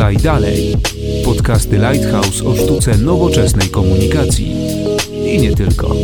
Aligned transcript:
Podaj 0.00 0.16
dalej. 0.16 0.76
Podcasty 1.24 1.76
Lighthouse 1.76 2.44
o 2.44 2.56
sztuce 2.56 2.98
nowoczesnej 2.98 3.68
komunikacji. 3.68 4.56
I 5.24 5.38
nie 5.38 5.54
tylko. 5.54 5.94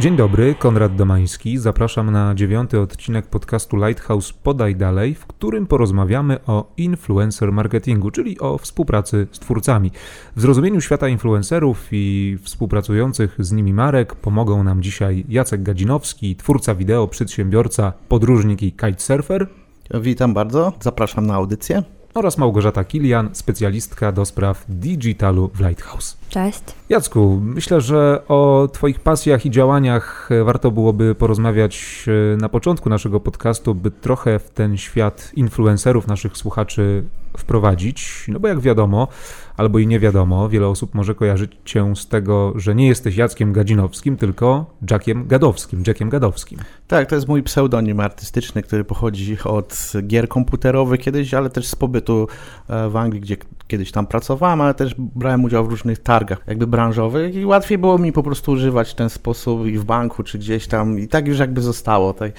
Dzień 0.00 0.16
dobry, 0.16 0.54
Konrad 0.54 0.96
Domański. 0.96 1.58
Zapraszam 1.58 2.10
na 2.10 2.34
dziewiąty 2.34 2.80
odcinek 2.80 3.26
podcastu 3.26 3.76
Lighthouse 3.76 4.32
Podaj 4.32 4.76
Dalej, 4.76 5.14
w 5.14 5.26
którym 5.26 5.66
porozmawiamy 5.66 6.38
o 6.46 6.72
influencer 6.76 7.52
marketingu, 7.52 8.10
czyli 8.10 8.40
o 8.40 8.58
współpracy 8.58 9.26
z 9.32 9.38
twórcami. 9.38 9.90
W 10.36 10.40
zrozumieniu 10.40 10.80
świata 10.80 11.08
influencerów 11.08 11.88
i 11.92 12.36
współpracujących 12.42 13.36
z 13.38 13.52
nimi 13.52 13.74
marek 13.74 14.14
pomogą 14.14 14.64
nam 14.64 14.82
dzisiaj 14.82 15.24
Jacek 15.28 15.62
Gadzinowski, 15.62 16.36
twórca 16.36 16.74
wideo, 16.74 17.08
przedsiębiorca, 17.08 17.92
podróżnik 18.08 18.62
i 18.62 18.72
kitesurfer. 18.72 19.46
Witam 19.94 20.34
bardzo, 20.34 20.72
zapraszam 20.80 21.26
na 21.26 21.34
audycję 21.34 21.82
oraz 22.16 22.38
Małgorzata 22.38 22.84
Kilian, 22.84 23.28
specjalistka 23.32 24.12
do 24.12 24.24
spraw 24.24 24.64
digitalu 24.68 25.50
w 25.54 25.60
Lighthouse. 25.60 26.16
Cześć. 26.28 26.62
Jacku, 26.88 27.40
myślę, 27.42 27.80
że 27.80 28.22
o 28.28 28.68
Twoich 28.72 29.00
pasjach 29.00 29.46
i 29.46 29.50
działaniach 29.50 30.28
warto 30.44 30.70
byłoby 30.70 31.14
porozmawiać 31.14 32.04
e, 32.34 32.36
na 32.36 32.48
początku 32.48 32.88
naszego 32.88 33.20
podcastu, 33.20 33.74
by 33.74 33.90
trochę 33.90 34.38
w 34.38 34.50
ten 34.50 34.76
świat 34.76 35.32
influencerów 35.34 36.06
naszych 36.06 36.36
słuchaczy 36.36 37.04
wprowadzić. 37.36 38.24
No 38.28 38.40
bo 38.40 38.48
jak 38.48 38.60
wiadomo, 38.60 39.08
albo 39.56 39.78
i 39.78 39.86
nie 39.86 40.00
wiadomo, 40.00 40.48
wiele 40.48 40.68
osób 40.68 40.94
może 40.94 41.14
kojarzyć 41.14 41.52
cię 41.64 41.96
z 41.96 42.08
tego, 42.08 42.52
że 42.56 42.74
nie 42.74 42.86
jesteś 42.86 43.16
Jackiem 43.16 43.52
Gadzinowskim, 43.52 44.16
tylko 44.16 44.66
Jackiem 44.90 45.26
Gadowskim, 45.26 45.82
Jackiem 45.86 46.08
Gadowskim. 46.08 46.58
Tak, 46.86 47.08
to 47.08 47.14
jest 47.14 47.28
mój 47.28 47.42
pseudonim 47.42 48.00
artystyczny, 48.00 48.62
który 48.62 48.84
pochodzi 48.84 49.36
od 49.44 49.92
gier 50.06 50.28
komputerowych 50.28 51.00
kiedyś, 51.00 51.34
ale 51.34 51.50
też 51.50 51.66
z 51.66 51.76
pobytu 51.76 52.28
e, 52.68 52.88
w 52.88 52.96
Anglii, 52.96 53.20
gdzie 53.20 53.36
kiedyś 53.68 53.92
tam 53.92 54.06
pracowałem, 54.06 54.60
ale 54.60 54.74
też 54.74 54.94
brałem 54.98 55.44
udział 55.44 55.66
w 55.66 55.70
różnych 55.70 55.98
targach 55.98 56.38
jakby 56.46 56.66
branżowych 56.66 57.34
i 57.34 57.44
łatwiej 57.44 57.78
było 57.78 57.98
mi 57.98 58.12
po 58.12 58.22
prostu 58.22 58.52
używać 58.52 58.90
w 58.90 58.94
ten 58.94 59.10
sposób 59.10 59.66
i 59.66 59.78
w 59.78 59.84
banku, 59.84 60.22
czy 60.22 60.38
gdzieś 60.38 60.66
tam 60.66 60.98
i 60.98 61.08
tak 61.08 61.28
już 61.28 61.38
jakby 61.38 61.60
zostało. 61.60 62.12
Tak. 62.12 62.32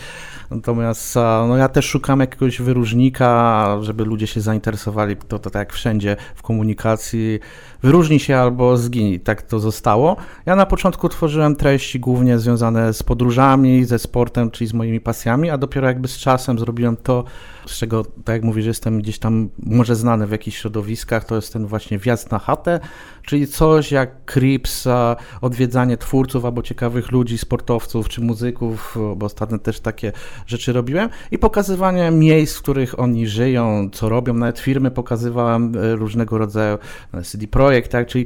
Natomiast 0.51 1.15
no 1.47 1.57
ja 1.57 1.69
też 1.69 1.85
szukam 1.85 2.19
jakiegoś 2.19 2.61
wyróżnika, 2.61 3.77
żeby 3.81 4.05
ludzie 4.05 4.27
się 4.27 4.41
zainteresowali, 4.41 5.15
to, 5.15 5.39
to 5.39 5.49
tak 5.49 5.59
jak 5.59 5.73
wszędzie 5.73 6.15
w 6.35 6.41
komunikacji, 6.41 7.39
wyróżni 7.83 8.19
się 8.19 8.37
albo 8.37 8.77
zginie, 8.77 9.19
tak 9.19 9.41
to 9.41 9.59
zostało. 9.59 10.15
Ja 10.45 10.55
na 10.55 10.65
początku 10.65 11.09
tworzyłem 11.09 11.55
treści 11.55 11.99
głównie 11.99 12.39
związane 12.39 12.93
z 12.93 13.03
podróżami, 13.03 13.85
ze 13.85 13.99
sportem, 13.99 14.51
czyli 14.51 14.67
z 14.67 14.73
moimi 14.73 14.99
pasjami, 14.99 15.49
a 15.49 15.57
dopiero 15.57 15.87
jakby 15.87 16.07
z 16.07 16.17
czasem 16.17 16.59
zrobiłem 16.59 16.97
to, 16.97 17.23
z 17.65 17.77
czego, 17.77 18.03
tak 18.03 18.33
jak 18.33 18.43
mówisz, 18.43 18.65
jestem 18.65 19.01
gdzieś 19.01 19.19
tam 19.19 19.49
może 19.59 19.95
znany 19.95 20.27
w 20.27 20.31
jakichś 20.31 20.57
środowiskach, 20.57 21.25
to 21.25 21.35
jest 21.35 21.53
ten 21.53 21.65
właśnie 21.65 21.97
wjazd 21.97 22.31
na 22.31 22.39
chatę, 22.39 22.79
czyli 23.27 23.47
coś 23.47 23.91
jak 23.91 24.25
Crips, 24.25 24.87
odwiedzanie 25.41 25.97
twórców 25.97 26.45
albo 26.45 26.61
ciekawych 26.61 27.11
ludzi, 27.11 27.37
sportowców 27.37 28.09
czy 28.09 28.21
muzyków, 28.21 28.97
bo 29.15 29.25
ostatnio 29.25 29.59
też 29.59 29.79
takie 29.79 30.11
rzeczy 30.45 30.73
robiłem. 30.73 31.09
I 31.31 31.37
pokazywanie 31.37 32.11
miejsc, 32.11 32.57
w 32.57 32.61
których 32.61 32.99
oni 32.99 33.27
żyją, 33.27 33.89
co 33.93 34.09
robią, 34.09 34.33
nawet 34.33 34.59
firmy 34.59 34.91
pokazywałem 34.91 35.73
e, 35.77 35.95
różnego 35.95 36.37
rodzaju 36.37 36.77
e, 37.13 37.21
CD 37.21 37.47
Projekt, 37.47 37.91
tak, 37.91 38.07
czyli 38.07 38.25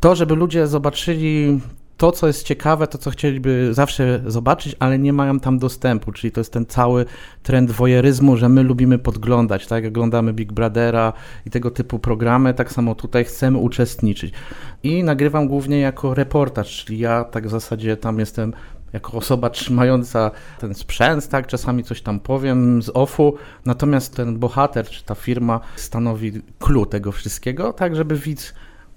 to, 0.00 0.14
żeby 0.14 0.34
ludzie 0.34 0.66
zobaczyli 0.66 1.60
to, 2.00 2.12
co 2.12 2.26
jest 2.26 2.42
ciekawe, 2.42 2.86
to, 2.86 2.98
co 2.98 3.10
chcieliby 3.10 3.74
zawsze 3.74 4.22
zobaczyć, 4.26 4.76
ale 4.78 4.98
nie 4.98 5.12
mają 5.12 5.40
tam 5.40 5.58
dostępu, 5.58 6.12
czyli 6.12 6.32
to 6.32 6.40
jest 6.40 6.52
ten 6.52 6.66
cały 6.66 7.04
trend 7.42 7.70
wojeryzmu, 7.70 8.36
że 8.36 8.48
my 8.48 8.62
lubimy 8.62 8.98
podglądać, 8.98 9.66
tak, 9.66 9.84
oglądamy 9.84 10.32
Big 10.32 10.52
Brothera 10.52 11.12
i 11.46 11.50
tego 11.50 11.70
typu 11.70 11.98
programy, 11.98 12.54
tak 12.54 12.72
samo 12.72 12.94
tutaj 12.94 13.24
chcemy 13.24 13.58
uczestniczyć. 13.58 14.34
I 14.82 15.04
nagrywam 15.04 15.48
głównie 15.48 15.80
jako 15.80 16.14
reportaż, 16.14 16.84
czyli 16.84 16.98
ja 16.98 17.24
tak 17.24 17.46
w 17.46 17.50
zasadzie 17.50 17.96
tam 17.96 18.18
jestem 18.18 18.52
jako 18.92 19.12
osoba 19.12 19.50
trzymająca 19.50 20.30
ten 20.58 20.74
sprzęt, 20.74 21.28
tak, 21.28 21.46
czasami 21.46 21.84
coś 21.84 22.02
tam 22.02 22.20
powiem 22.20 22.82
z 22.82 22.90
offu, 22.94 23.34
natomiast 23.64 24.16
ten 24.16 24.38
bohater, 24.38 24.88
czy 24.88 25.04
ta 25.04 25.14
firma 25.14 25.60
stanowi 25.76 26.32
clue 26.58 26.86
tego 26.86 27.12
wszystkiego, 27.12 27.72
tak, 27.72 27.96
żeby 27.96 28.16
widz 28.16 28.54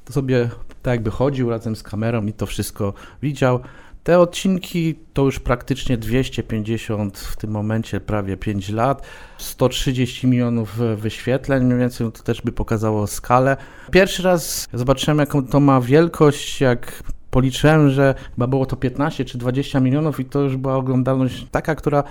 sobie 0.09 0.49
tak 0.83 0.91
jakby 0.91 1.11
chodził 1.11 1.49
razem 1.49 1.75
z 1.75 1.83
kamerą 1.83 2.25
i 2.25 2.33
to 2.33 2.45
wszystko 2.45 2.93
widział. 3.21 3.59
Te 4.03 4.19
odcinki 4.19 4.95
to 5.13 5.25
już 5.25 5.39
praktycznie 5.39 5.97
250 5.97 7.17
w 7.17 7.35
tym 7.35 7.51
momencie, 7.51 7.99
prawie 7.99 8.37
5 8.37 8.69
lat, 8.69 9.01
130 9.37 10.27
milionów 10.27 10.79
wyświetleń, 10.95 11.63
mniej 11.63 11.79
więcej 11.79 12.11
to 12.11 12.23
też 12.23 12.41
by 12.41 12.51
pokazało 12.51 13.07
skalę. 13.07 13.57
Pierwszy 13.91 14.23
raz 14.23 14.67
zobaczyłem, 14.73 15.19
jaką 15.19 15.47
to 15.47 15.59
ma 15.59 15.81
wielkość, 15.81 16.61
jak 16.61 17.03
policzyłem, 17.31 17.89
że 17.89 18.15
chyba 18.35 18.47
było 18.47 18.65
to 18.65 18.75
15 18.75 19.25
czy 19.25 19.37
20 19.37 19.79
milionów 19.79 20.19
i 20.19 20.25
to 20.25 20.41
już 20.41 20.57
była 20.57 20.75
oglądalność 20.75 21.47
taka, 21.51 21.75
która 21.75 22.03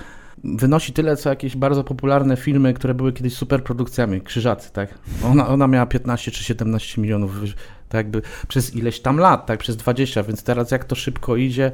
wynosi 0.44 0.93
tyle, 0.93 1.16
co 1.16 1.28
jakieś 1.28 1.56
bardzo 1.56 1.84
popularne 1.84 2.37
filmy, 2.37 2.75
które 2.75 2.94
były 2.94 3.12
kiedyś 3.12 3.34
superprodukcjami, 3.34 4.21
Krzyżacy, 4.21 4.72
tak? 4.72 4.94
Ona, 5.25 5.49
ona 5.49 5.66
miała 5.66 5.87
15 5.87 6.31
czy 6.31 6.44
17 6.44 7.03
milionów 7.03 7.41
tak 7.92 7.98
jakby 7.98 8.22
przez 8.48 8.75
ileś 8.75 9.00
tam 9.00 9.19
lat, 9.19 9.47
tak 9.47 9.58
przez 9.58 9.76
20, 9.76 10.22
więc 10.22 10.42
teraz 10.42 10.70
jak 10.70 10.84
to 10.84 10.94
szybko 10.94 11.36
idzie, 11.36 11.72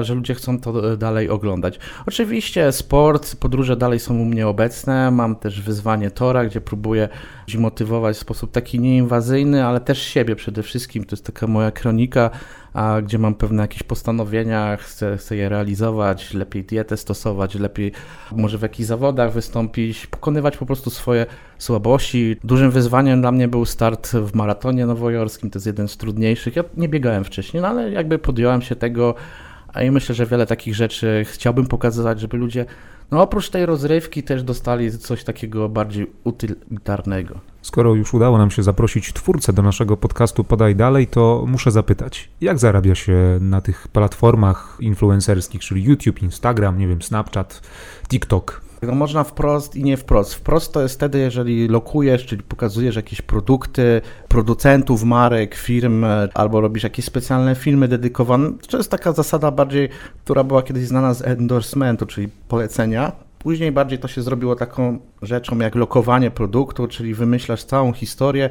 że 0.00 0.14
ludzie 0.14 0.34
chcą 0.34 0.60
to 0.60 0.92
e, 0.92 0.96
dalej 0.96 1.28
oglądać. 1.28 1.78
Oczywiście 2.06 2.72
sport, 2.72 3.36
podróże 3.36 3.76
dalej 3.76 4.00
są 4.00 4.18
u 4.18 4.24
mnie 4.24 4.48
obecne, 4.48 5.10
mam 5.10 5.36
też 5.36 5.60
wyzwanie 5.60 6.10
Tora, 6.10 6.44
gdzie 6.44 6.60
próbuję 6.60 7.08
motywować 7.56 8.16
w 8.16 8.20
sposób 8.20 8.52
taki 8.52 8.80
nieinwazyjny, 8.80 9.64
ale 9.64 9.80
też 9.80 10.02
siebie 10.02 10.36
przede 10.36 10.62
wszystkim, 10.62 11.04
to 11.04 11.16
jest 11.16 11.26
taka 11.26 11.46
moja 11.46 11.70
kronika, 11.70 12.30
a 12.74 13.02
gdzie 13.02 13.18
mam 13.18 13.34
pewne 13.34 13.62
jakieś 13.62 13.82
postanowienia, 13.82 14.76
chcę, 14.76 15.16
chcę 15.16 15.36
je 15.36 15.48
realizować, 15.48 16.34
lepiej 16.34 16.64
dietę 16.64 16.96
stosować, 16.96 17.54
lepiej 17.54 17.92
może 18.32 18.58
w 18.58 18.62
jakichś 18.62 18.86
zawodach 18.86 19.32
wystąpić, 19.32 20.06
pokonywać 20.06 20.56
po 20.56 20.66
prostu 20.66 20.90
swoje 20.90 21.26
słabości. 21.58 22.36
Dużym 22.44 22.70
wyzwaniem 22.70 23.20
dla 23.20 23.32
mnie 23.32 23.48
był 23.48 23.64
start 23.64 24.08
w 24.08 24.34
maratonie 24.34 24.86
nowojorskim, 24.86 25.50
to 25.50 25.56
jest 25.56 25.66
jeden 25.66 25.88
z 25.88 25.96
trudniejszych. 25.96 26.56
Ja 26.56 26.64
nie 26.76 26.88
biegałem 26.88 27.24
wcześniej, 27.24 27.62
no 27.62 27.68
ale 27.68 27.90
jakby 27.90 28.18
podjąłem 28.18 28.62
się 28.62 28.76
tego 28.76 29.14
i 29.82 29.90
myślę, 29.90 30.14
że 30.14 30.26
wiele 30.26 30.46
takich 30.46 30.74
rzeczy 30.74 31.24
chciałbym 31.28 31.66
pokazywać, 31.66 32.20
żeby 32.20 32.36
ludzie 32.36 32.66
no 33.10 33.22
oprócz 33.22 33.50
tej 33.50 33.66
rozrywki 33.66 34.22
też 34.22 34.42
dostali 34.42 34.98
coś 34.98 35.24
takiego 35.24 35.68
bardziej 35.68 36.10
utylitarnego. 36.24 37.40
Skoro 37.62 37.94
już 37.94 38.14
udało 38.14 38.38
nam 38.38 38.50
się 38.50 38.62
zaprosić 38.62 39.12
twórcę 39.12 39.52
do 39.52 39.62
naszego 39.62 39.96
podcastu 39.96 40.44
Podaj 40.44 40.76
Dalej, 40.76 41.06
to 41.06 41.44
muszę 41.46 41.70
zapytać, 41.70 42.28
jak 42.40 42.58
zarabia 42.58 42.94
się 42.94 43.38
na 43.40 43.60
tych 43.60 43.88
platformach 43.88 44.76
influencerskich, 44.80 45.60
czyli 45.60 45.84
YouTube, 45.84 46.22
Instagram, 46.22 46.78
nie 46.78 46.88
wiem, 46.88 47.02
Snapchat, 47.02 47.60
TikTok? 48.08 48.67
No 48.82 48.94
można 48.94 49.24
wprost 49.24 49.76
i 49.76 49.84
nie 49.84 49.96
wprost. 49.96 50.34
Wprost 50.34 50.72
to 50.72 50.82
jest 50.82 50.94
wtedy, 50.94 51.18
jeżeli 51.18 51.68
lokujesz, 51.68 52.26
czyli 52.26 52.42
pokazujesz 52.42 52.96
jakieś 52.96 53.22
produkty 53.22 54.00
producentów, 54.28 55.04
marek, 55.04 55.54
firm, 55.54 56.04
albo 56.34 56.60
robisz 56.60 56.82
jakieś 56.82 57.04
specjalne 57.04 57.54
filmy 57.54 57.88
dedykowane. 57.88 58.50
To 58.70 58.76
jest 58.76 58.90
taka 58.90 59.12
zasada 59.12 59.50
bardziej, 59.50 59.88
która 60.24 60.44
była 60.44 60.62
kiedyś 60.62 60.86
znana 60.86 61.14
z 61.14 61.22
endorsementu, 61.22 62.06
czyli 62.06 62.28
polecenia. 62.48 63.12
Później 63.38 63.72
bardziej 63.72 63.98
to 63.98 64.08
się 64.08 64.22
zrobiło 64.22 64.56
taką 64.56 64.98
rzeczą 65.22 65.58
jak 65.58 65.74
lokowanie 65.74 66.30
produktu, 66.30 66.88
czyli 66.88 67.14
wymyślasz 67.14 67.64
całą 67.64 67.92
historię, 67.92 68.50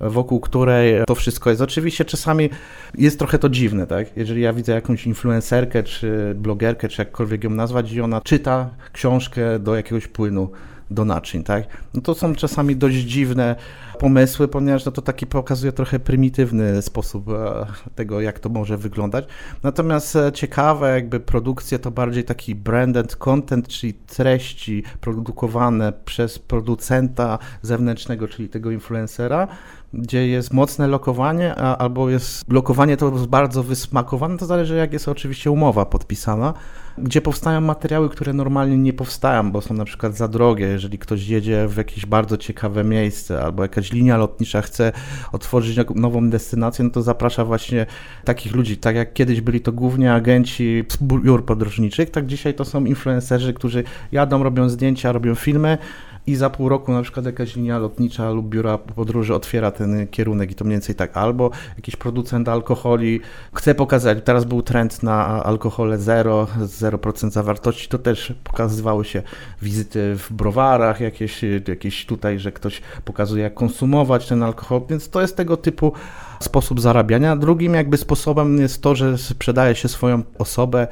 wokół 0.00 0.40
której 0.40 1.04
to 1.06 1.14
wszystko 1.14 1.50
jest. 1.50 1.62
Oczywiście 1.62 2.04
czasami 2.04 2.50
jest 2.98 3.18
trochę 3.18 3.38
to 3.38 3.48
dziwne, 3.48 3.86
tak? 3.86 4.16
Jeżeli 4.16 4.42
ja 4.42 4.52
widzę 4.52 4.72
jakąś 4.72 5.06
influencerkę, 5.06 5.82
czy 5.82 6.34
blogerkę, 6.34 6.88
czy 6.88 7.02
jakkolwiek 7.02 7.44
ją 7.44 7.50
nazwać 7.50 7.92
i 7.92 8.00
ona 8.00 8.20
czyta 8.20 8.70
książkę 8.92 9.58
do 9.58 9.76
jakiegoś 9.76 10.06
płynu, 10.06 10.50
do 10.90 11.04
naczyń, 11.04 11.42
tak? 11.44 11.64
No 11.94 12.00
to 12.00 12.14
są 12.14 12.34
czasami 12.34 12.76
dość 12.76 12.96
dziwne 12.96 13.56
pomysły, 13.98 14.48
ponieważ 14.48 14.84
no 14.84 14.92
to 14.92 15.02
taki 15.02 15.26
pokazuje 15.26 15.72
trochę 15.72 15.98
prymitywny 15.98 16.82
sposób 16.82 17.28
e, 17.28 17.66
tego, 17.94 18.20
jak 18.20 18.38
to 18.38 18.48
może 18.48 18.76
wyglądać. 18.76 19.24
Natomiast 19.62 20.16
e, 20.16 20.32
ciekawe 20.32 20.94
jakby 20.94 21.20
produkcje 21.20 21.78
to 21.78 21.90
bardziej 21.90 22.24
taki 22.24 22.54
branded 22.54 23.16
content, 23.16 23.68
czyli 23.68 23.94
treści 23.94 24.82
produkowane 25.00 25.92
przez 26.04 26.38
producenta 26.38 27.38
zewnętrznego, 27.62 28.28
czyli 28.28 28.48
tego 28.48 28.70
influencera, 28.70 29.48
gdzie 29.94 30.28
jest 30.28 30.52
mocne 30.52 30.86
lokowanie, 30.86 31.54
a, 31.54 31.76
albo 31.76 32.10
jest 32.10 32.52
lokowanie 32.52 32.96
to 32.96 33.10
bardzo 33.10 33.62
wysmakowane, 33.62 34.38
to 34.38 34.46
zależy 34.46 34.76
jak 34.76 34.92
jest 34.92 35.08
oczywiście 35.08 35.50
umowa 35.50 35.86
podpisana, 35.86 36.54
gdzie 36.98 37.20
powstają 37.20 37.60
materiały, 37.60 38.08
które 38.08 38.32
normalnie 38.32 38.78
nie 38.78 38.92
powstają, 38.92 39.52
bo 39.52 39.60
są 39.60 39.74
na 39.74 39.84
przykład 39.84 40.16
za 40.16 40.28
drogie. 40.28 40.66
jeżeli 40.66 40.98
ktoś 40.98 41.28
jedzie 41.28 41.68
w 41.68 41.76
jakieś 41.76 42.06
bardzo 42.06 42.36
ciekawe 42.36 42.84
miejsce 42.84 43.42
albo 43.42 43.62
jakaś 43.62 43.92
linia 43.92 44.16
lotnicza 44.16 44.62
chce 44.62 44.92
otworzyć 45.32 45.78
nową 45.94 46.30
destynację, 46.30 46.84
no 46.84 46.90
to 46.90 47.02
zaprasza 47.02 47.44
właśnie 47.44 47.86
takich 48.24 48.54
ludzi, 48.54 48.76
tak 48.76 48.96
jak 48.96 49.12
kiedyś 49.12 49.40
byli 49.40 49.60
to 49.60 49.72
głównie 49.72 50.12
agenci 50.12 50.84
biur 51.02 51.44
podróżniczych, 51.44 52.10
tak 52.10 52.26
dzisiaj 52.26 52.54
to 52.54 52.64
są 52.64 52.84
influencerzy, 52.84 53.54
którzy 53.54 53.84
jadą, 54.12 54.42
robią 54.42 54.68
zdjęcia, 54.68 55.12
robią 55.12 55.34
filmy, 55.34 55.78
i 56.26 56.36
za 56.36 56.50
pół 56.50 56.68
roku 56.68 56.92
na 56.92 57.02
przykład 57.02 57.26
jakaś 57.26 57.56
linia 57.56 57.78
lotnicza 57.78 58.30
lub 58.30 58.48
biura 58.48 58.78
podróży 58.78 59.34
otwiera 59.34 59.70
ten 59.70 60.08
kierunek 60.08 60.50
i 60.50 60.54
to 60.54 60.64
mniej 60.64 60.74
więcej 60.74 60.94
tak, 60.94 61.16
albo 61.16 61.50
jakiś 61.76 61.96
producent 61.96 62.48
alkoholi 62.48 63.20
chce 63.54 63.74
pokazać, 63.74 64.18
teraz 64.24 64.44
był 64.44 64.62
trend 64.62 65.02
na 65.02 65.44
alkohole 65.44 65.98
zero, 65.98 66.46
0% 66.60 67.30
zawartości, 67.30 67.88
to 67.88 67.98
też 67.98 68.34
pokazywały 68.44 69.04
się 69.04 69.22
wizyty 69.62 70.16
w 70.16 70.32
browarach, 70.32 71.00
jakieś, 71.00 71.40
jakieś 71.68 72.06
tutaj, 72.06 72.38
że 72.38 72.52
ktoś 72.52 72.82
pokazuje 73.04 73.42
jak 73.42 73.54
konsumować 73.54 74.28
ten 74.28 74.42
alkohol, 74.42 74.80
więc 74.90 75.10
to 75.10 75.20
jest 75.20 75.36
tego 75.36 75.56
typu 75.56 75.92
sposób 76.40 76.80
zarabiania. 76.80 77.36
Drugim 77.36 77.74
jakby 77.74 77.96
sposobem 77.96 78.58
jest 78.58 78.82
to, 78.82 78.94
że 78.94 79.18
sprzedaje 79.18 79.74
się 79.74 79.88
swoją 79.88 80.22
osobę 80.38 80.86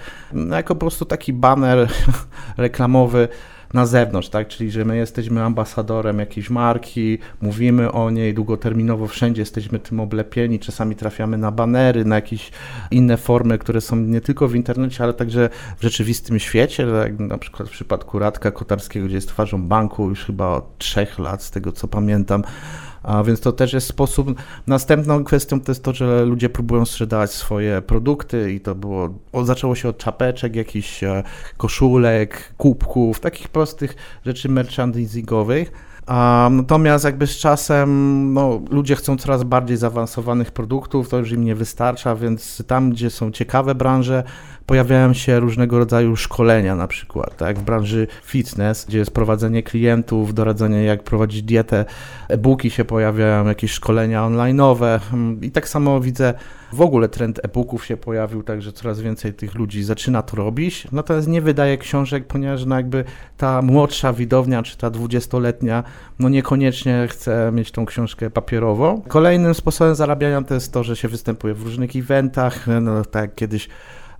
jako 0.50 0.74
po 0.74 0.80
prostu 0.80 1.04
taki 1.04 1.32
baner 1.32 1.88
reklamowy 2.56 3.28
na 3.74 3.86
zewnątrz, 3.86 4.28
tak? 4.28 4.48
Czyli, 4.48 4.70
że 4.70 4.84
my 4.84 4.96
jesteśmy 4.96 5.42
ambasadorem 5.42 6.18
jakiejś 6.18 6.50
marki, 6.50 7.18
mówimy 7.42 7.92
o 7.92 8.10
niej 8.10 8.34
długoterminowo, 8.34 9.06
wszędzie 9.06 9.42
jesteśmy 9.42 9.78
tym 9.78 10.00
oblepieni, 10.00 10.58
czasami 10.58 10.96
trafiamy 10.96 11.38
na 11.38 11.50
banery, 11.50 12.04
na 12.04 12.14
jakieś 12.14 12.50
inne 12.90 13.16
formy, 13.16 13.58
które 13.58 13.80
są 13.80 13.96
nie 13.96 14.20
tylko 14.20 14.48
w 14.48 14.54
internecie, 14.54 15.04
ale 15.04 15.14
także 15.14 15.50
w 15.78 15.82
rzeczywistym 15.82 16.38
świecie, 16.38 16.86
jak 16.86 17.18
na 17.18 17.38
przykład 17.38 17.68
w 17.68 17.72
przypadku 17.72 18.18
Radka 18.18 18.50
Kotarskiego, 18.50 19.06
gdzie 19.06 19.14
jest 19.14 19.28
twarzą 19.28 19.62
banku 19.68 20.08
już 20.08 20.24
chyba 20.24 20.48
od 20.48 20.78
trzech 20.78 21.18
lat, 21.18 21.42
z 21.42 21.50
tego 21.50 21.72
co 21.72 21.88
pamiętam, 21.88 22.42
a 23.04 23.22
więc 23.22 23.40
to 23.40 23.52
też 23.52 23.72
jest 23.72 23.86
sposób. 23.86 24.34
Następną 24.66 25.24
kwestią 25.24 25.60
to 25.60 25.72
jest 25.72 25.84
to, 25.84 25.92
że 25.92 26.24
ludzie 26.24 26.48
próbują 26.48 26.84
sprzedawać 26.84 27.30
swoje 27.30 27.82
produkty 27.82 28.52
i 28.52 28.60
to 28.60 28.74
było, 28.74 29.08
zaczęło 29.44 29.74
się 29.74 29.88
od 29.88 29.98
czapeczek, 29.98 30.56
jakichś 30.56 31.04
e, 31.04 31.22
koszulek, 31.56 32.54
kubków, 32.56 33.20
takich 33.20 33.48
prostych 33.48 33.96
rzeczy 34.26 34.48
merchandisingowych. 34.48 35.72
Natomiast 36.50 37.04
jakby 37.04 37.26
z 37.26 37.36
czasem 37.36 38.32
no, 38.32 38.60
ludzie 38.70 38.96
chcą 38.96 39.16
coraz 39.16 39.44
bardziej 39.44 39.76
zaawansowanych 39.76 40.50
produktów, 40.50 41.08
to 41.08 41.18
już 41.18 41.32
im 41.32 41.44
nie 41.44 41.54
wystarcza, 41.54 42.16
więc 42.16 42.62
tam, 42.66 42.90
gdzie 42.90 43.10
są 43.10 43.30
ciekawe 43.30 43.74
branże, 43.74 44.24
pojawiają 44.66 45.14
się 45.14 45.40
różnego 45.40 45.78
rodzaju 45.78 46.16
szkolenia 46.16 46.76
na 46.76 46.88
przykład, 46.88 47.36
tak, 47.36 47.58
w 47.58 47.62
branży 47.62 48.06
fitness, 48.24 48.84
gdzie 48.84 48.98
jest 48.98 49.10
prowadzenie 49.10 49.62
klientów, 49.62 50.34
doradzenie 50.34 50.84
jak 50.84 51.02
prowadzić 51.02 51.42
dietę, 51.42 51.84
e-booki 52.28 52.70
się 52.70 52.84
pojawiają, 52.84 53.46
jakieś 53.46 53.70
szkolenia 53.70 54.22
online'owe. 54.22 55.00
I 55.42 55.50
tak 55.50 55.68
samo 55.68 56.00
widzę, 56.00 56.34
w 56.72 56.80
ogóle 56.80 57.08
trend 57.08 57.40
e-booków 57.42 57.86
się 57.86 57.96
pojawił, 57.96 58.42
także 58.42 58.72
coraz 58.72 59.00
więcej 59.00 59.34
tych 59.34 59.54
ludzi 59.54 59.84
zaczyna 59.84 60.22
to 60.22 60.36
robić, 60.36 60.86
natomiast 60.92 61.28
nie 61.28 61.40
wydaje 61.42 61.78
książek, 61.78 62.26
ponieważ 62.26 62.64
no 62.64 62.76
jakby 62.76 63.04
ta 63.36 63.62
młodsza 63.62 64.12
widownia, 64.12 64.62
czy 64.62 64.76
ta 64.76 64.90
dwudziestoletnia, 64.90 65.84
no 66.18 66.28
niekoniecznie 66.28 67.08
chce 67.10 67.52
mieć 67.52 67.70
tą 67.70 67.86
książkę 67.86 68.30
papierową. 68.30 69.02
Kolejnym 69.08 69.54
sposobem 69.54 69.94
zarabiania 69.94 70.42
to 70.42 70.54
jest 70.54 70.72
to, 70.72 70.84
że 70.84 70.96
się 70.96 71.08
występuje 71.08 71.54
w 71.54 71.62
różnych 71.62 71.96
eventach, 71.96 72.66
no 72.80 73.04
tak 73.04 73.22
jak 73.22 73.34
kiedyś 73.34 73.68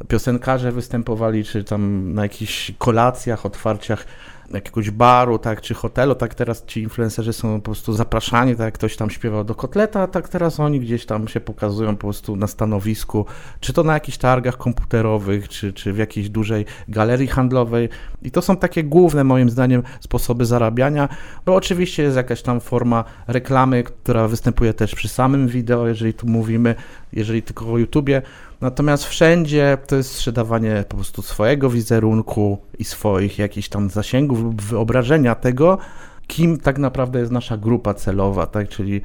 piosenkarze 0.08 0.72
występowali, 0.72 1.44
czy 1.44 1.64
tam 1.64 2.12
na 2.14 2.22
jakichś 2.22 2.72
kolacjach, 2.78 3.46
otwarciach 3.46 4.06
jakiegoś 4.52 4.90
baru, 4.90 5.38
tak, 5.38 5.60
czy 5.60 5.74
hotelu, 5.74 6.14
tak 6.14 6.34
teraz 6.34 6.64
ci 6.66 6.82
influencerzy 6.82 7.32
są 7.32 7.60
po 7.60 7.64
prostu 7.64 7.92
zapraszani, 7.92 8.56
tak 8.56 8.64
jak 8.64 8.74
ktoś 8.74 8.96
tam 8.96 9.10
śpiewał 9.10 9.44
do 9.44 9.54
kotleta, 9.54 10.06
tak 10.06 10.28
teraz 10.28 10.60
oni 10.60 10.80
gdzieś 10.80 11.06
tam 11.06 11.28
się 11.28 11.40
pokazują 11.40 11.96
po 11.96 12.00
prostu 12.00 12.36
na 12.36 12.46
stanowisku, 12.46 13.26
czy 13.60 13.72
to 13.72 13.82
na 13.82 13.94
jakichś 13.94 14.18
targach 14.18 14.56
komputerowych, 14.56 15.48
czy, 15.48 15.72
czy 15.72 15.92
w 15.92 15.98
jakiejś 15.98 16.28
dużej 16.28 16.64
galerii 16.88 17.28
handlowej. 17.28 17.88
I 18.22 18.30
to 18.30 18.42
są 18.42 18.56
takie 18.56 18.84
główne 18.84 19.24
moim 19.24 19.50
zdaniem 19.50 19.82
sposoby 20.00 20.46
zarabiania, 20.46 21.08
bo 21.46 21.54
oczywiście 21.54 22.02
jest 22.02 22.16
jakaś 22.16 22.42
tam 22.42 22.60
forma 22.60 23.04
reklamy, 23.26 23.82
która 23.82 24.28
występuje 24.28 24.74
też 24.74 24.94
przy 24.94 25.08
samym 25.08 25.48
wideo, 25.48 25.86
jeżeli 25.88 26.14
tu 26.14 26.26
mówimy, 26.26 26.74
jeżeli 27.16 27.42
tylko 27.42 27.72
o 27.72 27.78
YouTubie, 27.78 28.22
Natomiast 28.64 29.04
wszędzie 29.04 29.78
to 29.86 29.96
jest 29.96 30.10
sprzedawanie 30.10 30.84
po 30.88 30.96
prostu 30.96 31.22
swojego 31.22 31.70
wizerunku 31.70 32.58
i 32.78 32.84
swoich 32.84 33.38
jakichś 33.38 33.68
tam 33.68 33.90
zasięgów 33.90 34.42
lub 34.42 34.62
wyobrażenia 34.62 35.34
tego, 35.34 35.78
kim 36.26 36.58
tak 36.60 36.78
naprawdę 36.78 37.18
jest 37.18 37.32
nasza 37.32 37.56
grupa 37.56 37.94
celowa, 37.94 38.46
tak? 38.46 38.68
Czyli 38.68 39.00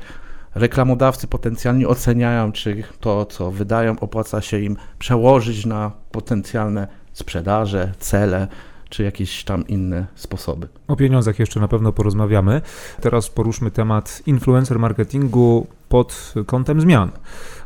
reklamodawcy 0.56 1.28
potencjalnie 1.28 1.88
oceniają, 1.88 2.52
czy 2.52 2.84
to, 3.00 3.26
co 3.26 3.52
wydają, 3.52 4.00
opłaca 4.00 4.42
się 4.42 4.60
im 4.60 4.78
przełożyć 5.00 5.66
na 5.66 5.92
potencjalne 6.12 6.88
sprzedaże, 7.14 7.94
cele 8.00 8.48
czy 8.90 9.04
jakieś 9.04 9.44
tam 9.44 9.68
inne 9.68 10.06
sposoby. 10.16 10.68
O 10.88 10.96
pieniądzach 10.96 11.40
jeszcze 11.40 11.60
na 11.60 11.68
pewno 11.68 11.94
porozmawiamy. 11.94 12.62
Teraz 13.02 13.30
poruszmy 13.30 13.72
temat 13.72 14.22
influencer 14.26 14.80
marketingu 14.80 15.68
pod 15.90 16.34
kątem 16.46 16.82
zmian 16.82 17.12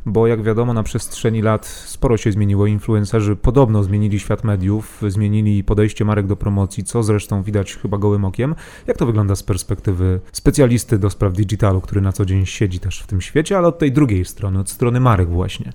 bo 0.05 0.27
jak 0.27 0.43
wiadomo 0.43 0.73
na 0.73 0.83
przestrzeni 0.83 1.41
lat 1.41 1.65
sporo 1.65 2.17
się 2.17 2.31
zmieniło. 2.31 2.67
Influencerzy 2.67 3.35
podobno 3.35 3.83
zmienili 3.83 4.19
świat 4.19 4.43
mediów, 4.43 5.01
zmienili 5.07 5.63
podejście 5.63 6.05
marek 6.05 6.27
do 6.27 6.35
promocji, 6.35 6.83
co 6.83 7.03
zresztą 7.03 7.43
widać 7.43 7.75
chyba 7.75 7.97
gołym 7.97 8.25
okiem. 8.25 8.55
Jak 8.87 8.97
to 8.97 9.05
wygląda 9.05 9.35
z 9.35 9.43
perspektywy 9.43 10.19
specjalisty 10.31 10.99
do 10.99 11.09
spraw 11.09 11.33
digitalu, 11.33 11.81
który 11.81 12.01
na 12.01 12.11
co 12.11 12.25
dzień 12.25 12.45
siedzi 12.45 12.79
też 12.79 12.99
w 12.99 13.07
tym 13.07 13.21
świecie, 13.21 13.57
ale 13.57 13.67
od 13.67 13.79
tej 13.79 13.91
drugiej 13.91 14.25
strony, 14.25 14.59
od 14.59 14.69
strony 14.69 14.99
marek 14.99 15.29
właśnie? 15.29 15.73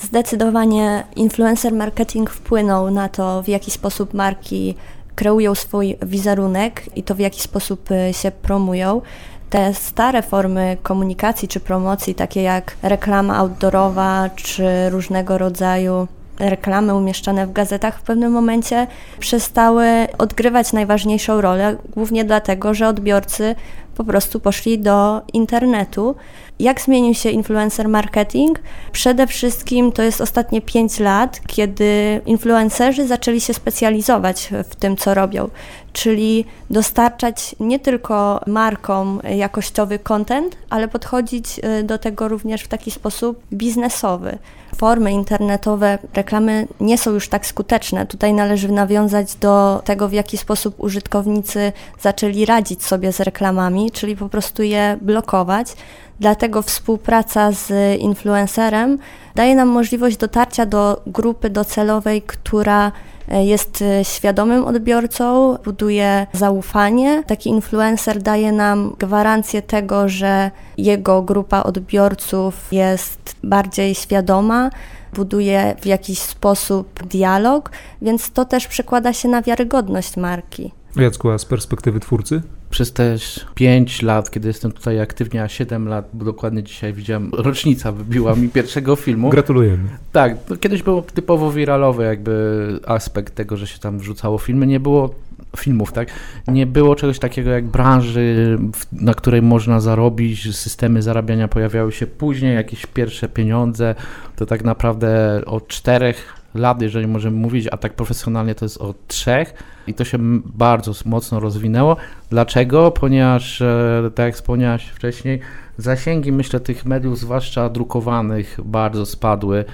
Zdecydowanie 0.00 1.04
influencer 1.16 1.72
marketing 1.72 2.30
wpłynął 2.30 2.90
na 2.90 3.08
to, 3.08 3.42
w 3.42 3.48
jaki 3.48 3.70
sposób 3.70 4.14
marki 4.14 4.74
kreują 5.14 5.54
swój 5.54 5.96
wizerunek 6.02 6.96
i 6.96 7.02
to 7.02 7.14
w 7.14 7.18
jaki 7.18 7.42
sposób 7.42 7.90
y, 7.90 8.14
się 8.14 8.30
promują. 8.30 9.02
Te 9.50 9.74
stare 9.74 10.22
formy 10.22 10.76
komunikacji 10.82 11.48
czy 11.48 11.60
promocji, 11.60 12.14
takie 12.14 12.42
jak 12.42 12.76
reklama 12.82 13.36
outdoorowa 13.36 14.30
czy 14.36 14.90
różnego 14.90 15.38
rodzaju 15.38 16.08
reklamy 16.38 16.94
umieszczane 16.94 17.46
w 17.46 17.52
gazetach 17.52 17.98
w 17.98 18.02
pewnym 18.02 18.32
momencie 18.32 18.86
przestały 19.18 19.86
odgrywać 20.18 20.72
najważniejszą 20.72 21.40
rolę, 21.40 21.76
głównie 21.94 22.24
dlatego, 22.24 22.74
że 22.74 22.88
odbiorcy 22.88 23.54
po 23.96 24.04
prostu 24.04 24.40
poszli 24.40 24.78
do 24.78 25.22
internetu. 25.32 26.14
Jak 26.60 26.80
zmienił 26.80 27.14
się 27.14 27.30
influencer 27.30 27.88
marketing? 27.88 28.58
Przede 28.92 29.26
wszystkim 29.26 29.92
to 29.92 30.02
jest 30.02 30.20
ostatnie 30.20 30.60
5 30.60 31.00
lat, 31.00 31.40
kiedy 31.46 32.20
influencerzy 32.26 33.06
zaczęli 33.06 33.40
się 33.40 33.54
specjalizować 33.54 34.50
w 34.70 34.76
tym, 34.76 34.96
co 34.96 35.14
robią, 35.14 35.48
czyli 35.92 36.44
dostarczać 36.70 37.54
nie 37.60 37.78
tylko 37.78 38.40
markom 38.46 39.20
jakościowy 39.36 39.98
content, 39.98 40.56
ale 40.70 40.88
podchodzić 40.88 41.60
y, 41.80 41.82
do 41.82 41.98
tego 41.98 42.28
również 42.28 42.62
w 42.62 42.68
taki 42.68 42.90
sposób 42.90 43.42
biznesowy. 43.52 44.38
Formy 44.76 45.12
internetowe 45.12 45.98
reklamy 46.14 46.66
nie 46.80 46.98
są 46.98 47.10
już 47.10 47.28
tak 47.28 47.46
skuteczne. 47.46 48.06
Tutaj 48.06 48.34
należy 48.34 48.72
nawiązać 48.72 49.34
do 49.34 49.82
tego, 49.84 50.08
w 50.08 50.12
jaki 50.12 50.36
sposób 50.36 50.74
użytkownicy 50.78 51.72
zaczęli 52.00 52.44
radzić 52.44 52.84
sobie 52.84 53.12
z 53.12 53.20
reklamami, 53.20 53.90
czyli 53.90 54.16
po 54.16 54.28
prostu 54.28 54.62
je 54.62 54.98
blokować. 55.00 55.74
Dlatego 56.20 56.62
współpraca 56.62 57.52
z 57.52 57.72
influencerem 58.00 58.98
daje 59.34 59.54
nam 59.54 59.68
możliwość 59.68 60.16
dotarcia 60.16 60.66
do 60.66 61.02
grupy 61.06 61.50
docelowej, 61.50 62.22
która 62.22 62.92
e, 63.28 63.44
jest 63.44 63.82
e, 63.82 64.04
świadomym 64.04 64.64
odbiorcą, 64.64 65.56
buduje 65.64 66.26
zaufanie. 66.32 67.22
Taki 67.26 67.50
influencer 67.50 68.22
daje 68.22 68.52
nam 68.52 68.94
gwarancję 68.98 69.62
tego, 69.62 70.08
że 70.08 70.50
jego 70.78 71.22
grupa 71.22 71.62
odbiorców 71.62 72.72
jest 72.72 73.36
bardziej 73.44 73.94
świadoma, 73.94 74.70
buduje 75.14 75.76
w 75.80 75.86
jakiś 75.86 76.18
sposób 76.18 77.02
dialog, 77.06 77.70
więc 78.02 78.30
to 78.30 78.44
też 78.44 78.66
przekłada 78.66 79.12
się 79.12 79.28
na 79.28 79.42
wiarygodność 79.42 80.16
marki. 80.16 80.72
Jacku, 80.96 81.30
a 81.30 81.38
z 81.38 81.44
perspektywy 81.44 82.00
twórcy? 82.00 82.42
Przez 82.70 82.92
te 82.92 83.16
5 83.54 84.02
lat, 84.02 84.30
kiedy 84.30 84.48
jestem 84.48 84.72
tutaj 84.72 85.00
aktywnie, 85.00 85.42
a 85.42 85.48
7 85.48 85.88
lat, 85.88 86.08
bo 86.12 86.24
dokładnie 86.24 86.62
dzisiaj 86.62 86.92
widziałem, 86.92 87.30
rocznica 87.32 87.92
wybiła 87.92 88.34
mi 88.34 88.48
pierwszego 88.48 88.96
filmu. 88.96 89.30
Gratulujemy. 89.30 89.88
Tak, 90.12 90.36
no 90.50 90.56
kiedyś 90.56 90.82
był 90.82 91.02
typowo 91.02 91.52
wiralowy 91.52 92.04
jakby 92.04 92.80
aspekt 92.86 93.34
tego, 93.34 93.56
że 93.56 93.66
się 93.66 93.78
tam 93.78 93.98
wrzucało 93.98 94.38
filmy. 94.38 94.66
Nie 94.66 94.80
było 94.80 95.14
filmów, 95.56 95.92
tak? 95.92 96.08
Nie 96.48 96.66
było 96.66 96.96
czegoś 96.96 97.18
takiego 97.18 97.50
jak 97.50 97.64
branży, 97.64 98.58
na 98.92 99.14
której 99.14 99.42
można 99.42 99.80
zarobić, 99.80 100.56
systemy 100.56 101.02
zarabiania 101.02 101.48
pojawiały 101.48 101.92
się 101.92 102.06
później, 102.06 102.54
jakieś 102.54 102.86
pierwsze 102.86 103.28
pieniądze. 103.28 103.94
To 104.36 104.46
tak 104.46 104.64
naprawdę 104.64 105.40
od 105.46 105.68
czterech 105.68 106.39
lat, 106.54 106.82
jeżeli 106.82 107.06
możemy 107.06 107.36
mówić, 107.36 107.68
a 107.72 107.76
tak 107.76 107.94
profesjonalnie 107.94 108.54
to 108.54 108.64
jest 108.64 108.78
od 108.78 109.06
trzech 109.06 109.54
i 109.86 109.94
to 109.94 110.04
się 110.04 110.18
bardzo 110.44 110.92
mocno 111.04 111.40
rozwinęło. 111.40 111.96
Dlaczego? 112.30 112.90
Ponieważ, 112.90 113.62
e, 113.62 114.10
tak 114.14 114.26
jak 114.26 114.34
wspomniałeś 114.34 114.84
wcześniej, 114.84 115.40
zasięgi, 115.76 116.32
myślę, 116.32 116.60
tych 116.60 116.84
mediów, 116.84 117.18
zwłaszcza 117.18 117.68
drukowanych, 117.68 118.58
bardzo 118.64 119.06
spadły. 119.06 119.64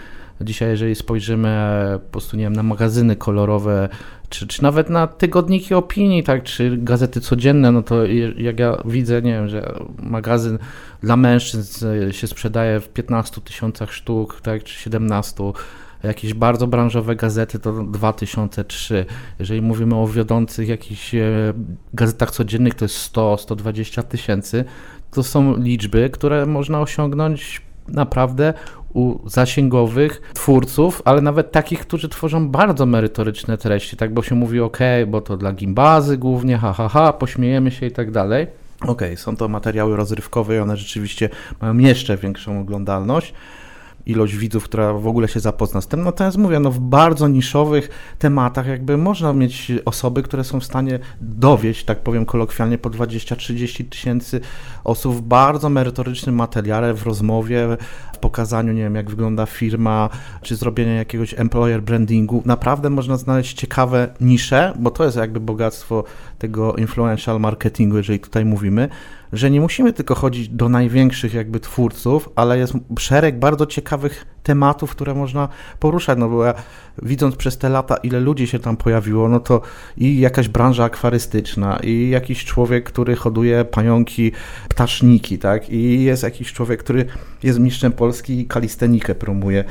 Dzisiaj, 0.41 0.69
jeżeli 0.69 0.95
spojrzymy 0.95 1.49
po 2.05 2.11
prostu, 2.11 2.37
nie 2.37 2.43
wiem, 2.43 2.53
na 2.53 2.63
magazyny 2.63 3.17
kolorowe, 3.17 3.89
czy, 4.29 4.47
czy 4.47 4.63
nawet 4.63 4.91
na 4.91 5.07
tygodniki 5.07 5.75
opinii, 5.75 6.23
tak, 6.23 6.43
czy 6.43 6.77
gazety 6.77 7.21
codzienne, 7.21 7.73
no 7.73 7.83
to 7.83 8.07
jak 8.39 8.59
ja 8.59 8.77
widzę, 8.85 9.23
nie 9.23 9.33
wiem, 9.33 9.49
że 9.49 9.75
magazyn 10.03 10.59
dla 11.03 11.17
mężczyzn 11.17 11.87
się 12.11 12.27
sprzedaje 12.27 12.81
w 12.81 12.89
15 12.89 13.41
tysiącach 13.41 13.93
sztuk, 13.93 14.41
tak, 14.41 14.65
czy 14.65 14.75
17, 14.75 15.53
jakieś 16.07 16.35
bardzo 16.35 16.67
branżowe 16.67 17.17
gazety 17.17 17.59
to 17.59 17.73
2003. 17.73 19.07
Jeżeli 19.39 19.63
mówimy 19.63 19.95
o 19.97 20.07
wiodących 20.09 20.69
jakichś 20.69 21.15
e, 21.15 21.53
gazetach 21.95 22.31
codziennych, 22.31 22.75
to 22.75 22.85
jest 22.85 23.15
100-120 23.15 24.03
tysięcy. 24.03 24.65
To 25.11 25.23
są 25.23 25.57
liczby, 25.57 26.11
które 26.11 26.47
można 26.47 26.81
osiągnąć 26.81 27.63
naprawdę 27.89 28.55
u 28.95 29.29
zasięgowych 29.29 30.23
twórców, 30.35 31.03
ale 31.05 31.21
nawet 31.21 31.53
takich, 31.53 31.81
którzy 31.81 32.09
tworzą 32.09 32.49
bardzo 32.49 32.87
merytoryczne 32.87 33.59
treści, 33.59 33.97
tak, 33.97 34.15
bo 34.15 34.23
się 34.23 34.35
mówi, 34.35 34.61
ok, 34.61 34.79
bo 35.07 35.21
to 35.21 35.37
dla 35.37 35.53
gimbazy 35.53 36.19
głównie, 36.19 36.59
ha, 36.59 36.73
ha, 36.73 36.89
ha, 36.89 37.13
pośmiejemy 37.13 37.71
się 37.71 37.87
i 37.87 37.91
tak 37.91 38.11
dalej. 38.11 38.47
Okej, 38.81 38.93
okay, 38.93 39.17
są 39.17 39.37
to 39.37 39.49
materiały 39.49 39.97
rozrywkowe 39.97 40.57
i 40.57 40.59
one 40.59 40.77
rzeczywiście 40.77 41.31
mają 41.61 41.79
jeszcze 41.79 42.17
większą 42.17 42.61
oglądalność 42.61 43.35
ilość 44.07 44.37
widzów, 44.37 44.65
która 44.65 44.93
w 44.93 45.07
ogóle 45.07 45.29
się 45.29 45.41
zapozna 45.41 45.81
z 45.81 45.87
tym. 45.87 46.03
Natomiast 46.03 46.37
mówię, 46.37 46.61
no 46.61 46.71
w 46.71 46.79
bardzo 46.79 47.29
niszowych 47.29 47.89
tematach 48.19 48.67
jakby 48.67 48.97
można 48.97 49.33
mieć 49.33 49.73
osoby, 49.85 50.23
które 50.23 50.45
są 50.45 50.61
w 50.61 50.65
stanie 50.65 50.99
dowieść, 51.21 51.85
tak 51.85 52.01
powiem 52.01 52.27
kolokwialnie, 52.27 52.79
po 52.79 52.91
20-30 52.91 53.89
tysięcy 53.89 54.41
osób 54.85 55.17
w 55.17 55.21
bardzo 55.21 55.69
merytorycznym 55.69 56.35
materiale, 56.35 56.95
w 56.95 57.03
rozmowie, 57.03 57.77
w 58.15 58.19
pokazaniu, 58.19 58.73
nie 58.73 58.83
wiem, 58.83 58.95
jak 58.95 59.11
wygląda 59.11 59.47
firma, 59.47 60.09
czy 60.43 60.57
zrobienie 60.57 60.95
jakiegoś 60.95 61.35
employer 61.39 61.83
brandingu. 61.83 62.43
Naprawdę 62.45 62.91
można 62.91 63.17
znaleźć 63.17 63.57
ciekawe 63.57 64.09
nisze, 64.21 64.73
bo 64.79 64.91
to 64.91 65.05
jest 65.05 65.17
jakby 65.17 65.41
bogactwo 65.41 66.05
tego 66.39 66.75
influential 66.75 67.41
marketingu, 67.41 67.97
jeżeli 67.97 68.21
tutaj 68.21 68.45
mówimy, 68.45 68.89
że 69.33 69.51
nie 69.51 69.61
musimy 69.61 69.93
tylko 69.93 70.15
chodzić 70.15 70.49
do 70.49 70.69
największych 70.69 71.35
jakby 71.35 71.61
twórców, 71.61 72.29
ale 72.37 72.59
jest 72.59 72.73
szereg 72.99 73.39
bardzo 73.39 73.67
ciekawych 73.67 74.27
tematów, 74.43 74.91
które 74.91 75.15
można 75.15 75.49
poruszać, 75.81 76.19
no 76.19 76.29
bo 76.29 76.45
ja 76.45 76.55
widząc 77.03 77.37
przez 77.37 77.59
te 77.59 77.69
lata, 77.69 77.97
ile 77.97 78.21
ludzi 78.21 78.47
się 78.47 78.59
tam 78.59 78.77
pojawiło, 78.77 79.29
no 79.29 79.41
to 79.41 79.61
i 79.97 80.21
jakaś 80.21 80.49
branża 80.49 80.85
akwarystyczna, 80.85 81.81
i 81.83 82.09
jakiś 82.09 82.45
człowiek, 82.45 82.85
który 82.85 83.17
hoduje 83.17 83.65
pająki, 83.65 84.33
ptaszniki, 84.69 85.39
tak, 85.39 85.71
i 85.71 86.05
jest 86.05 86.23
jakiś 86.23 86.53
człowiek, 86.53 86.81
który 86.81 87.05
jest 87.43 87.59
mistrzem 87.59 87.93
Polski 87.93 88.41
i 88.41 88.47
kalistenikę 88.47 89.15
promuje, 89.15 89.65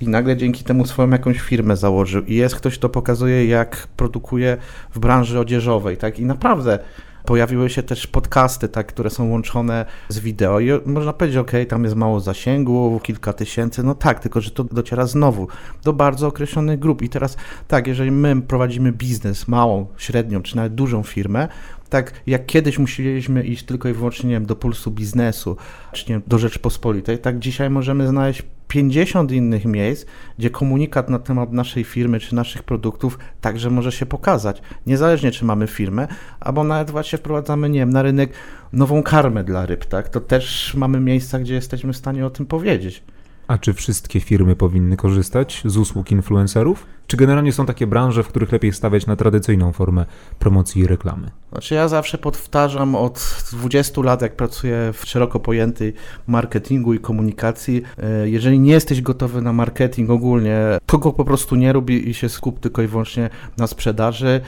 i 0.00 0.08
nagle 0.08 0.36
dzięki 0.36 0.64
temu 0.64 0.86
swoją 0.86 1.10
jakąś 1.10 1.40
firmę 1.40 1.76
założył. 1.76 2.22
I 2.22 2.34
jest 2.34 2.56
ktoś, 2.56 2.78
kto 2.78 2.88
pokazuje, 2.88 3.46
jak 3.46 3.88
produkuje 3.96 4.56
w 4.94 4.98
branży 4.98 5.38
odzieżowej, 5.40 5.96
tak? 5.96 6.18
I 6.18 6.24
naprawdę 6.24 6.78
pojawiły 7.26 7.70
się 7.70 7.82
też 7.82 8.06
podcasty, 8.06 8.68
tak, 8.68 8.86
które 8.86 9.10
są 9.10 9.30
łączone 9.30 9.86
z 10.08 10.18
wideo 10.18 10.60
i 10.60 10.70
można 10.86 11.12
powiedzieć, 11.12 11.38
ok, 11.38 11.52
tam 11.68 11.84
jest 11.84 11.96
mało 11.96 12.20
zasięgu, 12.20 13.00
kilka 13.02 13.32
tysięcy, 13.32 13.82
no 13.82 13.94
tak, 13.94 14.20
tylko 14.20 14.40
że 14.40 14.50
to 14.50 14.64
dociera 14.64 15.06
znowu 15.06 15.48
do 15.84 15.92
bardzo 15.92 16.26
określonych 16.26 16.78
grup. 16.78 17.02
I 17.02 17.08
teraz 17.08 17.36
tak, 17.68 17.86
jeżeli 17.86 18.10
my 18.10 18.42
prowadzimy 18.42 18.92
biznes, 18.92 19.48
małą, 19.48 19.86
średnią, 19.96 20.42
czy 20.42 20.56
nawet 20.56 20.74
dużą 20.74 21.02
firmę, 21.02 21.48
tak 21.88 22.12
jak 22.26 22.46
kiedyś 22.46 22.78
musieliśmy 22.78 23.44
iść 23.44 23.64
tylko 23.64 23.88
i 23.88 23.92
wyłącznie 23.92 24.30
wiem, 24.30 24.46
do 24.46 24.56
pulsu 24.56 24.90
biznesu, 24.90 25.56
czy 25.92 26.12
nie, 26.12 26.20
do 26.26 26.38
Rzeczpospolitej, 26.38 27.18
tak 27.18 27.38
dzisiaj 27.38 27.70
możemy 27.70 28.06
znaleźć 28.06 28.42
50 28.68 29.32
innych 29.32 29.64
miejsc, 29.64 30.06
gdzie 30.38 30.50
komunikat 30.50 31.10
na 31.10 31.18
temat 31.18 31.52
naszej 31.52 31.84
firmy 31.84 32.20
czy 32.20 32.34
naszych 32.34 32.62
produktów 32.62 33.18
także 33.40 33.70
może 33.70 33.92
się 33.92 34.06
pokazać. 34.06 34.62
Niezależnie 34.86 35.30
czy 35.30 35.44
mamy 35.44 35.66
firmę, 35.66 36.08
albo 36.40 36.64
nawet 36.64 36.90
właśnie 36.90 37.18
wprowadzamy, 37.18 37.68
nie 37.68 37.80
wiem, 37.80 37.90
na 37.90 38.02
rynek 38.02 38.32
nową 38.72 39.02
karmę 39.02 39.44
dla 39.44 39.66
ryb, 39.66 39.84
tak? 39.84 40.08
To 40.08 40.20
też 40.20 40.74
mamy 40.74 41.00
miejsca, 41.00 41.38
gdzie 41.38 41.54
jesteśmy 41.54 41.92
w 41.92 41.96
stanie 41.96 42.26
o 42.26 42.30
tym 42.30 42.46
powiedzieć. 42.46 43.02
A 43.48 43.58
czy 43.58 43.74
wszystkie 43.74 44.20
firmy 44.20 44.56
powinny 44.56 44.96
korzystać 44.96 45.62
z 45.64 45.76
usług 45.76 46.10
influencerów? 46.10 46.86
Czy 47.06 47.16
generalnie 47.16 47.52
są 47.52 47.66
takie 47.66 47.86
branże, 47.86 48.22
w 48.22 48.28
których 48.28 48.52
lepiej 48.52 48.72
stawiać 48.72 49.06
na 49.06 49.16
tradycyjną 49.16 49.72
formę 49.72 50.06
promocji 50.38 50.82
i 50.82 50.86
reklamy? 50.86 51.30
Znaczy 51.52 51.74
ja 51.74 51.88
zawsze 51.88 52.18
powtarzam 52.18 52.94
od 52.94 53.44
20 53.52 54.02
lat, 54.02 54.22
jak 54.22 54.36
pracuję 54.36 54.92
w 54.92 55.06
szeroko 55.06 55.40
pojętej 55.40 55.94
marketingu 56.26 56.94
i 56.94 56.98
komunikacji, 56.98 57.82
e, 57.98 58.28
jeżeli 58.28 58.60
nie 58.60 58.72
jesteś 58.72 59.02
gotowy 59.02 59.42
na 59.42 59.52
marketing 59.52 60.10
ogólnie, 60.10 60.58
to 60.86 60.98
go 60.98 61.12
po 61.12 61.24
prostu 61.24 61.56
nie 61.56 61.72
rób 61.72 61.90
i 61.90 62.14
się 62.14 62.28
skup 62.28 62.60
tylko 62.60 62.82
i 62.82 62.86
wyłącznie 62.86 63.30
na 63.56 63.66
sprzedaży. 63.66 64.40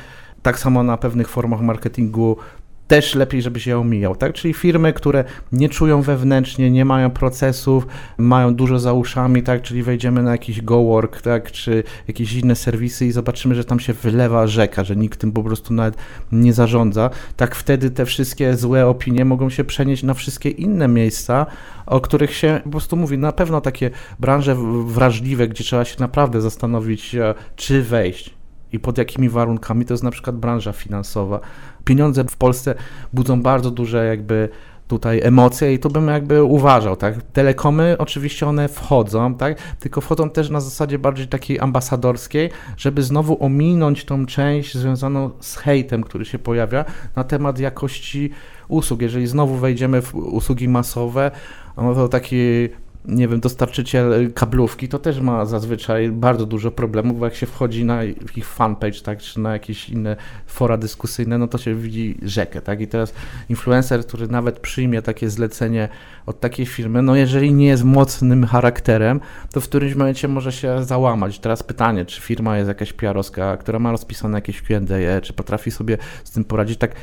Tak 0.42 0.58
samo 0.58 0.82
na 0.82 0.96
pewnych 0.96 1.28
formach 1.28 1.60
marketingu 1.60 2.36
też 2.88 3.14
lepiej, 3.14 3.42
żeby 3.42 3.60
się 3.60 3.78
omijał, 3.78 4.16
tak? 4.16 4.32
Czyli 4.32 4.54
firmy, 4.54 4.92
które 4.92 5.24
nie 5.52 5.68
czują 5.68 6.02
wewnętrznie, 6.02 6.70
nie 6.70 6.84
mają 6.84 7.10
procesów, 7.10 7.86
mają 8.18 8.54
dużo 8.54 8.78
za 8.78 8.92
uszami, 8.92 9.42
tak? 9.42 9.62
Czyli 9.62 9.82
wejdziemy 9.82 10.22
na 10.22 10.30
jakiś 10.30 10.62
GoWork, 10.62 11.22
tak? 11.22 11.52
Czy 11.52 11.84
jakieś 12.08 12.32
inne 12.32 12.56
serwisy 12.56 13.06
i 13.06 13.12
zobaczymy, 13.12 13.54
że 13.54 13.64
tam 13.64 13.80
się 13.80 13.92
wylewa 13.92 14.46
rzeka, 14.46 14.84
że 14.84 14.96
nikt 14.96 15.20
tym 15.20 15.32
po 15.32 15.42
prostu 15.42 15.74
nawet 15.74 15.96
nie 16.32 16.52
zarządza. 16.52 17.10
Tak 17.36 17.54
wtedy 17.54 17.90
te 17.90 18.06
wszystkie 18.06 18.56
złe 18.56 18.86
opinie 18.86 19.24
mogą 19.24 19.50
się 19.50 19.64
przenieść 19.64 20.02
na 20.02 20.14
wszystkie 20.14 20.50
inne 20.50 20.88
miejsca, 20.88 21.46
o 21.86 22.00
których 22.00 22.34
się 22.34 22.60
po 22.64 22.70
prostu 22.70 22.96
mówi. 22.96 23.18
Na 23.18 23.32
pewno 23.32 23.60
takie 23.60 23.90
branże 24.18 24.56
wrażliwe, 24.86 25.48
gdzie 25.48 25.64
trzeba 25.64 25.84
się 25.84 25.96
naprawdę 26.00 26.40
zastanowić, 26.40 27.14
e, 27.14 27.34
czy 27.56 27.82
wejść 27.82 28.37
i 28.72 28.78
pod 28.78 28.98
jakimi 28.98 29.28
warunkami, 29.28 29.84
to 29.84 29.94
jest 29.94 30.04
na 30.04 30.10
przykład 30.10 30.36
branża 30.36 30.72
finansowa. 30.72 31.40
Pieniądze 31.84 32.24
w 32.24 32.36
Polsce 32.36 32.74
budzą 33.12 33.42
bardzo 33.42 33.70
duże 33.70 34.06
jakby 34.06 34.48
tutaj 34.88 35.20
emocje 35.22 35.74
i 35.74 35.78
tu 35.78 35.90
bym 35.90 36.08
jakby 36.08 36.42
uważał, 36.42 36.96
tak? 36.96 37.22
Telekomy 37.32 37.96
oczywiście 37.98 38.46
one 38.46 38.68
wchodzą, 38.68 39.34
tak? 39.34 39.58
Tylko 39.80 40.00
wchodzą 40.00 40.30
też 40.30 40.50
na 40.50 40.60
zasadzie 40.60 40.98
bardziej 40.98 41.28
takiej 41.28 41.60
ambasadorskiej, 41.60 42.50
żeby 42.76 43.02
znowu 43.02 43.44
ominąć 43.44 44.04
tą 44.04 44.26
część 44.26 44.76
związaną 44.76 45.30
z 45.40 45.56
hejtem, 45.56 46.02
który 46.02 46.24
się 46.24 46.38
pojawia 46.38 46.84
na 47.16 47.24
temat 47.24 47.58
jakości 47.58 48.30
usług. 48.68 49.02
Jeżeli 49.02 49.26
znowu 49.26 49.54
wejdziemy 49.54 50.02
w 50.02 50.14
usługi 50.14 50.68
masowe, 50.68 51.30
no 51.76 51.94
to 51.94 52.08
taki 52.08 52.68
nie 53.04 53.28
wiem, 53.28 53.40
dostarczyciel 53.40 54.32
kablówki, 54.34 54.88
to 54.88 54.98
też 54.98 55.20
ma 55.20 55.46
zazwyczaj 55.46 56.10
bardzo 56.10 56.46
dużo 56.46 56.70
problemów, 56.70 57.18
bo 57.18 57.24
jak 57.24 57.34
się 57.34 57.46
wchodzi 57.46 57.84
na 57.84 58.04
ich 58.36 58.46
fanpage, 58.46 59.00
tak, 59.00 59.18
czy 59.18 59.40
na 59.40 59.52
jakieś 59.52 59.88
inne 59.88 60.16
fora 60.46 60.76
dyskusyjne, 60.76 61.38
no 61.38 61.48
to 61.48 61.58
się 61.58 61.74
widzi 61.74 62.18
rzekę, 62.22 62.60
tak, 62.60 62.80
i 62.80 62.86
teraz 62.86 63.14
influencer, 63.48 64.06
który 64.06 64.28
nawet 64.28 64.58
przyjmie 64.58 65.02
takie 65.02 65.30
zlecenie 65.30 65.88
od 66.26 66.40
takiej 66.40 66.66
firmy, 66.66 67.02
no 67.02 67.16
jeżeli 67.16 67.54
nie 67.54 67.66
jest 67.66 67.84
mocnym 67.84 68.46
charakterem, 68.46 69.20
to 69.52 69.60
w 69.60 69.64
którymś 69.64 69.94
momencie 69.94 70.28
może 70.28 70.52
się 70.52 70.84
załamać. 70.84 71.38
Teraz 71.38 71.62
pytanie, 71.62 72.04
czy 72.04 72.20
firma 72.20 72.56
jest 72.56 72.68
jakaś 72.68 72.92
PR-owska, 72.92 73.56
która 73.56 73.78
ma 73.78 73.90
rozpisane 73.90 74.38
jakieś 74.38 74.62
Q&A, 74.62 75.20
czy 75.20 75.32
potrafi 75.32 75.70
sobie 75.70 75.98
z 76.24 76.30
tym 76.30 76.44
poradzić, 76.44 76.78
tak 76.78 76.94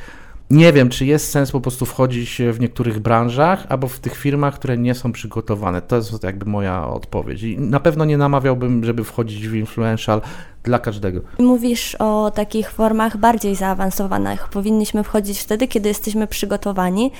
nie 0.49 0.73
wiem, 0.73 0.89
czy 0.89 1.05
jest 1.05 1.31
sens 1.31 1.51
po 1.51 1.61
prostu 1.61 1.85
wchodzić 1.85 2.41
w 2.51 2.59
niektórych 2.59 2.99
branżach 2.99 3.65
albo 3.69 3.87
w 3.87 3.99
tych 3.99 4.15
firmach, 4.15 4.55
które 4.55 4.77
nie 4.77 4.93
są 4.93 5.11
przygotowane. 5.11 5.81
To 5.81 5.95
jest 5.95 6.23
jakby 6.23 6.45
moja 6.45 6.87
odpowiedź. 6.87 7.43
I 7.43 7.59
na 7.59 7.79
pewno 7.79 8.05
nie 8.05 8.17
namawiałbym, 8.17 8.83
żeby 8.83 9.03
wchodzić 9.03 9.47
w 9.47 9.55
influential 9.55 10.21
dla 10.63 10.79
każdego. 10.79 11.19
Mówisz 11.39 11.95
o 11.95 12.31
takich 12.31 12.71
formach 12.71 13.17
bardziej 13.17 13.55
zaawansowanych. 13.55 14.47
Powinniśmy 14.47 15.03
wchodzić 15.03 15.39
wtedy, 15.39 15.67
kiedy 15.67 15.89
jesteśmy 15.89 16.27
przygotowani, 16.27 17.11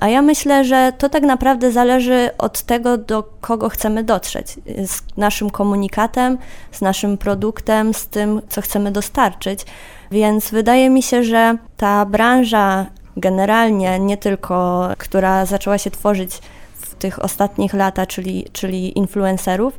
a 0.00 0.08
ja 0.08 0.22
myślę, 0.22 0.64
że 0.64 0.92
to 0.98 1.08
tak 1.08 1.22
naprawdę 1.22 1.72
zależy 1.72 2.30
od 2.38 2.62
tego, 2.62 2.98
do 2.98 3.22
kogo 3.40 3.68
chcemy 3.68 4.04
dotrzeć. 4.04 4.46
Z 4.86 5.16
naszym 5.16 5.50
komunikatem, 5.50 6.38
z 6.72 6.80
naszym 6.80 7.18
produktem, 7.18 7.94
z 7.94 8.06
tym, 8.06 8.40
co 8.48 8.60
chcemy 8.60 8.92
dostarczyć. 8.92 9.66
Więc 10.14 10.50
wydaje 10.50 10.90
mi 10.90 11.02
się, 11.02 11.24
że 11.24 11.56
ta 11.76 12.06
branża 12.06 12.86
generalnie, 13.16 13.98
nie 13.98 14.16
tylko, 14.16 14.88
która 14.98 15.46
zaczęła 15.46 15.78
się 15.78 15.90
tworzyć 15.90 16.40
w 16.74 16.94
tych 16.94 17.24
ostatnich 17.24 17.74
latach, 17.74 18.08
czyli, 18.08 18.46
czyli 18.52 18.98
influencerów, 18.98 19.78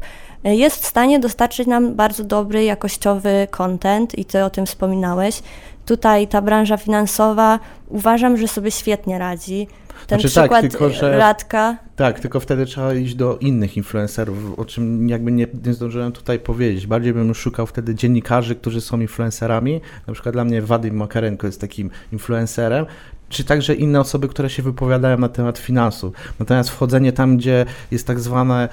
jest 0.54 0.84
w 0.84 0.86
stanie 0.86 1.20
dostarczyć 1.20 1.68
nam 1.68 1.96
bardzo 1.96 2.24
dobry, 2.24 2.64
jakościowy 2.64 3.48
content 3.52 4.18
i 4.18 4.26
ty 4.26 4.44
o 4.44 4.50
tym 4.50 4.66
wspominałeś. 4.66 5.42
Tutaj 5.86 6.28
ta 6.28 6.42
branża 6.42 6.78
finansowa 6.78 7.60
uważam, 7.90 8.38
że 8.38 8.48
sobie 8.48 8.72
świetnie 8.72 9.20
radzi. 9.20 9.68
Ten 10.08 10.20
Znaczy 10.20 10.36
tak, 10.36 10.44
przykład 10.44 10.62
tylko 10.62 10.90
że- 10.90 11.18
Radka, 11.18 11.78
Tak, 11.96 12.20
tylko 12.20 12.40
wtedy 12.40 12.66
trzeba 12.66 12.94
iść 12.94 13.16
do 13.16 13.38
innych 13.38 13.78
influencerów, 13.78 14.60
o 14.60 14.66
czym 14.66 15.10
jakby 15.10 15.32
nie, 15.32 15.48
nie 15.66 15.74
zdążyłem 15.74 16.12
tutaj 16.12 16.40
powiedzieć. 16.40 16.88
Bardziej 16.88 17.14
bym 17.14 17.34
szukał 17.36 17.66
wtedy 17.68 17.96
dziennikarzy, 17.96 18.56
którzy 18.56 18.82
są 18.82 19.00
influencerami. 19.00 19.82
Na 20.08 20.14
przykład 20.14 20.36
dla 20.36 20.44
mnie 20.46 20.62
Wadim 20.62 20.96
Makarenko 20.96 21.48
jest 21.48 21.62
takim 21.62 21.90
influencerem, 22.14 22.86
czy 23.30 23.44
także 23.44 23.76
inne 23.76 24.00
osoby, 24.00 24.28
które 24.28 24.50
się 24.50 24.64
wypowiadają 24.64 25.18
na 25.18 25.30
temat 25.30 25.58
finansów. 25.58 26.14
Natomiast 26.40 26.70
wchodzenie 26.70 27.12
tam, 27.12 27.38
gdzie 27.38 27.66
jest 27.92 28.08
tak 28.08 28.20
zwane 28.20 28.70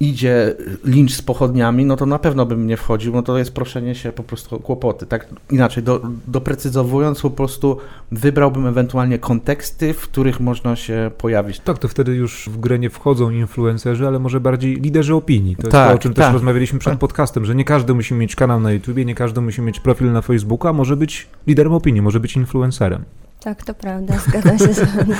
idzie 0.00 0.54
lincz 0.84 1.12
z 1.12 1.22
pochodniami, 1.22 1.84
no 1.84 1.96
to 1.96 2.06
na 2.06 2.18
pewno 2.18 2.46
bym 2.46 2.66
nie 2.66 2.76
wchodził, 2.76 3.12
no 3.12 3.22
to 3.22 3.38
jest 3.38 3.54
proszenie 3.54 3.94
się 3.94 4.12
po 4.12 4.22
prostu 4.22 4.56
o 4.56 4.58
kłopoty. 4.58 5.06
Tak 5.06 5.26
inaczej, 5.50 5.82
do, 5.82 6.00
doprecyzowując, 6.26 7.20
po 7.20 7.30
prostu 7.30 7.78
wybrałbym 8.12 8.66
ewentualnie 8.66 9.18
konteksty, 9.18 9.92
w 9.94 10.00
których 10.00 10.40
można 10.40 10.76
się 10.76 11.10
pojawić. 11.18 11.60
Tak, 11.60 11.78
to 11.78 11.88
wtedy 11.88 12.14
już 12.14 12.48
w 12.48 12.60
grę 12.60 12.78
nie 12.78 12.90
wchodzą 12.90 13.30
influencerzy, 13.30 14.06
ale 14.06 14.18
może 14.18 14.40
bardziej 14.40 14.76
liderzy 14.76 15.14
opinii. 15.14 15.56
To 15.56 15.62
jest 15.62 15.72
Tak, 15.72 15.88
to, 15.88 15.94
o 15.94 15.98
czym 15.98 16.14
też 16.14 16.24
tak. 16.24 16.32
rozmawialiśmy 16.32 16.78
przed 16.78 16.98
podcastem, 16.98 17.44
że 17.44 17.54
nie 17.54 17.64
każdy 17.64 17.94
musi 17.94 18.14
mieć 18.14 18.36
kanał 18.36 18.60
na 18.60 18.72
YouTubie, 18.72 19.04
nie 19.04 19.14
każdy 19.14 19.40
musi 19.40 19.62
mieć 19.62 19.80
profil 19.80 20.12
na 20.12 20.22
Facebooku, 20.22 20.68
a 20.68 20.72
może 20.72 20.96
być 20.96 21.26
liderem 21.46 21.72
opinii, 21.72 22.02
może 22.02 22.20
być 22.20 22.36
influencerem. 22.36 23.04
Tak 23.48 23.64
to 23.64 23.74
prawda, 23.74 24.18
zgadzam 24.28 24.58
się 24.58 24.74
z 24.74 24.78
wami. 24.78 25.14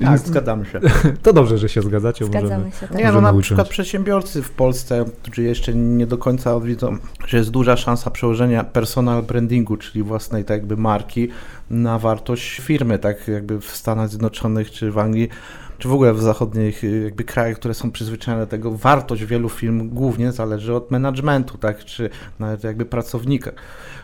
Tak, 0.00 0.18
zgadzamy 0.18 0.66
się. 0.66 0.80
To 1.22 1.32
dobrze, 1.32 1.58
że 1.58 1.68
się 1.68 1.82
zgadzacie. 1.82 2.24
Zgadzamy 2.24 2.50
możemy- 2.50 2.72
się, 2.72 2.88
tak. 2.88 2.98
Nie, 2.98 3.12
no 3.12 3.20
na 3.20 3.32
przykład 3.32 3.68
przedsiębiorcy 3.68 4.42
w 4.42 4.50
Polsce, 4.50 5.04
którzy 5.22 5.42
jeszcze 5.42 5.74
nie 5.74 6.06
do 6.06 6.18
końca 6.18 6.60
widzą, 6.60 6.96
że 7.26 7.36
jest 7.36 7.50
duża 7.50 7.76
szansa 7.76 8.10
przełożenia 8.10 8.64
personal 8.64 9.22
brandingu, 9.22 9.76
czyli 9.76 10.02
własnej 10.02 10.44
tak 10.44 10.56
jakby 10.56 10.76
marki 10.76 11.28
na 11.70 11.98
wartość 11.98 12.60
firmy, 12.60 12.98
tak 12.98 13.28
jakby 13.28 13.60
w 13.60 13.76
Stanach 13.76 14.08
Zjednoczonych 14.08 14.70
czy 14.70 14.90
w 14.90 14.98
Anglii, 14.98 15.28
czy 15.80 15.88
w 15.88 15.92
ogóle 15.92 16.14
w 16.14 16.20
zachodnich 16.20 16.84
y, 16.84 17.00
jakby 17.04 17.24
krajach, 17.24 17.56
które 17.56 17.74
są 17.74 17.90
przyzwyczajone 17.90 18.44
do 18.44 18.50
tego, 18.50 18.70
wartość 18.70 19.24
wielu 19.24 19.48
firm 19.48 19.88
głównie 19.88 20.32
zależy 20.32 20.74
od 20.74 20.90
managementu, 20.90 21.58
tak, 21.58 21.84
czy 21.84 22.10
nawet 22.38 22.64
jakby 22.64 22.84
pracownika. 22.84 23.52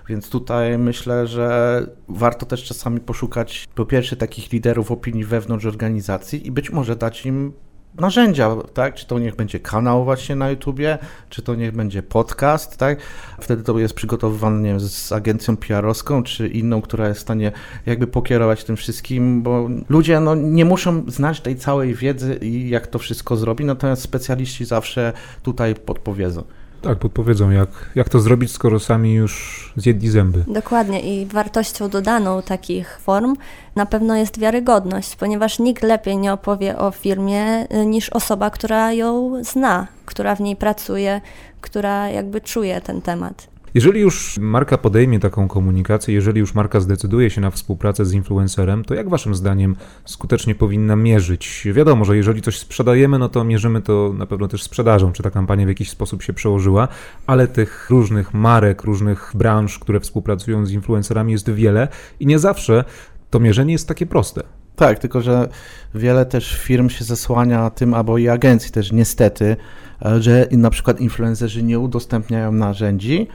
Więc 0.09 0.31
tutaj 0.31 0.79
myślę, 0.79 1.27
że 1.27 1.87
warto 2.09 2.47
też 2.47 2.65
czasami 2.65 3.01
poszukać 3.01 3.69
po 3.75 3.87
pierwsze 3.87 4.17
takich 4.17 4.53
liderów 4.53 4.91
opinii 4.91 5.25
wewnątrz 5.25 5.67
organizacji 5.67 6.47
i 6.47 6.51
być 6.51 6.71
może 6.71 6.97
dać 6.97 7.27
im 7.27 7.53
narzędzia, 8.01 8.57
tak? 8.75 8.95
Czy 8.95 9.07
to 9.07 9.19
niech 9.19 9.37
będzie 9.37 9.61
kanał 9.61 10.05
właśnie 10.05 10.37
na 10.37 10.51
YouTubie, 10.51 10.99
czy 11.31 11.43
to 11.43 11.55
niech 11.55 11.73
będzie 11.73 12.03
podcast, 12.03 12.77
tak? 12.77 12.99
Wtedy 13.41 13.63
to 13.63 13.79
jest 13.79 13.95
przygotowywane 13.95 14.63
nie 14.63 14.71
wiem, 14.71 14.81
z 14.81 15.13
agencją 15.13 15.57
PR-owską, 15.57 16.23
czy 16.23 16.49
inną, 16.49 16.83
która 16.83 17.09
jest 17.09 17.21
w 17.21 17.23
stanie 17.23 17.53
jakby 17.87 18.07
pokierować 18.07 18.65
tym 18.65 18.77
wszystkim, 18.77 19.43
bo 19.43 19.69
ludzie 19.89 20.21
no, 20.21 20.35
nie 20.35 20.65
muszą 20.65 21.05
znać 21.09 21.41
tej 21.41 21.57
całej 21.57 21.95
wiedzy 21.95 22.39
i 22.43 22.69
jak 22.69 22.87
to 22.87 22.99
wszystko 22.99 23.37
zrobi, 23.37 23.65
natomiast 23.65 24.03
specjaliści 24.03 24.65
zawsze 24.65 25.13
tutaj 25.43 25.75
podpowiedzą. 25.75 26.45
Tak, 26.87 26.99
podpowiedzą, 26.99 27.51
jak, 27.51 27.69
jak 27.95 28.09
to 28.09 28.21
zrobić, 28.21 28.53
skoro 28.53 28.81
sami 28.81 29.15
już 29.15 29.73
zjedli 29.77 30.09
zęby. 30.09 30.45
Dokładnie 30.49 31.01
i 31.01 31.27
wartością 31.27 31.89
dodaną 31.89 32.43
takich 32.43 32.99
form 33.01 33.37
na 33.77 33.87
pewno 33.87 34.17
jest 34.17 34.39
wiarygodność, 34.39 35.17
ponieważ 35.17 35.59
nikt 35.59 35.83
lepiej 35.83 36.17
nie 36.17 36.33
opowie 36.33 36.79
o 36.79 36.91
firmie 36.91 37.67
y, 37.75 37.87
niż 37.87 38.11
osoba, 38.11 38.51
która 38.51 38.93
ją 38.93 39.33
zna, 39.45 39.87
która 40.05 40.35
w 40.35 40.41
niej 40.41 40.57
pracuje, 40.57 41.21
która 41.61 42.09
jakby 42.09 42.41
czuje 42.41 42.81
ten 42.81 43.03
temat. 43.03 43.49
Jeżeli 43.77 44.01
już 44.01 44.39
marka 44.39 44.79
podejmie 44.79 45.21
taką 45.21 45.49
komunikację, 45.49 46.15
jeżeli 46.15 46.41
już 46.41 46.55
marka 46.55 46.81
zdecyduje 46.81 47.31
się 47.31 47.41
na 47.41 47.51
współpracę 47.51 48.05
z 48.05 48.13
influencerem, 48.13 48.85
to 48.85 48.95
jak 48.95 49.09
waszym 49.09 49.35
zdaniem 49.35 49.77
skutecznie 50.05 50.55
powinna 50.55 50.97
mierzyć? 50.97 51.69
Wiadomo, 51.73 52.05
że 52.05 52.17
jeżeli 52.17 52.43
coś 52.43 52.59
sprzedajemy, 52.59 53.19
no 53.19 53.29
to 53.29 53.45
mierzymy 53.45 53.83
to 53.83 54.15
na 54.19 54.27
pewno 54.27 54.49
też 54.49 54.63
sprzedażą, 54.63 55.13
czy 55.13 55.23
ta 55.23 55.31
kampania 55.31 55.65
w 55.65 55.69
jakiś 55.69 55.91
sposób 55.91 56.23
się 56.23 56.33
przełożyła, 56.33 56.89
ale 57.27 57.49
tych 57.49 57.91
różnych 57.91 58.35
marek, 58.35 58.83
różnych 58.83 59.33
branż, 59.35 59.79
które 59.79 60.01
współpracują 60.01 60.67
z 60.67 60.73
influencerami 60.73 61.33
jest 61.33 61.51
wiele 61.51 61.89
i 62.21 62.27
nie 62.27 62.39
zawsze 62.39 62.85
to 63.31 63.41
mierzenie 63.41 63.73
jest 63.73 63.89
takie 63.89 64.07
proste. 64.07 64.43
Tak, 64.77 64.99
tylko 64.99 65.21
że 65.21 65.49
wiele 65.95 66.27
też 66.27 66.59
firm 66.59 66.89
się 66.89 67.05
zasłania 67.05 67.71
tym, 67.71 67.95
albo 67.95 68.19
i 68.19 68.29
agencji 68.29 68.73
też 68.73 68.93
niestety, 68.93 69.57
e, 70.05 70.23
że 70.23 70.49
na 70.51 70.71
przykład 70.71 71.01
influencerzy 71.01 71.63
nie 71.63 71.79
udostępniają 71.79 72.53
narzędzi, 72.53 73.29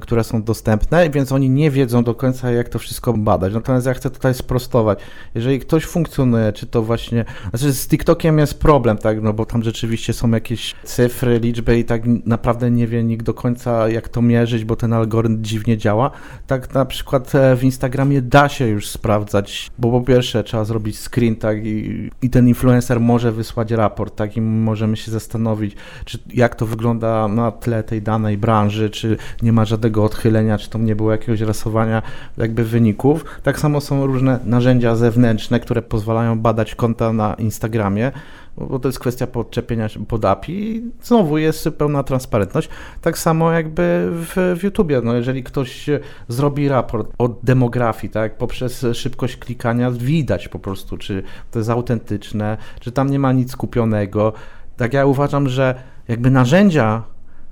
które 0.00 0.24
są 0.24 0.42
dostępne, 0.42 1.10
więc 1.10 1.32
oni 1.32 1.50
nie 1.50 1.70
wiedzą 1.70 2.04
do 2.04 2.14
końca, 2.14 2.50
jak 2.50 2.68
to 2.68 2.78
wszystko 2.78 3.12
badać. 3.12 3.54
Natomiast 3.54 3.86
ja 3.86 3.94
chcę 3.94 4.10
tutaj 4.10 4.34
sprostować. 4.34 4.98
Jeżeli 5.34 5.60
ktoś 5.60 5.84
funkcjonuje, 5.84 6.52
czy 6.52 6.66
to 6.66 6.82
właśnie. 6.82 7.24
Znaczy, 7.50 7.72
z 7.72 7.88
TikTokiem 7.88 8.38
jest 8.38 8.60
problem, 8.60 8.98
tak, 8.98 9.22
no 9.22 9.32
bo 9.32 9.46
tam 9.46 9.62
rzeczywiście 9.62 10.12
są 10.12 10.30
jakieś 10.30 10.74
cyfry, 10.84 11.38
liczby 11.38 11.78
i 11.78 11.84
tak 11.84 12.02
naprawdę 12.26 12.70
nie 12.70 12.86
wie 12.86 13.04
nikt 13.04 13.26
do 13.26 13.34
końca, 13.34 13.88
jak 13.88 14.08
to 14.08 14.22
mierzyć, 14.22 14.64
bo 14.64 14.76
ten 14.76 14.92
algorytm 14.92 15.42
dziwnie 15.42 15.78
działa. 15.78 16.10
Tak 16.46 16.74
na 16.74 16.84
przykład 16.84 17.34
e, 17.34 17.56
w 17.56 17.64
Instagramie 17.64 18.22
da 18.22 18.48
się 18.48 18.66
już 18.66 18.88
sprawdzać, 18.88 19.70
bo 19.78 19.90
po 19.90 20.00
pierwsze 20.00 20.44
trzeba 20.44 20.64
zrobić 20.64 20.98
screen, 20.98 21.36
tak, 21.36 21.66
i, 21.66 22.10
i 22.22 22.30
ten 22.30 22.48
influencer 22.48 23.00
może 23.00 23.32
wysłać 23.32 23.70
raport, 23.70 24.16
tak, 24.16 24.36
i 24.36 24.40
możemy 24.40 24.96
się 24.96 25.10
zastanowić, 25.10 25.76
czy 26.04 26.18
jak 26.34 26.54
to 26.54 26.66
wygląda 26.66 27.28
na 27.28 27.52
tle 27.52 27.82
tej 27.82 28.02
danej 28.02 28.38
branży, 28.38 28.90
czy 28.90 29.16
nie 29.42 29.52
ma 29.52 29.64
żadnego 29.64 29.75
odchylenia, 29.96 30.58
czy 30.58 30.70
tam 30.70 30.84
nie 30.84 30.96
było 30.96 31.12
jakiegoś 31.12 31.40
rasowania 31.40 32.02
jakby 32.36 32.64
wyników. 32.64 33.24
Tak 33.42 33.60
samo 33.60 33.80
są 33.80 34.06
różne 34.06 34.38
narzędzia 34.44 34.96
zewnętrzne, 34.96 35.60
które 35.60 35.82
pozwalają 35.82 36.40
badać 36.40 36.74
konta 36.74 37.12
na 37.12 37.34
Instagramie, 37.34 38.12
bo 38.56 38.78
to 38.78 38.88
jest 38.88 38.98
kwestia 38.98 39.26
podczepienia 39.26 39.88
pod 40.08 40.24
API 40.24 40.76
i 40.76 40.90
znowu 41.02 41.38
jest 41.38 41.68
pełna 41.78 42.02
transparentność. 42.02 42.68
Tak 43.00 43.18
samo 43.18 43.52
jakby 43.52 44.08
w, 44.12 44.56
w 44.60 44.62
YouTubie, 44.62 45.00
no 45.04 45.14
jeżeli 45.14 45.42
ktoś 45.42 45.90
zrobi 46.28 46.68
raport 46.68 47.12
o 47.18 47.28
demografii, 47.28 48.12
tak, 48.12 48.38
poprzez 48.38 48.86
szybkość 48.92 49.36
klikania 49.36 49.90
widać 49.90 50.48
po 50.48 50.58
prostu, 50.58 50.96
czy 50.96 51.22
to 51.50 51.58
jest 51.58 51.70
autentyczne, 51.70 52.56
czy 52.80 52.92
tam 52.92 53.10
nie 53.10 53.18
ma 53.18 53.32
nic 53.32 53.56
kupionego. 53.56 54.32
Tak 54.76 54.92
ja 54.92 55.06
uważam, 55.06 55.48
że 55.48 55.74
jakby 56.08 56.30
narzędzia, 56.30 57.02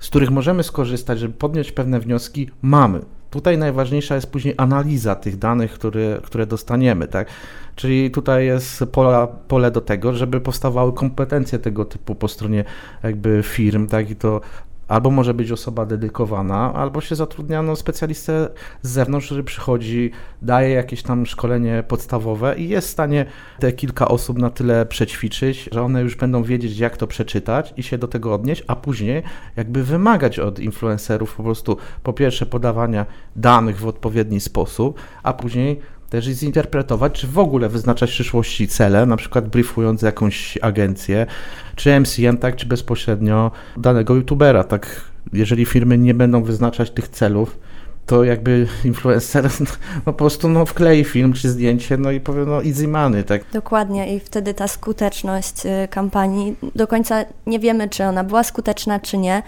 z 0.05 0.09
których 0.09 0.31
możemy 0.31 0.63
skorzystać, 0.63 1.19
żeby 1.19 1.33
podjąć 1.33 1.71
pewne 1.71 1.99
wnioski, 1.99 2.49
mamy. 2.61 2.99
Tutaj 3.31 3.57
najważniejsza 3.57 4.15
jest 4.15 4.31
później 4.31 4.53
analiza 4.57 5.15
tych 5.15 5.37
danych, 5.37 5.73
które, 5.73 6.19
które 6.23 6.45
dostaniemy, 6.45 7.07
tak? 7.07 7.27
Czyli 7.75 8.11
tutaj 8.11 8.45
jest 8.45 8.83
pola, 8.91 9.27
pole 9.27 9.71
do 9.71 9.81
tego, 9.81 10.13
żeby 10.13 10.41
powstawały 10.41 10.93
kompetencje 10.93 11.59
tego 11.59 11.85
typu 11.85 12.15
po 12.15 12.27
stronie 12.27 12.63
jakby 13.03 13.43
firm, 13.43 13.87
tak? 13.87 14.09
I 14.09 14.15
to 14.15 14.41
albo 14.87 15.11
może 15.11 15.33
być 15.33 15.51
osoba 15.51 15.85
dedykowana, 15.85 16.73
albo 16.73 17.01
się 17.01 17.15
zatrudniano 17.15 17.75
specjalistę 17.75 18.49
z 18.81 18.89
zewnątrz, 18.89 19.25
który 19.25 19.43
przychodzi, 19.43 20.11
daje 20.41 20.69
jakieś 20.69 21.03
tam 21.03 21.25
szkolenie 21.25 21.83
podstawowe 21.87 22.55
i 22.57 22.69
jest 22.69 22.87
w 22.87 22.91
stanie 22.91 23.25
te 23.59 23.71
kilka 23.71 24.07
osób 24.07 24.37
na 24.37 24.49
tyle 24.49 24.85
przećwiczyć, 24.85 25.69
że 25.71 25.81
one 25.81 26.01
już 26.01 26.15
będą 26.15 26.43
wiedzieć, 26.43 26.77
jak 26.77 26.97
to 26.97 27.07
przeczytać 27.07 27.73
i 27.77 27.83
się 27.83 27.97
do 27.97 28.07
tego 28.07 28.33
odnieść, 28.33 28.63
a 28.67 28.75
później 28.75 29.23
jakby 29.55 29.83
wymagać 29.83 30.39
od 30.39 30.59
influencerów 30.59 31.35
po 31.35 31.43
prostu 31.43 31.77
po 32.03 32.13
pierwsze 32.13 32.45
podawania 32.45 33.05
danych 33.35 33.79
w 33.79 33.87
odpowiedni 33.87 34.39
sposób, 34.39 34.99
a 35.23 35.33
później 35.33 35.79
też 36.15 36.25
zinterpretować, 36.25 37.13
czy 37.13 37.27
w 37.27 37.39
ogóle 37.39 37.69
wyznaczać 37.69 38.09
w 38.09 38.13
przyszłości 38.13 38.67
cele, 38.67 39.05
na 39.05 39.17
przykład 39.17 39.47
briefując 39.47 40.01
jakąś 40.01 40.57
agencję, 40.61 41.25
czy 41.75 41.99
MCN, 41.99 42.37
tak, 42.37 42.55
czy 42.55 42.65
bezpośrednio 42.65 43.51
danego 43.77 44.15
youtubera, 44.15 44.63
tak, 44.63 45.01
jeżeli 45.33 45.65
firmy 45.65 45.97
nie 45.97 46.13
będą 46.13 46.43
wyznaczać 46.43 46.91
tych 46.91 47.07
celów, 47.07 47.57
to 48.05 48.23
jakby 48.23 48.67
influencer 48.85 49.49
no, 50.05 50.13
po 50.13 50.13
prostu 50.13 50.49
no, 50.49 50.65
wklei 50.65 51.03
film 51.03 51.33
czy 51.33 51.49
zdjęcie, 51.49 51.97
no 51.97 52.11
i 52.11 52.19
powie, 52.19 52.45
no 52.45 52.63
easy 52.63 52.87
money, 52.87 53.23
tak. 53.23 53.41
Dokładnie 53.53 54.15
i 54.15 54.19
wtedy 54.19 54.53
ta 54.53 54.67
skuteczność 54.67 55.65
y, 55.65 55.87
kampanii, 55.87 56.55
do 56.75 56.87
końca 56.87 57.25
nie 57.47 57.59
wiemy, 57.59 57.89
czy 57.89 58.03
ona 58.03 58.23
była 58.23 58.43
skuteczna, 58.43 58.99
czy 58.99 59.17
nie. 59.17 59.43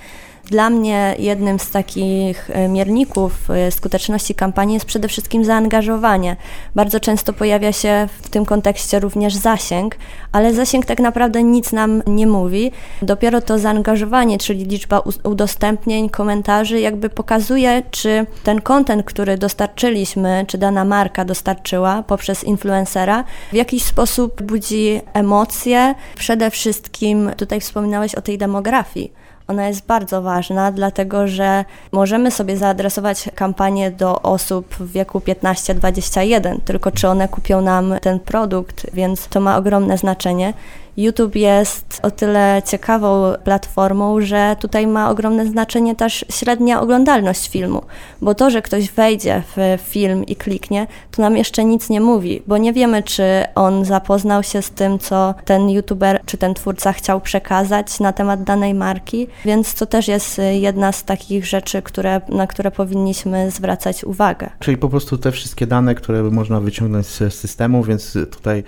Dla 0.49 0.69
mnie 0.69 1.15
jednym 1.19 1.59
z 1.59 1.71
takich 1.71 2.49
y, 2.49 2.67
mierników 2.67 3.49
y, 3.67 3.71
skuteczności 3.71 4.35
kampanii 4.35 4.73
jest 4.73 4.85
przede 4.85 5.07
wszystkim 5.07 5.45
zaangażowanie. 5.45 6.35
Bardzo 6.75 6.99
często 6.99 7.33
pojawia 7.33 7.71
się 7.71 8.07
w 8.21 8.29
tym 8.29 8.45
kontekście 8.45 8.99
również 8.99 9.35
zasięg, 9.35 9.95
ale 10.31 10.53
zasięg 10.53 10.85
tak 10.85 10.99
naprawdę 10.99 11.43
nic 11.43 11.71
nam 11.71 12.03
nie 12.07 12.27
mówi. 12.27 12.71
Dopiero 13.01 13.41
to 13.41 13.59
zaangażowanie, 13.59 14.37
czyli 14.37 14.65
liczba 14.65 15.01
udostępnień, 15.23 16.09
komentarzy, 16.09 16.79
jakby 16.79 17.09
pokazuje, 17.09 17.83
czy 17.91 18.25
ten 18.43 18.61
kontent, 18.61 19.05
który 19.05 19.37
dostarczyliśmy, 19.37 20.45
czy 20.47 20.57
dana 20.57 20.85
marka 20.85 21.25
dostarczyła 21.25 22.03
poprzez 22.03 22.43
influencera, 22.43 23.23
w 23.51 23.55
jakiś 23.55 23.83
sposób 23.83 24.41
budzi 24.41 25.01
emocje. 25.13 25.95
Przede 26.15 26.51
wszystkim 26.51 27.31
tutaj 27.37 27.59
wspominałeś 27.59 28.15
o 28.15 28.21
tej 28.21 28.37
demografii 28.37 29.26
ona 29.47 29.67
jest 29.67 29.85
bardzo 29.85 30.21
ważna, 30.21 30.71
dlatego 30.71 31.27
że 31.27 31.65
możemy 31.91 32.31
sobie 32.31 32.57
zaadresować 32.57 33.29
kampanię 33.35 33.91
do 33.91 34.21
osób 34.21 34.75
w 34.75 34.91
wieku 34.91 35.19
15-21, 35.19 36.57
tylko 36.65 36.91
czy 36.91 37.07
one 37.07 37.27
kupią 37.27 37.61
nam 37.61 37.93
ten 38.01 38.19
produkt, 38.19 38.87
więc 38.93 39.27
to 39.27 39.39
ma 39.39 39.57
ogromne 39.57 39.97
znaczenie. 39.97 40.53
YouTube 40.97 41.35
jest 41.35 41.99
o 42.03 42.11
tyle 42.11 42.61
ciekawą 42.65 43.33
platformą, 43.43 44.21
że 44.21 44.55
tutaj 44.59 44.87
ma 44.87 45.09
ogromne 45.09 45.45
znaczenie 45.45 45.95
też 45.95 46.25
średnia 46.29 46.81
oglądalność 46.81 47.49
filmu, 47.49 47.81
bo 48.21 48.35
to, 48.35 48.49
że 48.49 48.61
ktoś 48.61 48.91
wejdzie 48.91 49.43
w 49.55 49.79
film 49.83 50.25
i 50.25 50.35
kliknie, 50.35 50.87
to 51.11 51.21
nam 51.21 51.37
jeszcze 51.37 51.65
nic 51.65 51.89
nie 51.89 52.01
mówi, 52.01 52.41
bo 52.47 52.57
nie 52.57 52.73
wiemy, 52.73 53.03
czy 53.03 53.23
on 53.55 53.85
zapoznał 53.85 54.43
się 54.43 54.61
z 54.61 54.69
tym, 54.69 54.99
co 54.99 55.35
ten 55.45 55.69
YouTuber 55.69 56.21
czy 56.25 56.37
ten 56.37 56.53
twórca 56.53 56.93
chciał 56.93 57.21
przekazać 57.21 57.99
na 57.99 58.13
temat 58.13 58.43
danej 58.43 58.73
marki, 58.73 59.27
więc 59.45 59.73
to 59.73 59.85
też 59.85 60.07
jest 60.07 60.41
jedna 60.51 60.91
z 60.91 61.03
takich 61.03 61.45
rzeczy, 61.45 61.81
które, 61.81 62.21
na 62.29 62.47
które 62.47 62.71
powinniśmy 62.71 63.51
zwracać 63.51 64.03
uwagę. 64.03 64.49
Czyli 64.59 64.77
po 64.77 64.89
prostu 64.89 65.17
te 65.17 65.31
wszystkie 65.31 65.67
dane, 65.67 65.95
które 65.95 66.23
można 66.23 66.59
wyciągnąć 66.59 67.05
z 67.07 67.33
systemu, 67.33 67.83
więc 67.83 68.17
tutaj 68.31 68.63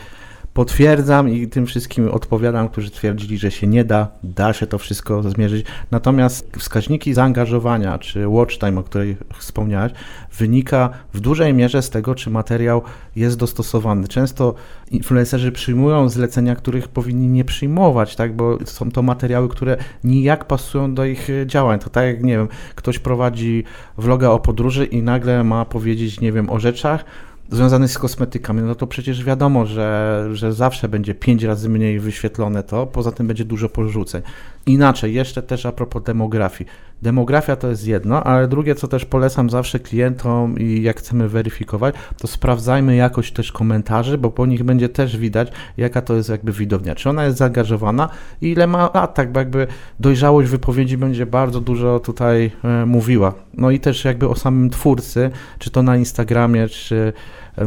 potwierdzam 0.59 1.29
i 1.29 1.47
tym 1.47 1.65
wszystkim 1.65 2.09
odpowiadam, 2.11 2.69
którzy 2.69 2.91
twierdzili, 2.91 3.37
że 3.37 3.51
się 3.51 3.67
nie 3.67 3.85
da, 3.85 4.07
da 4.23 4.53
się 4.53 4.67
to 4.67 4.77
wszystko 4.77 5.23
zmierzyć. 5.23 5.65
Natomiast 5.91 6.49
wskaźniki 6.57 7.13
zaangażowania, 7.13 7.99
czy 7.99 8.27
watch 8.27 8.57
time, 8.57 8.79
o 8.79 8.83
której 8.83 9.17
wspomniałeś, 9.37 9.91
wynika 10.37 10.89
w 11.13 11.19
dużej 11.19 11.53
mierze 11.53 11.81
z 11.81 11.89
tego, 11.89 12.15
czy 12.15 12.29
materiał 12.29 12.81
jest 13.15 13.37
dostosowany. 13.37 14.07
Często 14.07 14.53
influencerzy 14.91 15.51
przyjmują 15.51 16.09
zlecenia, 16.09 16.55
których 16.55 16.87
powinni 16.87 17.27
nie 17.27 17.45
przyjmować, 17.45 18.15
tak, 18.15 18.35
bo 18.35 18.57
są 18.65 18.91
to 18.91 19.01
materiały, 19.01 19.49
które 19.49 19.77
nijak 20.03 20.45
pasują 20.45 20.93
do 20.93 21.05
ich 21.05 21.27
działań. 21.45 21.79
To 21.79 21.89
tak 21.89 22.05
jak, 22.05 22.23
nie 22.23 22.37
wiem, 22.37 22.47
ktoś 22.75 22.99
prowadzi 22.99 23.63
vloga 23.97 24.29
o 24.29 24.39
podróży 24.39 24.85
i 24.85 25.01
nagle 25.01 25.43
ma 25.43 25.65
powiedzieć, 25.65 26.21
nie 26.21 26.31
wiem, 26.31 26.49
o 26.49 26.59
rzeczach, 26.59 27.05
związany 27.51 27.87
z 27.87 27.97
kosmetykami, 27.97 28.61
no 28.61 28.75
to 28.75 28.87
przecież 28.87 29.23
wiadomo, 29.23 29.65
że, 29.65 30.29
że 30.33 30.53
zawsze 30.53 30.89
będzie 30.89 31.15
pięć 31.15 31.43
razy 31.43 31.69
mniej 31.69 31.99
wyświetlone 31.99 32.63
to, 32.63 32.87
poza 32.87 33.11
tym 33.11 33.27
będzie 33.27 33.45
dużo 33.45 33.69
porzuceń. 33.69 34.21
Inaczej, 34.65 35.13
jeszcze 35.13 35.41
też 35.41 35.65
a 35.65 35.71
propos 35.71 36.03
demografii. 36.03 36.69
Demografia 37.01 37.55
to 37.55 37.67
jest 37.67 37.87
jedno, 37.87 38.23
ale 38.23 38.47
drugie, 38.47 38.75
co 38.75 38.87
też 38.87 39.05
polecam 39.05 39.49
zawsze 39.49 39.79
klientom 39.79 40.59
i 40.59 40.81
jak 40.81 40.99
chcemy 40.99 41.29
weryfikować, 41.29 41.95
to 42.17 42.27
sprawdzajmy 42.27 42.95
jakość 42.95 43.33
też 43.33 43.51
komentarzy, 43.51 44.17
bo 44.17 44.31
po 44.31 44.45
nich 44.45 44.63
będzie 44.63 44.89
też 44.89 45.17
widać, 45.17 45.51
jaka 45.77 46.01
to 46.01 46.15
jest 46.15 46.29
jakby 46.29 46.51
widownia. 46.51 46.95
Czy 46.95 47.09
ona 47.09 47.25
jest 47.25 47.37
zaangażowana 47.37 48.09
i 48.41 48.47
ile 48.47 48.67
ma 48.67 48.89
lat, 48.93 49.13
tak 49.13 49.31
bo 49.31 49.39
jakby 49.39 49.67
dojrzałość 49.99 50.49
wypowiedzi 50.49 50.97
będzie 50.97 51.25
bardzo 51.25 51.61
dużo 51.61 51.99
tutaj 51.99 52.51
e, 52.63 52.85
mówiła. 52.85 53.33
No 53.53 53.71
i 53.71 53.79
też 53.79 54.05
jakby 54.05 54.29
o 54.29 54.35
samym 54.35 54.69
twórcy, 54.69 55.31
czy 55.59 55.71
to 55.71 55.83
na 55.83 55.97
Instagramie, 55.97 56.67
czy 56.67 57.13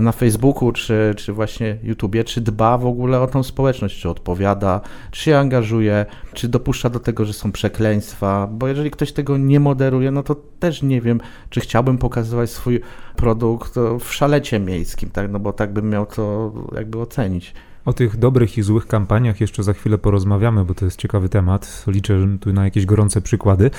na 0.00 0.12
Facebooku, 0.12 0.72
czy, 0.72 1.14
czy 1.16 1.32
właśnie 1.32 1.78
YouTubie, 1.82 2.24
czy 2.24 2.40
dba 2.40 2.78
w 2.78 2.86
ogóle 2.86 3.20
o 3.20 3.26
tą 3.26 3.42
społeczność, 3.42 4.00
czy 4.00 4.08
odpowiada, 4.08 4.80
czy 5.10 5.22
się 5.22 5.38
angażuje, 5.38 6.06
czy 6.32 6.48
dopuszcza 6.48 6.90
do 6.90 7.00
tego, 7.00 7.24
że 7.24 7.32
są 7.32 7.52
przekleństwa, 7.52 8.48
bo 8.52 8.68
jeżeli 8.68 8.90
ktoś 8.90 9.12
tego 9.12 9.36
nie 9.36 9.60
moderuje, 9.60 10.10
no 10.10 10.22
to 10.22 10.36
też 10.60 10.82
nie 10.82 11.00
wiem, 11.00 11.20
czy 11.50 11.60
chciałbym 11.60 11.98
pokazywać 11.98 12.50
swój 12.50 12.80
produkt 13.16 13.74
w 14.00 14.12
szalecie 14.12 14.60
miejskim, 14.60 15.10
tak, 15.10 15.30
no 15.30 15.38
bo 15.38 15.52
tak 15.52 15.72
bym 15.72 15.90
miał 15.90 16.06
to 16.06 16.52
jakby 16.74 16.98
ocenić. 16.98 17.54
O 17.84 17.92
tych 17.92 18.16
dobrych 18.16 18.58
i 18.58 18.62
złych 18.62 18.86
kampaniach 18.86 19.40
jeszcze 19.40 19.62
za 19.62 19.72
chwilę 19.72 19.98
porozmawiamy, 19.98 20.64
bo 20.64 20.74
to 20.74 20.84
jest 20.84 20.98
ciekawy 20.98 21.28
temat. 21.28 21.84
Liczę 21.86 22.26
tu 22.40 22.52
na 22.52 22.64
jakieś 22.64 22.86
gorące 22.86 23.20
przykłady. 23.20 23.70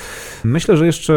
Myślę, 0.44 0.76
że 0.76 0.86
jeszcze 0.86 1.12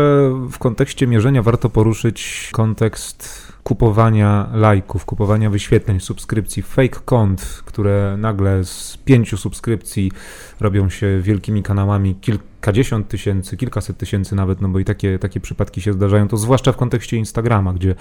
w 0.52 0.58
kontekście 0.58 1.08
mierzenia 1.08 1.44
warto 1.44 1.70
poruszyć 1.70 2.50
kontekst 2.54 3.47
kupowania 3.68 4.50
lajków, 4.54 5.06
kupowania 5.06 5.50
wyświetleń, 5.50 6.00
subskrypcji, 6.00 6.64
fake 6.64 7.00
kont, 7.06 7.62
które 7.66 8.18
nagle 8.18 8.64
z 8.64 8.98
pięciu 9.06 9.38
subskrypcji 9.38 10.12
robią 10.60 10.90
się 10.90 11.22
wielkimi 11.22 11.64
kanałami, 11.64 12.16
kilkadziesiąt 12.16 13.08
tysięcy, 13.08 13.58
kilkaset 13.58 13.98
tysięcy 13.98 14.36
nawet, 14.36 14.62
no 14.62 14.70
bo 14.70 14.80
i 14.80 14.86
takie, 14.86 15.20
takie 15.20 15.40
przypadki 15.40 15.82
się 15.82 15.94
zdarzają, 15.94 16.28
to 16.28 16.38
zwłaszcza 16.38 16.72
w 16.72 16.78
kontekście 16.78 17.18
Instagrama, 17.18 17.74
gdzie, 17.74 17.96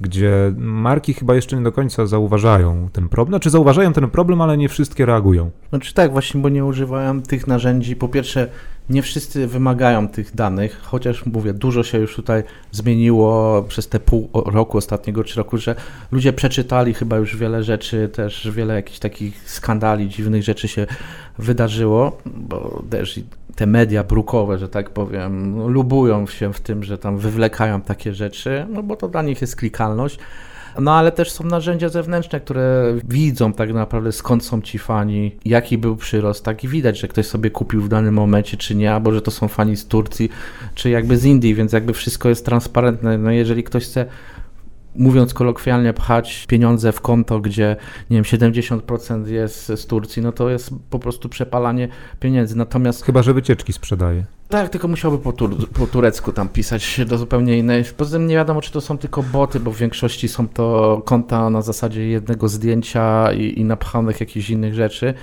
gdzie 0.00 0.52
marki 0.56 1.14
chyba 1.14 1.34
jeszcze 1.34 1.56
nie 1.56 1.62
do 1.62 1.72
końca 1.72 2.06
zauważają 2.06 2.88
ten 2.92 3.08
problem, 3.08 3.32
znaczy 3.32 3.50
zauważają 3.50 3.92
ten 3.92 4.10
problem, 4.10 4.40
ale 4.40 4.56
nie 4.56 4.68
wszystkie 4.68 5.06
reagują. 5.06 5.50
Znaczy 5.68 5.94
tak, 5.94 6.12
właśnie, 6.12 6.40
bo 6.40 6.48
nie 6.48 6.64
używają 6.64 7.22
tych 7.22 7.46
narzędzi, 7.46 7.96
po 7.96 8.08
pierwsze 8.08 8.50
nie 8.90 9.02
wszyscy 9.02 9.46
wymagają 9.46 10.08
tych 10.08 10.34
danych, 10.34 10.80
chociaż 10.82 11.26
mówię, 11.26 11.52
dużo 11.52 11.82
się 11.82 11.98
już 11.98 12.16
tutaj 12.16 12.42
zmieniło 12.72 13.62
przez 13.68 13.88
te 13.88 14.00
pół 14.00 14.28
roku 14.32 14.78
ostatniego 14.78 15.24
czy 15.24 15.36
roku, 15.36 15.58
że 15.58 15.74
ludzie 16.12 16.32
przeczytali 16.32 16.94
chyba 16.94 17.16
już 17.16 17.36
wiele 17.36 17.62
rzeczy, 17.62 18.08
też 18.08 18.50
wiele 18.50 18.74
jakichś 18.74 18.98
takich 18.98 19.50
skandali, 19.50 20.08
dziwnych 20.08 20.42
rzeczy 20.42 20.68
się 20.68 20.86
wydarzyło, 21.38 22.18
bo 22.26 22.82
też 22.90 23.20
te 23.56 23.66
media 23.66 24.04
brukowe, 24.04 24.58
że 24.58 24.68
tak 24.68 24.90
powiem, 24.90 25.66
lubują 25.68 26.26
się 26.26 26.52
w 26.52 26.60
tym, 26.60 26.84
że 26.84 26.98
tam 26.98 27.18
wywlekają 27.18 27.80
takie 27.80 28.14
rzeczy, 28.14 28.66
no 28.70 28.82
bo 28.82 28.96
to 28.96 29.08
dla 29.08 29.22
nich 29.22 29.40
jest 29.40 29.56
klikalność. 29.56 30.18
No 30.78 30.94
ale 30.94 31.12
też 31.12 31.30
są 31.30 31.44
narzędzia 31.44 31.88
zewnętrzne, 31.88 32.40
które 32.40 32.94
widzą 33.08 33.52
tak 33.52 33.72
naprawdę 33.72 34.12
skąd 34.12 34.44
są 34.44 34.62
ci 34.62 34.78
fani, 34.78 35.36
jaki 35.44 35.78
był 35.78 35.96
przyrost, 35.96 36.44
tak 36.44 36.64
i 36.64 36.68
widać, 36.68 36.98
że 36.98 37.08
ktoś 37.08 37.26
sobie 37.26 37.50
kupił 37.50 37.82
w 37.82 37.88
danym 37.88 38.14
momencie, 38.14 38.56
czy 38.56 38.74
nie, 38.74 38.92
albo 38.92 39.12
że 39.12 39.22
to 39.22 39.30
są 39.30 39.48
fani 39.48 39.76
z 39.76 39.86
Turcji, 39.86 40.30
czy 40.74 40.90
jakby 40.90 41.16
z 41.16 41.24
Indii, 41.24 41.54
więc 41.54 41.72
jakby 41.72 41.92
wszystko 41.92 42.28
jest 42.28 42.44
transparentne. 42.44 43.18
No 43.18 43.30
jeżeli 43.30 43.64
ktoś 43.64 43.84
chce 43.84 44.06
mówiąc 44.94 45.34
kolokwialnie, 45.34 45.92
pchać 45.92 46.46
pieniądze 46.46 46.92
w 46.92 47.00
konto, 47.00 47.40
gdzie 47.40 47.76
nie 48.10 48.16
wiem, 48.16 48.24
70% 48.24 49.26
jest 49.26 49.66
z 49.66 49.86
Turcji, 49.86 50.22
no 50.22 50.32
to 50.32 50.50
jest 50.50 50.70
po 50.90 50.98
prostu 50.98 51.28
przepalanie 51.28 51.88
pieniędzy. 52.20 52.56
Natomiast. 52.56 53.04
Chyba, 53.04 53.22
że 53.22 53.34
wycieczki 53.34 53.72
sprzedaje. 53.72 54.24
Tak, 54.48 54.68
tylko 54.68 54.88
musiałby 54.88 55.18
po, 55.18 55.32
tur 55.32 55.68
po 55.68 55.86
turecku 55.86 56.32
tam 56.32 56.48
pisać 56.48 57.00
do 57.06 57.18
zupełnie 57.18 57.58
innej. 57.58 57.84
Poza 57.96 58.18
tym 58.18 58.26
nie 58.26 58.34
wiadomo, 58.34 58.60
czy 58.60 58.72
to 58.72 58.80
są 58.80 58.98
tylko 58.98 59.22
boty, 59.22 59.60
bo 59.60 59.70
w 59.70 59.76
większości 59.76 60.28
są 60.28 60.48
to 60.48 61.02
konta 61.04 61.50
na 61.50 61.62
zasadzie 61.62 62.08
jednego 62.08 62.48
zdjęcia 62.48 63.32
i, 63.32 63.60
i 63.60 63.64
napchanych 63.64 64.20
jakichś 64.20 64.50
innych 64.50 64.74
rzeczy. 64.74 65.14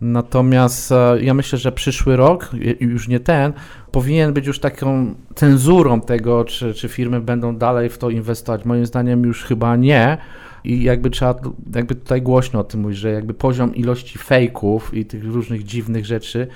Natomiast 0.00 0.92
e, 0.92 1.22
ja 1.22 1.34
myślę, 1.34 1.58
że 1.58 1.72
przyszły 1.72 2.16
rok, 2.16 2.50
już 2.80 3.08
nie 3.08 3.20
ten, 3.20 3.52
powinien 3.90 4.32
być 4.32 4.46
już 4.46 4.58
taką 4.58 5.14
cenzurą 5.34 6.00
tego, 6.00 6.44
czy, 6.44 6.74
czy 6.74 6.88
firmy 6.88 7.20
będą 7.20 7.56
dalej 7.56 7.88
w 7.88 7.98
to 7.98 8.10
inwestować. 8.10 8.64
Moim 8.64 8.86
zdaniem 8.86 9.24
już 9.24 9.44
chyba 9.44 9.76
nie. 9.76 10.18
I 10.64 10.82
jakby 10.82 11.10
trzeba 11.10 11.34
jakby 11.74 11.94
tutaj 11.94 12.22
głośno 12.22 12.60
o 12.60 12.64
tym 12.64 12.80
mówić, 12.80 12.98
że 12.98 13.12
jakby 13.12 13.34
poziom 13.34 13.74
ilości 13.74 14.18
fejków 14.18 14.94
i 14.94 15.04
tych 15.04 15.24
różnych 15.24 15.64
dziwnych 15.64 16.06
rzeczy 16.06 16.46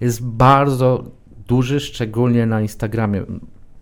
jest 0.00 0.26
bardzo 0.26 1.04
duży, 1.48 1.80
szczególnie 1.80 2.46
na 2.46 2.60
Instagramie. 2.60 3.22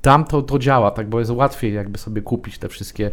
Tam 0.02 0.24
to, 0.24 0.42
to 0.42 0.58
działa, 0.58 0.90
tak, 0.90 1.08
bo 1.08 1.18
jest 1.18 1.30
łatwiej 1.30 1.74
jakby 1.74 1.98
sobie 1.98 2.22
kupić 2.22 2.58
te 2.58 2.68
wszystkie 2.68 3.10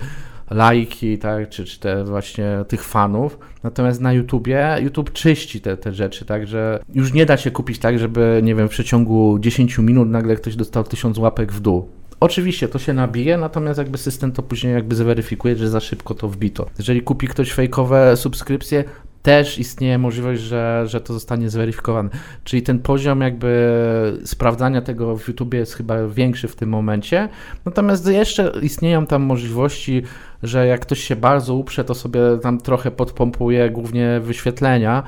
lajki, 0.49 1.17
tak, 1.17 1.49
czy, 1.49 1.65
czy 1.65 1.79
te 1.79 2.03
właśnie 2.03 2.65
tych 2.67 2.83
fanów. 2.83 3.39
Natomiast 3.63 4.01
na 4.01 4.13
YouTubie, 4.13 4.77
YouTube 4.81 5.13
czyści 5.13 5.61
te, 5.61 5.77
te 5.77 5.93
rzeczy, 5.93 6.25
tak, 6.25 6.47
że 6.47 6.79
już 6.93 7.13
nie 7.13 7.25
da 7.25 7.37
się 7.37 7.51
kupić 7.51 7.79
tak, 7.79 7.99
żeby, 7.99 8.41
nie 8.43 8.55
wiem, 8.55 8.67
w 8.67 8.71
przeciągu 8.71 9.39
10 9.39 9.77
minut 9.77 10.09
nagle 10.09 10.35
ktoś 10.35 10.55
dostał 10.55 10.83
1000 10.83 11.17
łapek 11.17 11.51
w 11.51 11.59
dół. 11.59 11.89
Oczywiście 12.19 12.67
to 12.67 12.79
się 12.79 12.93
nabije, 12.93 13.37
natomiast 13.37 13.77
jakby 13.77 13.97
system 13.97 14.31
to 14.31 14.43
później 14.43 14.73
jakby 14.73 14.95
zweryfikuje, 14.95 15.55
że 15.55 15.69
za 15.69 15.79
szybko 15.79 16.13
to 16.13 16.29
wbito. 16.29 16.65
Jeżeli 16.77 17.01
kupi 17.01 17.27
ktoś 17.27 17.51
fejkowe 17.51 18.17
subskrypcje, 18.17 18.83
też 19.25 19.59
istnieje 19.59 19.97
możliwość, 19.97 20.41
że, 20.41 20.83
że 20.87 21.01
to 21.01 21.13
zostanie 21.13 21.49
zweryfikowane. 21.49 22.09
Czyli 22.43 22.61
ten 22.61 22.79
poziom 22.79 23.21
jakby 23.21 24.21
sprawdzania 24.25 24.81
tego 24.81 25.17
w 25.17 25.27
YouTube 25.27 25.53
jest 25.53 25.73
chyba 25.73 26.07
większy 26.07 26.47
w 26.47 26.55
tym 26.55 26.69
momencie. 26.69 27.29
Natomiast 27.65 28.07
jeszcze 28.07 28.51
istnieją 28.61 29.05
tam 29.05 29.21
możliwości, 29.21 30.03
że 30.43 30.67
jak 30.67 30.81
ktoś 30.81 30.99
się 30.99 31.15
bardzo 31.15 31.55
uprze, 31.55 31.83
to 31.83 31.95
sobie 31.95 32.19
tam 32.41 32.57
trochę 32.57 32.91
podpompuje 32.91 33.69
głównie 33.69 34.19
wyświetlenia 34.23 35.03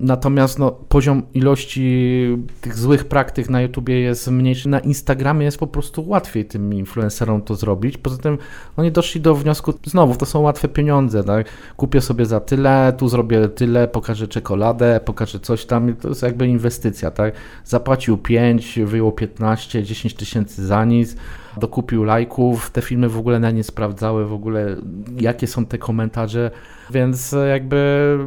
natomiast 0.00 0.58
no, 0.58 0.70
poziom 0.70 1.22
ilości 1.34 2.26
tych 2.60 2.78
złych 2.78 3.04
praktyk 3.04 3.50
na 3.50 3.62
YouTubie 3.62 4.00
jest 4.00 4.28
mniejszy. 4.28 4.68
Na 4.68 4.80
Instagramie 4.80 5.44
jest 5.44 5.58
po 5.58 5.66
prostu 5.66 6.08
łatwiej 6.08 6.44
tym 6.44 6.74
influencerom 6.74 7.42
to 7.42 7.54
zrobić. 7.54 7.98
Poza 7.98 8.18
tym 8.18 8.38
oni 8.76 8.92
doszli 8.92 9.20
do 9.20 9.34
wniosku, 9.34 9.74
znowu, 9.84 10.16
to 10.16 10.26
są 10.26 10.40
łatwe 10.40 10.68
pieniądze. 10.68 11.24
Tak? 11.24 11.46
Kupię 11.76 12.00
sobie 12.00 12.26
za 12.26 12.40
tyle, 12.40 12.92
tu 12.98 13.08
zrobię 13.08 13.48
tyle, 13.48 13.88
pokażę 13.88 14.28
czekoladę, 14.28 15.00
pokażę 15.04 15.40
coś 15.40 15.64
tam. 15.64 15.96
To 15.96 16.08
jest 16.08 16.22
jakby 16.22 16.46
inwestycja. 16.46 17.10
Tak? 17.10 17.34
Zapłacił 17.64 18.18
5, 18.18 18.78
wyjął 18.84 19.12
15, 19.12 19.82
10 19.82 20.14
tysięcy 20.14 20.66
za 20.66 20.84
nic 20.84 21.16
dokupił 21.56 22.04
lajków, 22.04 22.70
te 22.70 22.82
filmy 22.82 23.08
w 23.08 23.18
ogóle 23.18 23.40
na 23.40 23.50
nie 23.50 23.64
sprawdzały, 23.64 24.26
w 24.26 24.32
ogóle 24.32 24.76
jakie 25.16 25.46
są 25.46 25.66
te 25.66 25.78
komentarze, 25.78 26.50
więc 26.90 27.34
jakby 27.50 28.18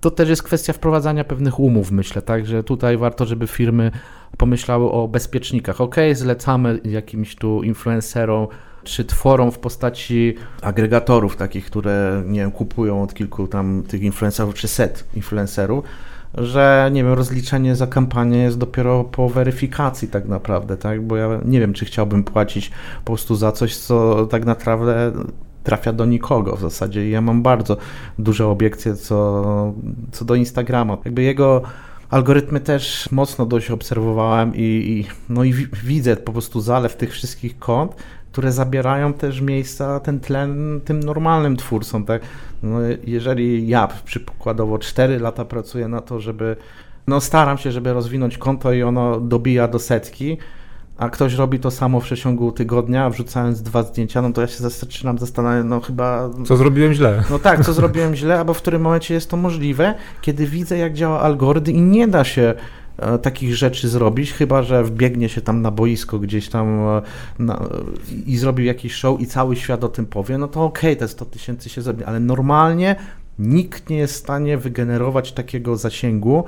to 0.00 0.10
też 0.10 0.28
jest 0.28 0.42
kwestia 0.42 0.72
wprowadzania 0.72 1.24
pewnych 1.24 1.60
umów, 1.60 1.90
myślę, 1.90 2.22
tak, 2.22 2.46
że 2.46 2.64
tutaj 2.64 2.96
warto, 2.96 3.24
żeby 3.24 3.46
firmy 3.46 3.90
pomyślały 4.36 4.90
o 4.90 5.08
bezpiecznikach. 5.08 5.80
Ok, 5.80 5.96
zlecamy 6.12 6.80
jakimś 6.84 7.36
tu 7.36 7.62
influencerom 7.62 8.46
czy 8.84 9.04
tworom 9.04 9.52
w 9.52 9.58
postaci 9.58 10.34
agregatorów 10.62 11.36
takich, 11.36 11.66
które 11.66 12.22
nie 12.26 12.40
wiem, 12.40 12.50
kupują 12.50 13.02
od 13.02 13.14
kilku 13.14 13.48
tam 13.48 13.82
tych 13.88 14.02
influencerów, 14.02 14.54
czy 14.54 14.68
set 14.68 15.04
influencerów, 15.14 15.84
że 16.36 16.90
nie 16.92 17.04
wiem, 17.04 17.12
rozliczenie 17.12 17.76
za 17.76 17.86
kampanię 17.86 18.38
jest 18.38 18.58
dopiero 18.58 19.04
po 19.04 19.28
weryfikacji 19.28 20.08
tak 20.08 20.28
naprawdę, 20.28 20.76
tak? 20.76 21.02
Bo 21.06 21.16
ja 21.16 21.28
nie 21.44 21.60
wiem, 21.60 21.72
czy 21.72 21.84
chciałbym 21.84 22.24
płacić 22.24 22.70
po 23.04 23.12
prostu 23.12 23.34
za 23.34 23.52
coś, 23.52 23.76
co 23.76 24.26
tak 24.26 24.44
naprawdę 24.44 25.12
trafia 25.64 25.92
do 25.92 26.04
nikogo 26.04 26.56
w 26.56 26.60
zasadzie. 26.60 27.10
Ja 27.10 27.20
mam 27.20 27.42
bardzo 27.42 27.76
duże 28.18 28.46
obiekcje 28.46 28.94
co, 28.94 29.74
co 30.12 30.24
do 30.24 30.34
Instagrama. 30.34 30.98
Jakby 31.04 31.22
jego 31.22 31.62
algorytmy 32.10 32.60
też 32.60 33.08
mocno 33.12 33.46
dość 33.46 33.70
obserwowałem 33.70 34.54
i, 34.54 34.60
i 34.60 35.06
no 35.28 35.44
i 35.44 35.54
widzę 35.84 36.16
po 36.16 36.32
prostu 36.32 36.60
zalew 36.60 36.96
tych 36.96 37.12
wszystkich 37.12 37.58
kont, 37.58 37.96
które 38.36 38.52
zabierają 38.52 39.12
też 39.12 39.40
miejsca, 39.40 40.00
ten 40.00 40.20
tlen 40.20 40.80
tym 40.84 41.00
normalnym 41.00 41.56
twórcom, 41.56 42.04
tak? 42.04 42.22
No, 42.62 42.78
jeżeli 43.04 43.68
ja 43.68 43.88
przykładowo 44.04 44.78
4 44.78 45.18
lata 45.18 45.44
pracuję 45.44 45.88
na 45.88 46.00
to, 46.00 46.20
żeby, 46.20 46.56
no 47.06 47.20
staram 47.20 47.58
się, 47.58 47.72
żeby 47.72 47.92
rozwinąć 47.92 48.38
konto 48.38 48.72
i 48.72 48.82
ono 48.82 49.20
dobija 49.20 49.68
do 49.68 49.78
setki, 49.78 50.38
a 50.98 51.08
ktoś 51.08 51.34
robi 51.34 51.58
to 51.58 51.70
samo 51.70 52.00
w 52.00 52.04
przeciągu 52.04 52.52
tygodnia, 52.52 53.10
wrzucając 53.10 53.62
dwa 53.62 53.82
zdjęcia, 53.82 54.22
no 54.22 54.32
to 54.32 54.40
ja 54.40 54.46
się 54.46 54.68
zaczynam 54.68 55.18
zastanawiać, 55.18 55.64
no 55.68 55.80
chyba... 55.80 56.30
Co 56.44 56.56
zrobiłem 56.56 56.92
źle? 56.92 57.22
No 57.30 57.38
tak, 57.38 57.64
co 57.64 57.72
zrobiłem 57.72 58.14
źle, 58.14 58.38
albo 58.38 58.54
w 58.54 58.58
którym 58.58 58.82
momencie 58.82 59.14
jest 59.14 59.30
to 59.30 59.36
możliwe, 59.36 59.94
kiedy 60.20 60.46
widzę, 60.46 60.78
jak 60.78 60.92
działa 60.94 61.20
algorytm 61.20 61.70
i 61.70 61.80
nie 61.80 62.08
da 62.08 62.24
się 62.24 62.54
takich 63.22 63.56
rzeczy 63.56 63.88
zrobić, 63.88 64.32
chyba 64.32 64.62
że 64.62 64.84
wbiegnie 64.84 65.28
się 65.28 65.40
tam 65.40 65.62
na 65.62 65.70
boisko 65.70 66.18
gdzieś 66.18 66.48
tam 66.48 66.80
e, 66.80 67.02
na, 67.38 67.62
i 68.26 68.36
zrobił 68.36 68.66
jakiś 68.66 68.92
show 68.94 69.20
i 69.20 69.26
cały 69.26 69.56
świat 69.56 69.84
o 69.84 69.88
tym 69.88 70.06
powie, 70.06 70.38
no 70.38 70.48
to 70.48 70.64
okej, 70.64 70.92
okay, 70.92 70.96
te 70.96 71.08
100 71.08 71.24
tysięcy 71.24 71.68
się 71.68 71.82
zrobi, 71.82 72.04
ale 72.04 72.20
normalnie 72.20 72.96
nikt 73.38 73.90
nie 73.90 73.96
jest 73.96 74.14
w 74.14 74.16
stanie 74.16 74.58
wygenerować 74.58 75.32
takiego 75.32 75.76
zasięgu, 75.76 76.44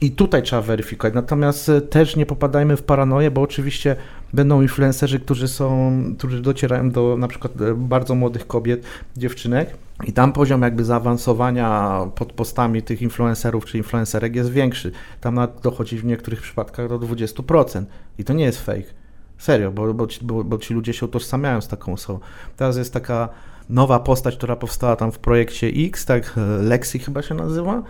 i 0.00 0.10
tutaj 0.10 0.42
trzeba 0.42 0.62
weryfikować. 0.62 1.14
Natomiast 1.14 1.68
e, 1.68 1.80
też 1.80 2.16
nie 2.16 2.26
popadajmy 2.26 2.76
w 2.76 2.82
paranoję, 2.82 3.30
bo 3.30 3.40
oczywiście 3.40 3.96
będą 4.32 4.62
influencerzy, 4.62 5.20
którzy 5.20 5.48
są, 5.48 5.92
którzy 6.18 6.42
docierają 6.42 6.90
do 6.90 7.16
na 7.16 7.28
przykład 7.28 7.52
bardzo 7.76 8.14
młodych 8.14 8.46
kobiet, 8.46 8.84
dziewczynek 9.16 9.76
i 10.04 10.12
tam 10.12 10.32
poziom 10.32 10.62
jakby 10.62 10.84
zaawansowania 10.84 12.00
pod 12.14 12.32
postami 12.32 12.82
tych 12.82 13.02
influencerów 13.02 13.64
czy 13.64 13.78
influencerek 13.78 14.36
jest 14.36 14.50
większy. 14.50 14.92
Tam 15.20 15.34
nawet 15.34 15.60
dochodzi 15.60 15.98
w 15.98 16.04
niektórych 16.04 16.42
przypadkach 16.42 16.88
do 16.88 16.98
20%. 16.98 17.84
I 18.18 18.24
to 18.24 18.32
nie 18.32 18.44
jest 18.44 18.64
fake. 18.64 18.94
Serio, 19.38 19.72
bo, 19.72 19.94
bo, 19.94 20.06
ci, 20.06 20.24
bo, 20.24 20.44
bo 20.44 20.58
ci 20.58 20.74
ludzie 20.74 20.92
się 20.92 21.06
utożsamiają 21.06 21.60
z 21.60 21.68
taką 21.68 21.92
osobą. 21.92 22.18
Teraz 22.56 22.76
jest 22.76 22.92
taka 22.92 23.28
nowa 23.68 24.00
postać, 24.00 24.36
która 24.36 24.56
powstała 24.56 24.96
tam 24.96 25.12
w 25.12 25.18
projekcie 25.18 25.66
X, 25.66 26.04
tak, 26.04 26.34
Lexi 26.60 26.98
chyba 26.98 27.22
się 27.22 27.34
nazywa. 27.34 27.82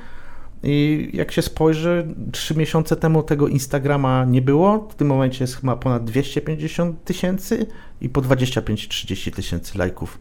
I 0.62 1.09
jak 1.12 1.33
się 1.33 1.42
spojrzy, 1.42 2.14
trzy 2.33 2.55
miesiące 2.55 2.97
temu 2.97 3.23
tego 3.23 3.49
Instagrama 3.49 4.25
nie 4.25 4.42
było. 4.42 4.88
W 4.90 4.95
tym 4.95 5.09
momencie 5.09 5.45
jest 5.45 5.57
chyba 5.57 5.77
ponad 5.77 6.05
250 6.05 7.05
tysięcy 7.05 7.66
i 8.01 8.09
po 8.09 8.23
25-30 8.23 9.35
tysięcy 9.35 9.79
lajków 9.79 10.19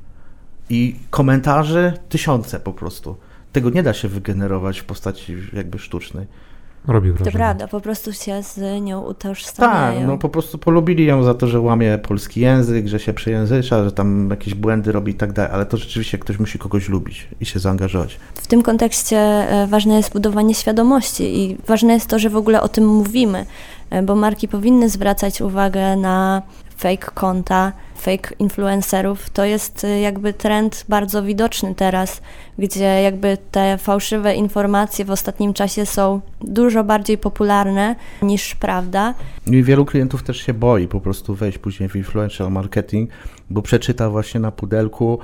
i 0.70 0.96
komentarzy 1.10 1.94
tysiące 2.10 2.60
po 2.60 2.74
prostu. 2.74 3.16
Tego 3.52 3.70
nie 3.70 3.84
da 3.84 3.94
się 3.94 4.08
wygenerować 4.08 4.80
w 4.80 4.86
postaci 4.86 5.38
jakby 5.54 5.80
sztucznej. 5.80 6.28
Robi 6.88 7.12
wrażenie. 7.12 7.32
To 7.32 7.38
prawda, 7.38 7.68
po 7.68 7.82
prostu 7.82 8.14
się 8.14 8.44
z 8.44 8.82
nią 8.82 9.02
utożsamiają. 9.02 10.00
Tak, 10.00 10.08
no 10.08 10.18
po 10.18 10.30
prostu 10.30 10.58
polubili 10.58 11.06
ją 11.06 11.24
za 11.24 11.34
to, 11.34 11.48
że 11.48 11.60
łamie 11.60 11.98
polski 11.98 12.42
język, 12.42 12.88
że 12.88 13.00
się 13.00 13.14
przejęzycza, 13.14 13.84
że 13.84 13.92
tam 13.92 14.30
jakieś 14.30 14.54
błędy 14.54 14.92
robi 14.92 15.12
i 15.12 15.16
tak 15.16 15.34
dalej, 15.34 15.52
ale 15.54 15.66
to 15.66 15.78
rzeczywiście 15.78 16.18
ktoś 16.18 16.40
musi 16.40 16.60
kogoś 16.60 16.90
lubić 16.90 17.28
i 17.42 17.46
się 17.46 17.60
zaangażować. 17.60 18.20
W 18.36 18.48
tym 18.48 18.62
kontekście 18.62 19.18
e, 19.18 19.68
ważne 19.68 19.96
jest 19.98 20.14
budowanie 20.14 20.56
świadomości 20.56 21.40
i 21.40 21.58
ważne 21.68 21.94
jest 21.94 22.08
to, 22.08 22.20
że 22.20 22.30
w 22.30 22.36
ogóle 22.36 22.62
o 22.62 22.68
tym 22.68 22.88
mówimy, 22.88 23.46
e, 23.90 24.04
bo 24.04 24.16
marki 24.16 24.48
powinny 24.48 24.90
zwracać 24.90 25.42
uwagę 25.42 25.96
na 25.96 26.42
fake 26.78 27.12
konta, 27.14 27.72
fake 27.96 28.36
influencerów, 28.40 29.30
to 29.30 29.46
jest 29.46 29.84
y, 29.84 30.00
jakby 30.00 30.34
trend 30.34 30.86
bardzo 30.90 31.24
widoczny 31.24 31.76
teraz, 31.76 32.22
gdzie 32.60 33.02
jakby 33.02 33.38
te 33.52 33.78
fałszywe 33.78 34.36
informacje 34.36 35.06
w 35.06 35.12
ostatnim 35.12 35.54
czasie 35.54 35.86
są 35.86 36.22
dużo 36.42 36.84
bardziej 36.84 37.18
popularne 37.18 37.96
niż 38.22 38.56
prawda. 38.56 39.14
I 39.48 39.64
wielu 39.64 39.86
klientów 39.86 40.24
też 40.24 40.38
się 40.38 40.54
boi 40.54 40.88
po 40.88 41.02
prostu 41.02 41.36
wejść 41.36 41.58
później 41.58 41.90
w 41.90 41.96
influential 41.96 42.52
marketing, 42.52 43.10
bo 43.50 43.62
przeczyta 43.62 44.10
właśnie 44.10 44.40
na 44.40 44.52
pudelku 44.52 45.20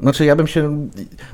znaczy, 0.00 0.24
ja 0.24 0.36
bym 0.36 0.46
się. 0.46 0.88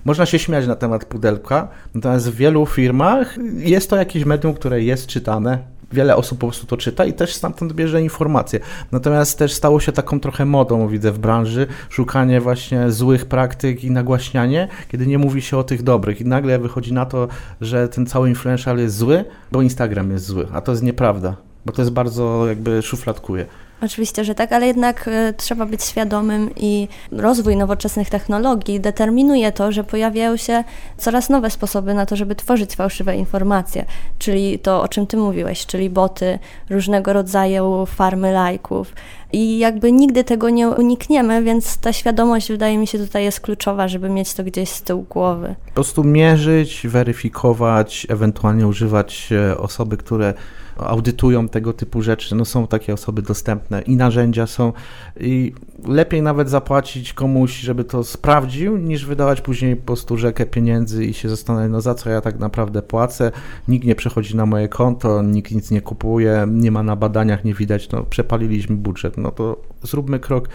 Można 0.05 0.27
się 0.27 0.39
śmiać 0.39 0.67
na 0.67 0.77
temat 0.77 1.05
pudelka, 1.05 1.69
natomiast 1.95 2.31
w 2.31 2.35
wielu 2.35 2.67
firmach 2.67 3.37
jest 3.57 3.91
to 3.91 3.97
jakieś 3.97 4.25
medium, 4.25 4.55
które 4.55 4.83
jest 4.83 5.07
czytane, 5.07 5.59
wiele 5.93 6.17
osób 6.17 6.39
po 6.39 6.47
prostu 6.47 6.67
to 6.67 6.77
czyta 6.77 7.05
i 7.05 7.13
też 7.13 7.35
stamtąd 7.35 7.73
bierze 7.73 8.03
informacje. 8.03 8.61
Natomiast 8.93 9.39
też 9.39 9.53
stało 9.53 9.81
się 9.81 9.93
taką 9.93 10.21
trochę 10.21 10.45
modą, 10.45 10.89
widzę 10.89 11.13
w 11.13 11.19
branży, 11.19 11.67
szukanie 11.89 12.41
właśnie 12.41 12.91
złych 12.91 13.27
praktyk 13.27 13.85
i 13.85 13.91
nagłaśnianie, 13.91 14.69
kiedy 14.89 15.07
nie 15.07 15.19
mówi 15.19 15.43
się 15.43 15.59
o 15.59 15.65
tych 15.65 15.83
dobrych. 15.83 16.21
I 16.21 16.25
nagle 16.25 16.59
wychodzi 16.59 16.93
na 16.93 17.07
to, 17.07 17.29
że 17.61 17.89
ten 17.89 18.07
cały 18.07 18.29
influential 18.29 18.79
jest 18.79 18.97
zły, 18.97 19.25
bo 19.53 19.63
Instagram 19.63 20.11
jest 20.11 20.25
zły, 20.25 20.47
a 20.53 20.61
to 20.61 20.73
jest 20.73 20.83
nieprawda, 20.83 21.37
bo 21.67 21.73
to 21.73 21.83
jest 21.83 21.93
bardzo 21.93 22.47
jakby 22.49 22.83
szufladkuje. 22.83 23.47
Oczywiście, 23.83 24.25
że 24.25 24.35
tak, 24.35 24.53
ale 24.53 24.67
jednak 24.67 25.09
y, 25.09 25.35
trzeba 25.37 25.67
być 25.67 25.85
świadomym 25.85 26.51
i 26.57 26.89
rozwój 27.13 27.57
nowoczesnych 27.57 28.11
technologii 28.11 28.81
determinuje 28.81 29.53
to, 29.53 29.73
że 29.73 29.85
pojawiają 29.85 30.37
się 30.37 30.65
coraz 30.97 31.29
nowe 31.29 31.51
sposoby 31.51 31.95
na 31.95 32.07
to, 32.07 32.17
żeby 32.17 32.35
tworzyć 32.35 32.75
fałszywe 32.75 33.17
informacje, 33.17 33.85
czyli 34.19 34.59
to, 34.59 34.83
o 34.83 34.89
czym 34.89 35.07
Ty 35.07 35.17
mówiłeś, 35.17 35.67
czyli 35.67 35.91
boty, 35.91 36.39
różnego 36.71 37.13
rodzaju 37.13 37.87
farmy 37.87 38.33
lajków. 38.33 38.95
I 39.33 39.59
jakby 39.59 39.93
nigdy 39.93 40.25
tego 40.25 40.51
nie 40.51 40.69
unikniemy, 40.69 41.43
więc 41.43 41.79
ta 41.79 41.93
świadomość 41.93 42.49
wydaje 42.49 42.79
mi 42.79 42.87
się 42.87 42.99
tutaj 42.99 43.25
jest 43.25 43.41
kluczowa, 43.41 43.89
żeby 43.89 44.09
mieć 44.09 44.35
to 44.35 44.45
gdzieś 44.45 44.69
z 44.69 44.83
tyłu 44.83 45.07
głowy. 45.11 45.55
Po 45.67 45.73
prostu 45.73 46.05
mierzyć, 46.05 46.87
weryfikować, 46.89 48.07
ewentualnie 48.11 48.67
używać 48.67 49.29
e, 49.33 49.59
osoby, 49.59 49.97
które 49.97 50.35
audytują 50.77 51.49
tego 51.49 51.73
typu 51.73 52.03
rzeczy. 52.03 52.35
No 52.35 52.45
są 52.45 52.67
takie 52.67 52.95
osoby 52.95 53.23
dostępne 53.23 53.83
i 53.83 53.97
narzędzia 53.97 54.47
są. 54.47 54.73
I 55.21 55.53
lepiej 55.87 56.23
nawet 56.23 56.51
zapłacić 56.51 57.13
komuś, 57.13 57.53
żeby 57.53 57.85
to 57.85 58.05
sprawdził, 58.05 58.77
niż 58.77 59.07
wydawać 59.07 59.41
później 59.41 59.77
po 59.77 59.87
prostu 59.87 60.17
rzekę 60.17 60.47
pieniędzy 60.47 61.05
i 61.05 61.15
się 61.15 61.29
zastanawiać, 61.29 61.73
no 61.73 61.81
za 61.81 61.95
co 61.95 62.11
ja 62.11 62.21
tak 62.21 62.39
naprawdę 62.39 62.83
płacę, 62.83 63.33
nikt 63.69 63.87
nie 63.87 63.95
przechodzi 63.95 64.37
na 64.37 64.47
moje 64.47 64.69
konto, 64.69 65.23
nikt 65.23 65.53
nic 65.53 65.71
nie 65.71 65.81
kupuje, 65.81 66.47
nie 66.49 66.71
ma 66.71 66.83
na 66.83 66.97
badaniach, 66.97 67.45
nie 67.45 67.55
widać, 67.55 67.91
no 67.91 68.03
przepaliliśmy 68.03 68.77
budżet, 68.77 69.17
no 69.17 69.31
to 69.31 69.57
zróbmy 69.83 70.21
krok 70.21 70.49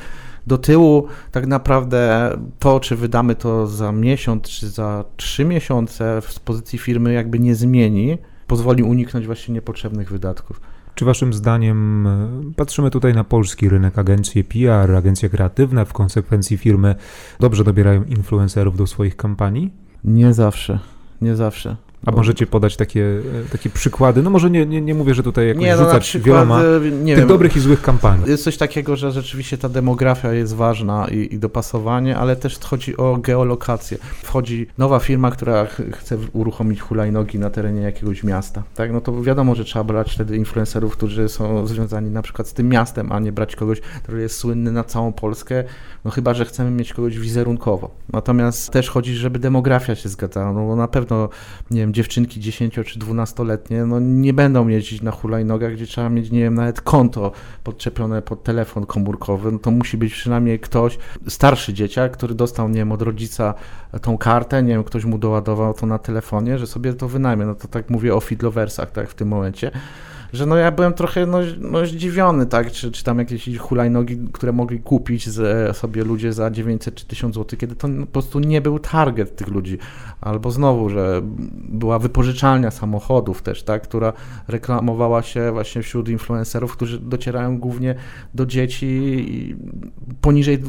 do 0.47 0.57
tyłu. 0.57 1.07
Tak 1.31 1.47
naprawdę 1.47 2.31
to, 2.59 2.79
czy 2.79 2.95
wydamy 2.95 3.35
to 3.35 3.67
za 3.67 3.91
miesiąc, 3.91 4.43
czy 4.43 4.69
za 4.69 5.05
trzy 5.17 5.45
miesiące 5.45 6.21
z 6.27 6.39
pozycji 6.39 6.79
firmy 6.79 7.13
jakby 7.13 7.39
nie 7.39 7.55
zmieni, 7.55 8.17
pozwoli 8.47 8.83
uniknąć 8.83 9.25
właśnie 9.25 9.53
niepotrzebnych 9.53 10.09
wydatków. 10.09 10.61
Czy 10.95 11.05
waszym 11.05 11.33
zdaniem, 11.33 12.07
e, 12.07 12.29
patrzymy 12.55 12.91
tutaj 12.91 13.13
na 13.13 13.23
polski 13.23 13.69
rynek, 13.69 13.97
agencje 13.97 14.43
PR, 14.43 14.95
agencje 14.95 15.29
kreatywne, 15.29 15.85
w 15.85 15.93
konsekwencji 15.93 16.57
firmy 16.57 16.95
dobrze 17.39 17.63
dobierają 17.63 18.03
influencerów 18.03 18.77
do 18.77 18.87
swoich 18.87 19.15
kampanii? 19.15 19.73
Nie 20.03 20.33
zawsze, 20.33 20.79
nie 21.21 21.35
zawsze. 21.35 21.75
A 22.07 22.11
możecie 22.11 22.47
podać 22.47 22.77
takie, 22.77 23.21
e, 23.45 23.49
takie 23.51 23.69
przykłady? 23.69 24.23
No 24.23 24.29
może 24.29 24.49
nie, 24.49 24.65
nie, 24.65 24.81
nie 24.81 24.93
mówię, 24.93 25.13
że 25.13 25.23
tutaj 25.23 25.47
jakoś 25.47 25.63
nie, 25.63 25.75
no 25.75 25.85
rzucać 25.85 26.03
przykład, 26.03 26.25
wieloma 26.25 26.61
tych 26.61 27.17
wiem, 27.17 27.27
dobrych 27.27 27.55
i 27.55 27.59
złych 27.59 27.81
kampanii. 27.81 28.29
Jest 28.29 28.43
coś 28.43 28.57
takiego, 28.57 28.95
że 28.95 29.11
rzeczywiście 29.11 29.57
ta 29.57 29.69
demografia 29.69 30.33
jest 30.33 30.55
ważna 30.55 31.07
i, 31.11 31.33
i 31.35 31.39
dopasowanie, 31.39 32.17
ale 32.17 32.35
też 32.35 32.59
chodzi 32.59 32.97
o 32.97 33.17
geolokację. 33.17 33.97
Wchodzi 34.23 34.67
nowa 34.77 34.99
firma, 34.99 35.31
która 35.31 35.65
ch 35.65 35.81
chce 35.93 36.17
uruchomić 36.33 36.81
hulajnogi 36.81 37.39
na 37.39 37.49
terenie 37.49 37.81
jakiegoś 37.81 38.23
miasta. 38.23 38.63
Tak? 38.75 38.93
No 38.93 39.01
to 39.01 39.21
wiadomo, 39.21 39.55
że 39.55 39.63
trzeba 39.63 39.83
brać 39.83 40.13
wtedy 40.13 40.37
influencerów, 40.37 40.93
którzy 40.93 41.29
są 41.29 41.67
związani 41.67 42.09
na 42.11 42.21
przykład 42.21 42.47
z 42.47 42.53
tym 42.53 42.69
miastem, 42.69 43.11
a 43.11 43.19
nie 43.19 43.31
brać 43.31 43.55
kogoś, 43.55 43.81
który 44.03 44.21
jest 44.21 44.37
słynny 44.37 44.71
na 44.71 44.83
całą 44.83 45.13
Polskę, 45.13 45.63
no 46.05 46.11
chyba, 46.11 46.33
że 46.33 46.45
chcemy 46.45 46.71
mieć 46.71 46.93
kogoś 46.93 47.19
wizerunkowo. 47.19 47.89
Natomiast 48.13 48.71
też 48.71 48.89
chodzi, 48.89 49.15
żeby 49.15 49.39
demografia 49.39 49.95
się 49.95 50.09
zgadzała, 50.09 50.53
no 50.53 50.67
bo 50.67 50.75
na 50.75 50.87
pewno, 50.87 51.29
nie 51.71 51.81
wiem, 51.81 51.91
dziewczynki 51.97 52.39
10 52.39 52.73
czy 52.73 52.99
12-letnie, 52.99 53.85
no 53.85 53.99
nie 53.99 54.33
będą 54.33 54.67
jeździć 54.67 55.01
na 55.01 55.11
hulajnogach, 55.11 55.73
gdzie 55.73 55.85
trzeba 55.85 56.09
mieć, 56.09 56.31
nie 56.31 56.39
wiem, 56.39 56.55
nawet 56.55 56.81
konto 56.81 57.31
podczepione 57.63 58.21
pod 58.21 58.43
telefon 58.43 58.85
komórkowy, 58.85 59.51
no 59.51 59.59
to 59.59 59.71
musi 59.71 59.97
być 59.97 60.13
przynajmniej 60.13 60.59
ktoś, 60.59 60.97
starszy 61.27 61.73
dzieciak, 61.73 62.11
który 62.11 62.35
dostał, 62.35 62.69
nie 62.69 62.75
wiem, 62.75 62.91
od 62.91 63.01
rodzica 63.01 63.53
tą 64.01 64.17
kartę, 64.17 64.63
nie 64.63 64.73
wiem, 64.73 64.83
ktoś 64.83 65.05
mu 65.05 65.17
doładował 65.17 65.73
to 65.73 65.85
na 65.85 65.99
telefonie, 65.99 66.57
że 66.57 66.67
sobie 66.67 66.93
to 66.93 67.07
wynajmie, 67.07 67.45
no 67.45 67.55
to 67.55 67.67
tak 67.67 67.89
mówię 67.89 68.15
o 68.15 68.19
fidlowersach, 68.19 68.91
tak, 68.91 69.09
w 69.09 69.15
tym 69.15 69.27
momencie 69.27 69.71
że 70.33 70.45
no 70.45 70.55
ja 70.55 70.71
byłem 70.71 70.93
trochę 70.93 71.25
no, 71.25 71.37
no 71.59 71.85
zdziwiony, 71.85 72.45
tak, 72.45 72.71
czy, 72.71 72.91
czy 72.91 73.03
tam 73.03 73.19
jakieś 73.19 73.57
hulajnogi, 73.57 74.17
które 74.33 74.51
mogli 74.51 74.79
kupić 74.79 75.29
z, 75.29 75.77
sobie 75.77 76.03
ludzie 76.03 76.33
za 76.33 76.51
900 76.51 76.95
czy 76.95 77.05
1000 77.05 77.35
zł, 77.35 77.59
kiedy 77.59 77.75
to 77.75 77.87
po 77.87 78.05
prostu 78.05 78.39
nie 78.39 78.61
był 78.61 78.79
target 78.79 79.35
tych 79.35 79.47
ludzi. 79.47 79.77
Albo 80.21 80.51
znowu, 80.51 80.89
że 80.89 81.21
była 81.69 81.99
wypożyczalnia 81.99 82.71
samochodów 82.71 83.41
też, 83.41 83.63
tak, 83.63 83.83
która 83.83 84.13
reklamowała 84.47 85.21
się 85.21 85.51
właśnie 85.51 85.81
wśród 85.81 86.09
influencerów, 86.09 86.73
którzy 86.73 86.99
docierają 86.99 87.59
głównie 87.59 87.95
do 88.33 88.45
dzieci 88.45 89.55
poniżej 90.21 90.59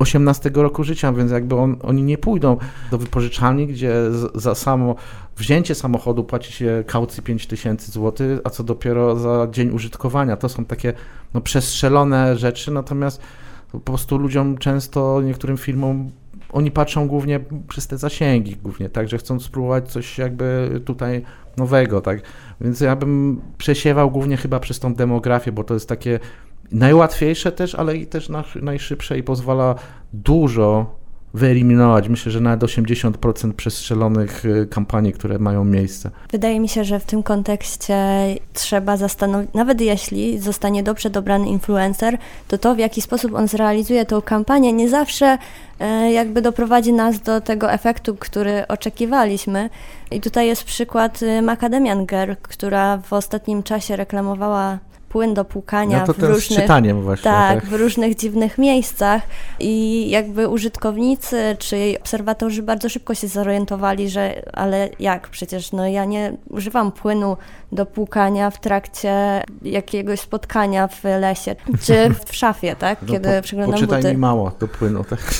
18 0.00 0.50
roku 0.54 0.84
życia, 0.84 1.12
więc 1.12 1.32
jakby 1.32 1.56
on, 1.56 1.76
oni 1.82 2.02
nie 2.02 2.18
pójdą 2.18 2.56
do 2.90 2.98
wypożyczalni, 2.98 3.66
gdzie 3.66 3.94
za 4.34 4.54
samo 4.54 4.94
wzięcie 5.36 5.74
samochodu 5.74 6.24
płaci 6.24 6.52
się 6.52 6.84
kaucji 6.86 7.22
5000 7.22 7.92
zł, 7.92 8.26
a 8.44 8.50
co 8.50 8.64
dopiero 8.64 9.16
za 9.16 9.48
dzień 9.50 9.70
użytkowania. 9.70 10.36
To 10.36 10.48
są 10.48 10.64
takie 10.64 10.92
no, 11.34 11.40
przestrzelone 11.40 12.36
rzeczy, 12.36 12.70
natomiast 12.70 13.20
po 13.72 13.80
prostu 13.80 14.18
ludziom 14.18 14.58
często, 14.58 15.22
niektórym 15.22 15.56
firmom 15.56 16.10
oni 16.52 16.70
patrzą 16.70 17.08
głównie 17.08 17.40
przez 17.68 17.86
te 17.86 17.98
zasięgi, 17.98 18.56
głównie, 18.56 18.88
tak, 18.88 19.08
że 19.08 19.18
chcą 19.18 19.40
spróbować 19.40 19.88
coś 19.88 20.18
jakby 20.18 20.80
tutaj 20.84 21.22
nowego, 21.56 22.00
tak, 22.00 22.20
więc 22.60 22.80
ja 22.80 22.96
bym 22.96 23.40
przesiewał 23.58 24.10
głównie 24.10 24.36
chyba 24.36 24.60
przez 24.60 24.78
tą 24.78 24.94
demografię, 24.94 25.52
bo 25.52 25.64
to 25.64 25.74
jest 25.74 25.88
takie 25.88 26.20
najłatwiejsze 26.72 27.52
też, 27.52 27.74
ale 27.74 27.96
i 27.96 28.06
też 28.06 28.28
najszybsze 28.62 29.18
i 29.18 29.22
pozwala 29.22 29.74
dużo 30.12 31.00
wyeliminować. 31.34 32.08
Myślę, 32.08 32.32
że 32.32 32.40
nawet 32.40 32.60
80% 32.60 33.52
przestrzelonych 33.52 34.44
y, 34.44 34.66
kampanii, 34.70 35.12
które 35.12 35.38
mają 35.38 35.64
miejsce. 35.64 36.10
Wydaje 36.30 36.60
mi 36.60 36.68
się, 36.68 36.84
że 36.84 37.00
w 37.00 37.04
tym 37.04 37.22
kontekście 37.22 37.96
trzeba 38.52 38.96
zastanowić, 38.96 39.50
nawet 39.54 39.80
jeśli 39.80 40.38
zostanie 40.38 40.82
dobrze 40.82 41.10
dobrany 41.10 41.48
influencer, 41.48 42.18
to 42.48 42.58
to, 42.58 42.74
w 42.74 42.78
jaki 42.78 43.02
sposób 43.02 43.34
on 43.34 43.48
zrealizuje 43.48 44.06
tą 44.06 44.22
kampanię, 44.22 44.72
nie 44.72 44.88
zawsze 44.88 45.38
e, 45.80 46.12
jakby 46.12 46.42
doprowadzi 46.42 46.92
nas 46.92 47.20
do 47.20 47.40
tego 47.40 47.72
efektu, 47.72 48.16
który 48.18 48.66
oczekiwaliśmy. 48.68 49.70
I 50.10 50.20
tutaj 50.20 50.46
jest 50.46 50.64
przykład 50.64 51.22
y, 51.22 51.42
Macadamian 51.42 52.06
Girl, 52.06 52.32
która 52.42 52.98
w 52.98 53.12
ostatnim 53.12 53.62
czasie 53.62 53.96
reklamowała 53.96 54.78
płyn 55.10 55.34
do 55.34 55.44
płukania 55.44 56.04
no 56.06 56.14
w 56.14 56.18
różnych, 56.18 56.68
właśnie, 57.02 57.24
tak, 57.30 57.60
tak, 57.60 57.66
w 57.66 57.72
różnych 57.72 58.16
dziwnych 58.16 58.58
miejscach 58.58 59.22
i 59.60 60.10
jakby 60.10 60.48
użytkownicy 60.48 61.56
czy 61.58 61.76
jej 61.78 61.98
obserwatorzy 61.98 62.62
bardzo 62.62 62.88
szybko 62.88 63.14
się 63.14 63.28
zorientowali, 63.28 64.10
że 64.10 64.42
ale 64.52 64.88
jak 65.00 65.28
przecież 65.28 65.72
no 65.72 65.88
ja 65.88 66.04
nie 66.04 66.32
używam 66.48 66.92
płynu 66.92 67.36
do 67.72 67.86
płukania 67.86 68.50
w 68.50 68.60
trakcie 68.60 69.42
jakiegoś 69.62 70.20
spotkania 70.20 70.88
w 70.88 71.04
lesie 71.04 71.56
czy 71.82 72.14
w 72.26 72.34
szafie, 72.42 72.76
tak? 72.76 73.02
No 73.02 73.08
Kiedy 73.08 73.36
no, 73.36 73.42
przeglądam 73.42 73.74
poczytaj 73.74 74.02
buty. 74.02 74.14
mi 74.14 74.18
mało 74.18 74.52
do 74.60 74.68
płynu, 74.68 75.04
tak? 75.04 75.20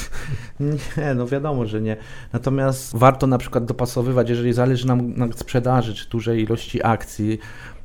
Nie, 0.96 1.14
no 1.14 1.26
wiadomo, 1.26 1.66
że 1.66 1.80
nie. 1.80 1.96
Natomiast 2.32 2.96
warto 2.96 3.26
na 3.26 3.38
przykład 3.38 3.64
dopasowywać, 3.64 4.28
jeżeli 4.28 4.52
zależy 4.52 4.86
nam 4.86 5.14
na 5.14 5.32
sprzedaży 5.32 5.94
czy 5.94 6.08
dużej 6.08 6.42
ilości 6.42 6.84
akcji, 6.84 7.38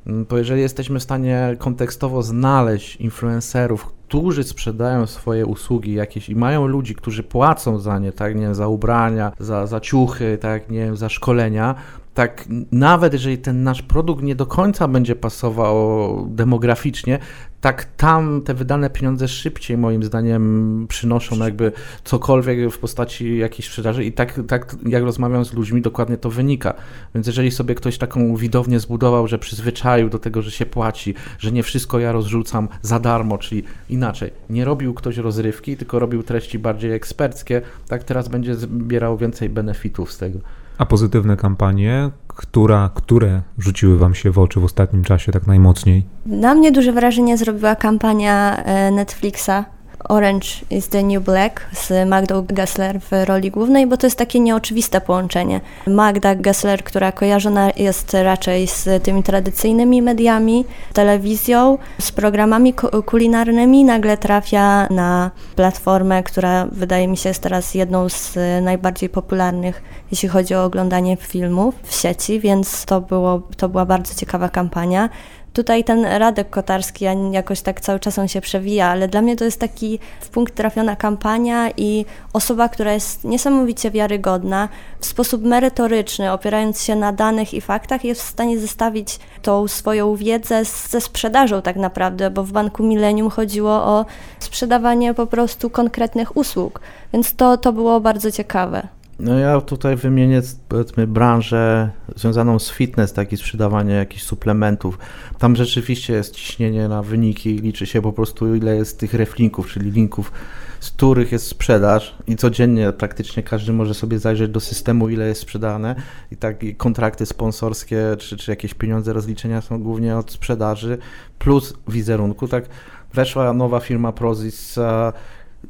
bo 0.05 0.37
jeżeli 0.37 0.61
jesteśmy 0.61 0.99
w 0.99 1.03
stanie 1.03 1.55
kontekstowo 1.59 2.23
znaleźć 2.23 2.95
influencerów, 2.95 3.85
którzy 3.85 4.43
sprzedają 4.43 5.07
swoje 5.07 5.45
usługi 5.45 5.93
jakieś 5.93 6.29
i 6.29 6.35
mają 6.35 6.67
ludzi, 6.67 6.95
którzy 6.95 7.23
płacą 7.23 7.79
za 7.79 7.99
nie, 7.99 8.11
tak, 8.11 8.35
nie 8.35 8.41
wiem, 8.41 8.55
za 8.55 8.67
ubrania, 8.67 9.31
za, 9.39 9.67
za 9.67 9.79
ciuchy, 9.79 10.37
tak, 10.41 10.69
nie 10.69 10.79
wiem, 10.79 10.97
za 10.97 11.09
szkolenia, 11.09 11.75
tak 12.15 12.45
nawet 12.71 13.13
jeżeli 13.13 13.37
ten 13.37 13.63
nasz 13.63 13.81
produkt 13.81 14.23
nie 14.23 14.35
do 14.35 14.45
końca 14.45 14.87
będzie 14.87 15.15
pasował 15.15 16.27
demograficznie, 16.29 17.19
tak 17.61 17.85
tam 17.97 18.41
te 18.41 18.53
wydane 18.53 18.89
pieniądze 18.89 19.27
szybciej 19.27 19.77
moim 19.77 20.03
zdaniem 20.03 20.85
przynoszą 20.89 21.37
jakby 21.37 21.71
cokolwiek 22.03 22.71
w 22.71 22.77
postaci 22.77 23.37
jakiejś 23.37 23.67
sprzedaży 23.67 24.05
i 24.05 24.11
tak, 24.11 24.41
tak 24.47 24.75
jak 24.85 25.03
rozmawiam 25.03 25.45
z 25.45 25.53
ludźmi 25.53 25.81
dokładnie 25.81 26.17
to 26.17 26.29
wynika. 26.29 26.73
Więc 27.15 27.27
jeżeli 27.27 27.51
sobie 27.51 27.75
ktoś 27.75 27.97
taką 27.97 28.35
widownię 28.35 28.79
zbudował, 28.79 29.27
że 29.27 29.39
przyzwyczaił 29.39 30.09
do 30.09 30.19
tego, 30.19 30.41
że 30.41 30.51
się 30.51 30.65
płaci, 30.65 31.13
że 31.39 31.51
nie 31.51 31.63
wszystko 31.63 31.99
ja 31.99 32.11
rozrzucam 32.11 32.67
za 32.81 32.99
darmo, 32.99 33.37
czyli 33.37 33.63
inaczej, 33.89 34.31
nie 34.49 34.65
robił 34.65 34.93
ktoś 34.93 35.17
rozrywki, 35.17 35.77
tylko 35.77 35.99
robił 35.99 36.23
treści 36.23 36.59
bardziej 36.59 36.91
eksperckie, 36.91 37.61
tak 37.87 38.03
teraz 38.03 38.27
będzie 38.27 38.55
zbierał 38.55 39.17
więcej 39.17 39.49
benefitów 39.49 40.11
z 40.11 40.17
tego. 40.17 40.39
A 40.77 40.85
pozytywne 40.85 41.37
kampanie, 41.37 42.09
która, 42.27 42.89
które 42.95 43.41
rzuciły 43.57 43.97
Wam 43.97 44.15
się 44.15 44.31
w 44.31 44.39
oczy 44.39 44.59
w 44.59 44.63
ostatnim 44.63 45.03
czasie 45.03 45.31
tak 45.31 45.47
najmocniej? 45.47 46.05
Na 46.25 46.55
mnie 46.55 46.71
duże 46.71 46.91
wrażenie 46.91 47.37
zrobiła 47.37 47.75
kampania 47.75 48.63
e, 48.63 48.91
Netflixa 48.91 49.74
Orange 50.09 50.47
is 50.69 50.87
the 50.87 51.03
New 51.03 51.23
Black 51.23 51.61
z 51.73 52.09
Magdą 52.09 52.45
Gessler 52.47 52.99
w 52.99 53.25
roli 53.25 53.51
głównej, 53.51 53.87
bo 53.87 53.97
to 53.97 54.07
jest 54.07 54.17
takie 54.17 54.39
nieoczywiste 54.39 55.01
połączenie. 55.01 55.61
Magda 55.87 56.35
Gessler, 56.35 56.83
która 56.83 57.11
kojarzona 57.11 57.71
jest 57.77 58.13
raczej 58.13 58.67
z 58.67 59.03
tymi 59.03 59.23
tradycyjnymi 59.23 60.01
mediami, 60.01 60.65
telewizją, 60.93 61.77
z 61.99 62.11
programami 62.11 62.73
kulinarnymi, 63.05 63.83
nagle 63.83 64.17
trafia 64.17 64.87
na 64.89 65.31
platformę, 65.55 66.23
która 66.23 66.65
wydaje 66.71 67.07
mi 67.07 67.17
się 67.17 67.29
jest 67.29 67.43
teraz 67.43 67.75
jedną 67.75 68.09
z 68.09 68.37
najbardziej 68.61 69.09
popularnych, 69.09 69.83
jeśli 70.11 70.29
chodzi 70.29 70.55
o 70.55 70.63
oglądanie 70.63 71.17
filmów 71.17 71.75
w 71.83 71.95
sieci, 71.95 72.39
więc 72.39 72.85
to, 72.85 73.01
było, 73.01 73.41
to 73.57 73.69
była 73.69 73.85
bardzo 73.85 74.15
ciekawa 74.15 74.49
kampania. 74.49 75.09
Tutaj 75.55 75.83
ten 75.83 76.05
Radek 76.05 76.49
Kotarski, 76.49 77.05
jakoś 77.31 77.61
tak 77.61 77.81
cały 77.81 77.99
czas 77.99 78.19
on 78.19 78.27
się 78.27 78.41
przewija, 78.41 78.87
ale 78.87 79.07
dla 79.07 79.21
mnie 79.21 79.35
to 79.35 79.45
jest 79.45 79.59
taki 79.59 79.99
w 80.21 80.29
punkt 80.29 80.55
trafiona 80.55 80.95
kampania 80.95 81.69
i 81.77 82.05
osoba, 82.33 82.69
która 82.69 82.93
jest 82.93 83.23
niesamowicie 83.23 83.91
wiarygodna, 83.91 84.69
w 84.99 85.05
sposób 85.05 85.43
merytoryczny, 85.43 86.31
opierając 86.31 86.83
się 86.83 86.95
na 86.95 87.11
danych 87.11 87.53
i 87.53 87.61
faktach, 87.61 88.03
jest 88.03 88.21
w 88.21 88.29
stanie 88.29 88.59
zestawić 88.59 89.19
tą 89.41 89.67
swoją 89.67 90.15
wiedzę 90.15 90.65
ze 90.65 91.01
sprzedażą 91.01 91.61
tak 91.61 91.75
naprawdę, 91.75 92.29
bo 92.29 92.43
w 92.43 92.51
Banku 92.51 92.83
Millennium 92.83 93.29
chodziło 93.29 93.71
o 93.71 94.05
sprzedawanie 94.39 95.13
po 95.13 95.27
prostu 95.27 95.69
konkretnych 95.69 96.37
usług, 96.37 96.81
więc 97.13 97.35
to, 97.35 97.57
to 97.57 97.73
było 97.73 97.99
bardzo 97.99 98.31
ciekawe. 98.31 98.87
No 99.19 99.39
ja 99.39 99.61
tutaj 99.61 99.95
wymienię 99.95 100.41
powiedzmy 100.69 101.07
branżę 101.07 101.89
związaną 102.15 102.59
z 102.59 102.71
fitness, 102.71 103.13
taki 103.13 103.37
sprzedawanie 103.37 103.93
jakichś 103.93 104.23
suplementów. 104.23 104.97
Tam 105.39 105.55
rzeczywiście 105.55 106.13
jest 106.13 106.35
ciśnienie 106.35 106.87
na 106.87 107.03
wyniki, 107.03 107.55
liczy 107.55 107.85
się 107.85 108.01
po 108.01 108.13
prostu 108.13 108.55
ile 108.55 108.75
jest 108.75 108.99
tych 108.99 109.13
reflinków, 109.13 109.67
czyli 109.67 109.91
linków, 109.91 110.31
z 110.79 110.91
których 110.91 111.31
jest 111.31 111.47
sprzedaż 111.47 112.15
i 112.27 112.35
codziennie 112.35 112.91
praktycznie 112.91 113.43
każdy 113.43 113.73
może 113.73 113.93
sobie 113.93 114.19
zajrzeć 114.19 114.51
do 114.51 114.59
systemu, 114.59 115.09
ile 115.09 115.27
jest 115.27 115.41
sprzedane 115.41 115.95
i 116.31 116.37
tak 116.37 116.63
i 116.63 116.75
kontrakty 116.75 117.25
sponsorskie 117.25 118.15
czy, 118.19 118.37
czy 118.37 118.51
jakieś 118.51 118.73
pieniądze 118.73 119.13
rozliczenia 119.13 119.61
są 119.61 119.83
głównie 119.83 120.17
od 120.17 120.31
sprzedaży 120.31 120.97
plus 121.39 121.73
wizerunku. 121.87 122.47
Tak 122.47 122.65
weszła 123.13 123.53
nowa 123.53 123.79
firma 123.79 124.11
Prozis, 124.11 124.79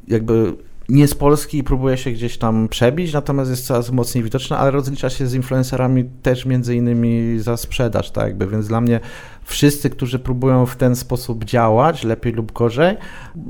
jakby 0.08 0.54
nie 0.88 1.08
z 1.08 1.14
Polski 1.14 1.58
i 1.58 1.64
próbuje 1.64 1.96
się 1.96 2.10
gdzieś 2.10 2.38
tam 2.38 2.68
przebić, 2.68 3.12
natomiast 3.12 3.50
jest 3.50 3.66
coraz 3.66 3.90
mocniej 3.90 4.24
widoczna, 4.24 4.58
ale 4.58 4.70
rozlicza 4.70 5.10
się 5.10 5.26
z 5.26 5.34
influencerami 5.34 6.04
też 6.22 6.46
między 6.46 6.76
innymi 6.76 7.38
za 7.38 7.56
sprzedaż, 7.56 8.10
tak 8.10 8.24
jakby, 8.24 8.46
więc 8.46 8.68
dla 8.68 8.80
mnie 8.80 9.00
wszyscy, 9.46 9.90
którzy 9.90 10.18
próbują 10.18 10.66
w 10.66 10.76
ten 10.76 10.96
sposób 10.96 11.44
działać, 11.44 12.04
lepiej 12.04 12.32
lub 12.32 12.52
gorzej, 12.52 12.96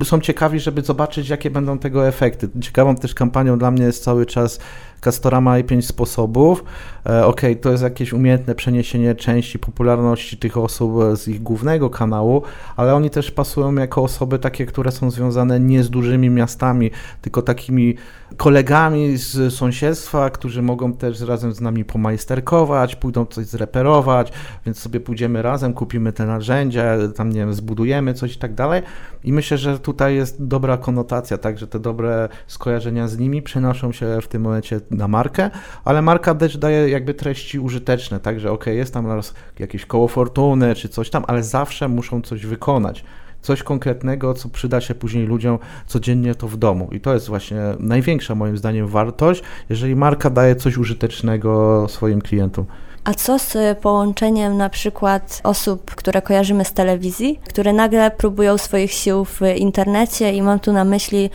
są 0.05 0.21
ciekawi, 0.21 0.61
żeby 0.61 0.83
zobaczyć, 0.83 1.29
jakie 1.29 1.51
będą 1.51 1.79
tego 1.79 2.09
efekty. 2.09 2.49
Ciekawą 2.61 2.97
też 2.97 3.15
kampanią 3.15 3.59
dla 3.59 3.71
mnie 3.71 3.85
jest 3.85 4.05
cały 4.05 4.27
czas 4.27 4.59
Castorama 5.01 5.59
i 5.59 5.65
pięć 5.65 5.87
sposobów. 5.87 6.65
E, 7.07 7.27
ok, 7.27 7.41
to 7.61 7.71
jest 7.71 7.83
jakieś 7.83 8.13
umiejętne 8.13 8.55
przeniesienie 8.55 9.15
części 9.15 9.59
popularności 9.59 10.37
tych 10.37 10.57
osób 10.57 10.93
z 11.15 11.29
ich 11.29 11.43
głównego 11.43 11.91
kanału, 11.91 12.43
ale 12.77 12.95
oni 12.95 13.11
też 13.11 13.31
pasują 13.31 13.75
jako 13.75 14.03
osoby 14.03 14.39
takie, 14.39 14.67
które 14.67 14.93
są 14.93 15.11
związane 15.11 15.61
nie 15.61 15.83
z 15.83 15.91
dużymi 15.91 16.31
miastami, 16.31 16.91
tylko 17.23 17.43
takimi 17.43 17.95
kolegami 18.37 19.17
z 19.17 19.55
sąsiedztwa, 19.55 20.31
którzy 20.31 20.63
mogą 20.63 20.93
też 20.93 21.21
razem 21.21 21.53
z 21.53 21.61
nami 21.61 21.85
pomajsterkować, 21.85 22.97
pójdą 22.97 23.27
coś 23.27 23.47
zreperować, 23.47 24.33
więc 24.67 24.79
sobie 24.79 25.01
pójdziemy 25.01 25.43
razem, 25.43 25.75
kupimy 25.75 25.86
te 26.15 26.27
narzędzia, 26.27 26.97
tam 27.17 27.33
nie 27.33 27.41
wiem, 27.41 27.55
zbudujemy 27.55 28.15
coś 28.15 28.37
i 28.37 28.39
tak 28.39 28.55
dalej. 28.55 28.83
I 29.25 29.33
myślę, 29.33 29.59
że 29.59 29.79
tutaj 29.79 30.15
jest 30.15 30.47
dobra 30.47 30.77
konotacja, 30.77 31.39
tak, 31.39 31.59
że 31.59 31.67
te 31.67 31.81
dobre 31.81 32.29
skojarzenia 32.47 33.09
z 33.09 33.19
nimi 33.19 33.43
przenoszą 33.43 33.93
się 33.93 34.19
w 34.23 34.29
tym 34.29 34.43
momencie 34.43 34.81
na 34.91 35.09
markę, 35.09 35.51
ale 35.85 36.03
marka 36.03 36.35
też 36.35 36.59
daje 36.59 36.89
jakby 36.89 37.15
treści 37.15 37.59
użyteczne, 37.59 38.21
także 38.21 38.53
ok, 38.53 38.67
jest 38.67 38.95
tam 38.95 39.07
raz 39.07 39.35
jakieś 39.59 39.87
koło 39.87 40.09
fortuny 40.09 40.75
czy 40.75 40.89
coś 40.89 41.11
tam, 41.11 41.25
ale 41.27 41.43
zawsze 41.43 41.89
muszą 41.89 42.23
coś 42.23 42.47
wykonać 42.47 43.05
coś 43.47 43.63
konkretnego, 43.63 44.35
co 44.35 44.49
przyda 44.49 44.81
się 44.81 44.95
później 44.95 45.27
ludziom 45.27 45.59
codziennie 45.87 46.35
to 46.35 46.49
w 46.49 46.57
domu. 46.57 46.89
I 46.93 47.01
to 47.01 47.15
jest 47.15 47.29
właśnie 47.29 47.59
największa 47.79 48.35
moim 48.35 48.57
zdaniem 48.57 48.87
wartość, 48.87 49.43
jeżeli 49.69 49.97
marka 49.97 50.31
daje 50.31 50.57
coś 50.57 50.79
użytecznego 50.79 51.87
swoim 51.89 52.21
klientom. 52.21 52.65
A 53.07 53.15
co 53.15 53.39
z 53.39 53.79
połączeniem 53.79 54.57
na 54.57 54.69
przykład 54.69 55.41
osób, 55.45 55.95
które 55.95 56.23
kojarzymy 56.23 56.65
z 56.65 56.73
telewizji, 56.73 57.41
które 57.49 57.73
nagle 57.73 58.11
próbują 58.11 58.59
swoich 58.59 58.93
sił 58.93 59.25
w 59.25 59.41
internecie 59.57 60.33
i 60.33 60.43
mam 60.43 60.61
tu 60.61 60.73
na 60.73 60.85
myśli 60.85 61.31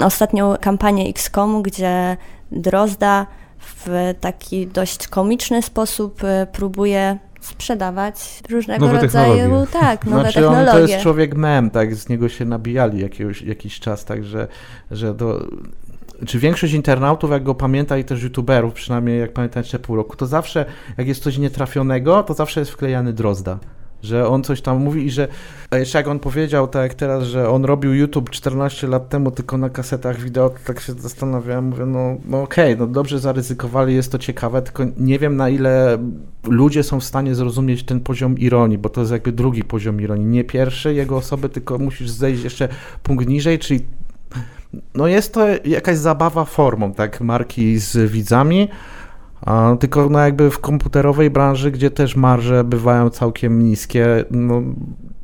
ostatnią 0.00 0.54
kampanię 0.60 1.08
XCOM, 1.08 1.62
gdzie 1.62 2.16
Drozda 2.52 3.26
w 3.58 4.14
taki 4.20 4.66
dość 4.66 5.08
komiczny 5.08 5.62
sposób 5.62 6.24
y, 6.24 6.46
próbuje 6.52 7.18
sprzedawać 7.40 8.42
różnego 8.50 8.86
nowe 8.86 9.00
rodzaju 9.00 9.66
tak, 9.72 10.04
nowe 10.04 10.20
znaczy 10.20 10.34
technologie. 10.34 10.70
On 10.70 10.76
to 10.76 10.92
jest 10.92 11.02
człowiek 11.02 11.34
mem, 11.34 11.70
tak, 11.70 11.94
z 11.94 12.08
niego 12.08 12.28
się 12.28 12.44
nabijali 12.44 13.00
jakiegoś, 13.00 13.42
jakiś 13.42 13.80
czas, 13.80 14.04
także 14.04 14.48
że 14.90 15.14
do, 15.14 15.46
czy 16.26 16.38
większość 16.38 16.72
internautów, 16.72 17.30
jak 17.30 17.42
go 17.42 17.54
pamięta 17.54 17.98
i 17.98 18.04
też 18.04 18.22
youtuberów, 18.22 18.74
przynajmniej 18.74 19.20
jak 19.20 19.32
pamiętam 19.32 19.60
jeszcze 19.60 19.78
pół 19.78 19.96
roku, 19.96 20.16
to 20.16 20.26
zawsze 20.26 20.64
jak 20.98 21.08
jest 21.08 21.22
coś 21.22 21.38
nietrafionego, 21.38 22.22
to 22.22 22.34
zawsze 22.34 22.60
jest 22.60 22.72
wklejany 22.72 23.12
Drozda 23.12 23.58
że 24.02 24.28
on 24.28 24.44
coś 24.44 24.60
tam 24.60 24.78
mówi 24.78 25.06
i 25.06 25.10
że 25.10 25.28
jeszcze 25.72 25.98
jak 25.98 26.08
on 26.08 26.18
powiedział, 26.18 26.68
tak 26.68 26.82
jak 26.82 26.94
teraz, 26.94 27.24
że 27.24 27.50
on 27.50 27.64
robił 27.64 27.94
YouTube 27.94 28.30
14 28.30 28.86
lat 28.86 29.08
temu 29.08 29.30
tylko 29.30 29.58
na 29.58 29.70
kasetach 29.70 30.20
wideo, 30.20 30.50
to 30.50 30.56
tak 30.66 30.80
się 30.80 30.92
zastanawiałem, 30.92 31.64
mówię, 31.64 31.86
no, 31.86 32.16
no 32.28 32.42
okej, 32.42 32.74
okay, 32.74 32.86
no 32.86 32.92
dobrze 32.92 33.18
zaryzykowali, 33.18 33.94
jest 33.94 34.12
to 34.12 34.18
ciekawe, 34.18 34.62
tylko 34.62 34.84
nie 34.98 35.18
wiem 35.18 35.36
na 35.36 35.48
ile 35.48 35.98
ludzie 36.44 36.82
są 36.82 37.00
w 37.00 37.04
stanie 37.04 37.34
zrozumieć 37.34 37.82
ten 37.82 38.00
poziom 38.00 38.38
ironii, 38.38 38.78
bo 38.78 38.88
to 38.88 39.00
jest 39.00 39.12
jakby 39.12 39.32
drugi 39.32 39.64
poziom 39.64 40.00
ironii, 40.00 40.26
nie 40.26 40.44
pierwszy 40.44 40.94
jego 40.94 41.16
osoby, 41.16 41.48
tylko 41.48 41.78
musisz 41.78 42.10
zejść 42.10 42.44
jeszcze 42.44 42.68
punkt 43.02 43.28
niżej, 43.28 43.58
czyli 43.58 43.80
no 44.94 45.06
jest 45.06 45.34
to 45.34 45.46
jakaś 45.64 45.96
zabawa 45.96 46.44
formą, 46.44 46.94
tak, 46.94 47.20
marki 47.20 47.78
z 47.78 48.10
widzami, 48.12 48.68
a, 49.40 49.76
tylko 49.80 50.08
no 50.08 50.18
jakby 50.18 50.50
w 50.50 50.58
komputerowej 50.58 51.30
branży, 51.30 51.70
gdzie 51.70 51.90
też 51.90 52.16
marże 52.16 52.64
bywają 52.64 53.10
całkiem 53.10 53.62
niskie, 53.62 54.24
no 54.30 54.62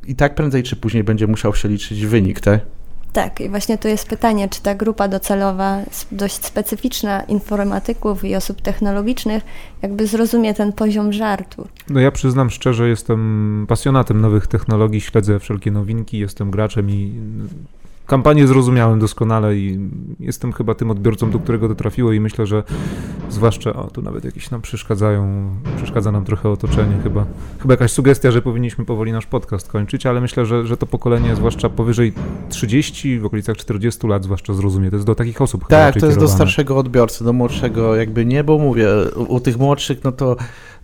i 0.07 0.15
tak 0.15 0.35
prędzej 0.35 0.63
czy 0.63 0.75
później 0.75 1.03
będzie 1.03 1.27
musiał 1.27 1.55
się 1.55 1.69
liczyć 1.69 2.05
wynik, 2.05 2.39
tak? 2.39 2.59
Tak, 3.13 3.41
i 3.41 3.49
właśnie 3.49 3.77
tu 3.77 3.87
jest 3.87 4.07
pytanie, 4.07 4.49
czy 4.49 4.61
ta 4.61 4.75
grupa 4.75 5.07
docelowa, 5.07 5.79
dość 6.11 6.45
specyficzna 6.45 7.23
informatyków 7.23 8.25
i 8.25 8.35
osób 8.35 8.61
technologicznych, 8.61 9.43
jakby 9.81 10.07
zrozumie 10.07 10.53
ten 10.53 10.73
poziom 10.73 11.13
żartu. 11.13 11.67
No 11.89 11.99
ja 11.99 12.11
przyznam 12.11 12.49
szczerze, 12.49 12.89
jestem 12.89 13.65
pasjonatem 13.69 14.21
nowych 14.21 14.47
technologii, 14.47 15.01
śledzę 15.01 15.39
wszelkie 15.39 15.71
nowinki, 15.71 16.19
jestem 16.19 16.51
graczem 16.51 16.89
i 16.89 17.13
kampanię 18.05 18.47
zrozumiałem 18.47 18.99
doskonale 18.99 19.55
i 19.55 19.79
jestem 20.19 20.53
chyba 20.53 20.75
tym 20.75 20.91
odbiorcą, 20.91 21.31
do 21.31 21.39
którego 21.39 21.67
to 21.67 21.75
trafiło 21.75 22.11
i 22.11 22.19
myślę, 22.19 22.45
że 22.45 22.63
zwłaszcza, 23.29 23.73
o 23.73 23.87
tu 23.87 24.01
nawet 24.01 24.25
jakieś 24.25 24.51
nam 24.51 24.61
przeszkadzają, 24.61 25.49
przeszkadza 25.77 26.11
nam 26.11 26.25
trochę 26.25 26.49
otoczenie 26.49 26.97
chyba. 27.03 27.25
Chyba 27.59 27.73
jakaś 27.73 27.91
sugestia, 27.91 28.31
że 28.31 28.41
powinniśmy 28.41 28.85
powoli 28.85 29.11
nasz 29.11 29.25
podcast 29.25 29.67
kończyć, 29.67 30.05
ale 30.05 30.21
myślę, 30.21 30.45
że, 30.45 30.67
że 30.67 30.77
to 30.77 30.85
pokolenie, 30.85 31.35
zwłaszcza 31.35 31.69
powyżej 31.69 32.13
30, 32.49 33.19
w 33.19 33.25
okolicach 33.25 33.57
40 33.57 34.07
lat 34.07 34.23
zwłaszcza 34.23 34.53
zrozumie. 34.53 34.89
To 34.89 34.95
jest 34.95 35.07
do 35.07 35.15
takich 35.15 35.41
osób 35.41 35.67
Tak, 35.67 35.69
to 35.69 35.85
jest 35.85 35.93
kierowane. 35.99 36.27
do 36.27 36.27
starszego 36.27 36.77
odbiorcy, 36.77 37.23
do 37.23 37.33
młodszego 37.33 37.95
jakby 37.95 38.25
nie, 38.25 38.43
bo 38.43 38.57
mówię, 38.57 38.87
u, 39.15 39.35
u 39.35 39.39
tych 39.39 39.57
młodszych 39.57 40.03
no 40.03 40.11
to 40.11 40.35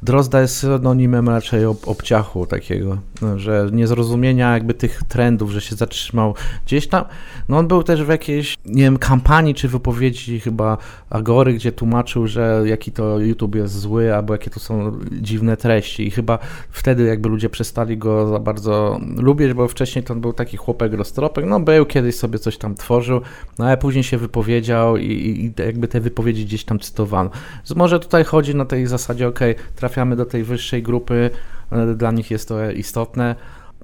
Drozda 0.04 0.42
jest 0.42 0.58
synonimem 0.58 1.30
raczej 1.30 1.66
ob, 1.66 1.88
obciachu 1.88 2.46
takiego, 2.46 2.98
że 3.36 3.70
niezrozumienia 3.72 4.54
jakby 4.54 4.74
tych 4.74 5.04
trendów, 5.04 5.52
że 5.52 5.62
się 5.62 5.76
zatrzymał 5.76 6.36
gdzieś 6.66 6.88
tam. 6.88 7.06
No 7.50 7.58
on 7.58 7.68
był 7.68 7.84
też 7.84 8.04
w 8.04 8.10
jakiejś, 8.10 8.58
nie 8.66 8.84
wiem, 8.84 8.98
kampanii 8.98 9.56
czy 9.56 9.68
wypowiedzi 9.68 10.40
chyba 10.40 10.78
Agory, 11.10 11.54
gdzie 11.54 11.72
tłumaczył, 11.72 12.28
że 12.28 12.64
jaki 12.66 12.92
to 12.92 13.20
YouTube 13.20 13.56
jest 13.56 13.80
zły, 13.80 14.16
albo 14.16 14.34
jakie 14.34 14.50
to 14.50 14.60
są 14.60 15.00
dziwne 15.12 15.58
treści 15.58 16.08
i 16.08 16.12
chyba 16.12 16.40
wtedy 16.70 17.04
jakby 17.04 17.30
ludzie 17.30 17.50
przestali 17.50 17.98
go 17.98 18.28
za 18.28 18.40
bardzo 18.40 19.00
lubić, 19.18 19.54
bo 19.54 19.68
wcześniej 19.68 20.04
to 20.04 20.16
był 20.16 20.34
taki 20.34 20.58
chłopek 20.58 20.94
roztropek, 20.94 21.46
no 21.46 21.60
był 21.60 21.86
kiedyś 21.86 22.16
sobie 22.16 22.40
coś 22.40 22.58
tam 22.58 22.76
tworzył, 22.76 23.22
no 23.60 23.66
ale 23.66 23.78
później 23.78 24.04
się 24.04 24.18
wypowiedział 24.18 24.98
i, 24.98 25.06
i 25.06 25.64
jakby 25.64 25.88
te 25.88 26.00
wypowiedzi 26.00 26.46
gdzieś 26.46 26.64
tam 26.64 26.80
cytowano. 26.80 27.30
Może 27.76 28.00
tutaj 28.00 28.24
chodzi 28.24 28.56
na 28.56 28.66
tej 28.66 28.88
zasadzie, 28.88 29.28
ok, 29.28 29.40
trafiamy 29.76 30.16
do 30.16 30.26
tej 30.26 30.44
wyższej 30.44 30.84
grupy, 30.84 31.30
e, 31.72 31.96
dla 31.96 32.12
nich 32.12 32.32
jest 32.32 32.48
to 32.48 32.72
istotne. 32.72 33.36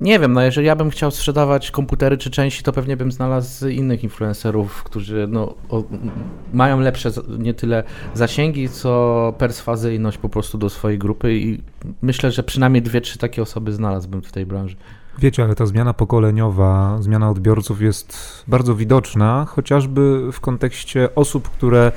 Nie 0.01 0.19
wiem, 0.19 0.33
no 0.33 0.41
jeżeli 0.41 0.67
ja 0.67 0.75
bym 0.75 0.89
chciał 0.89 1.11
sprzedawać 1.11 1.71
komputery 1.71 2.17
czy 2.17 2.29
części, 2.29 2.63
to 2.63 2.73
pewnie 2.73 2.97
bym 2.97 3.11
znalazł 3.11 3.67
innych 3.67 4.03
influencerów, 4.03 4.83
którzy 4.83 5.27
no, 5.29 5.53
o, 5.69 5.83
mają 6.53 6.79
lepsze 6.79 7.11
nie 7.39 7.53
tyle 7.53 7.83
zasięgi, 8.13 8.69
co 8.69 9.33
perswazyjność 9.37 10.17
po 10.17 10.29
prostu 10.29 10.57
do 10.57 10.69
swojej 10.69 10.99
grupy 10.99 11.35
i 11.35 11.61
myślę, 12.01 12.31
że 12.31 12.43
przynajmniej 12.43 12.81
dwie, 12.81 13.01
trzy 13.01 13.17
takie 13.17 13.41
osoby 13.41 13.73
znalazłbym 13.73 14.21
w 14.21 14.31
tej 14.31 14.45
branży. 14.45 14.75
Wiecie, 15.19 15.43
ale 15.43 15.55
ta 15.55 15.65
zmiana 15.65 15.93
pokoleniowa, 15.93 16.97
zmiana 16.99 17.29
odbiorców 17.29 17.81
jest 17.81 18.43
bardzo 18.47 18.75
widoczna, 18.75 19.45
chociażby 19.45 20.31
w 20.31 20.39
kontekście 20.39 21.15
osób, 21.15 21.49
które 21.49 21.91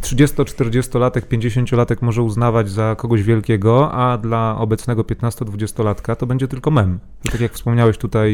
30-40-latek, 0.00 1.20
50-latek 1.20 1.96
może 2.00 2.22
uznawać 2.22 2.70
za 2.70 2.96
kogoś 2.98 3.22
wielkiego, 3.22 3.92
a 3.92 4.18
dla 4.18 4.56
obecnego 4.58 5.02
15-20-latka 5.02 6.16
to 6.16 6.26
będzie 6.26 6.48
tylko 6.48 6.70
mem. 6.70 6.98
I 7.24 7.28
tak 7.28 7.40
jak 7.40 7.52
wspomniałeś 7.52 7.98
tutaj 7.98 8.32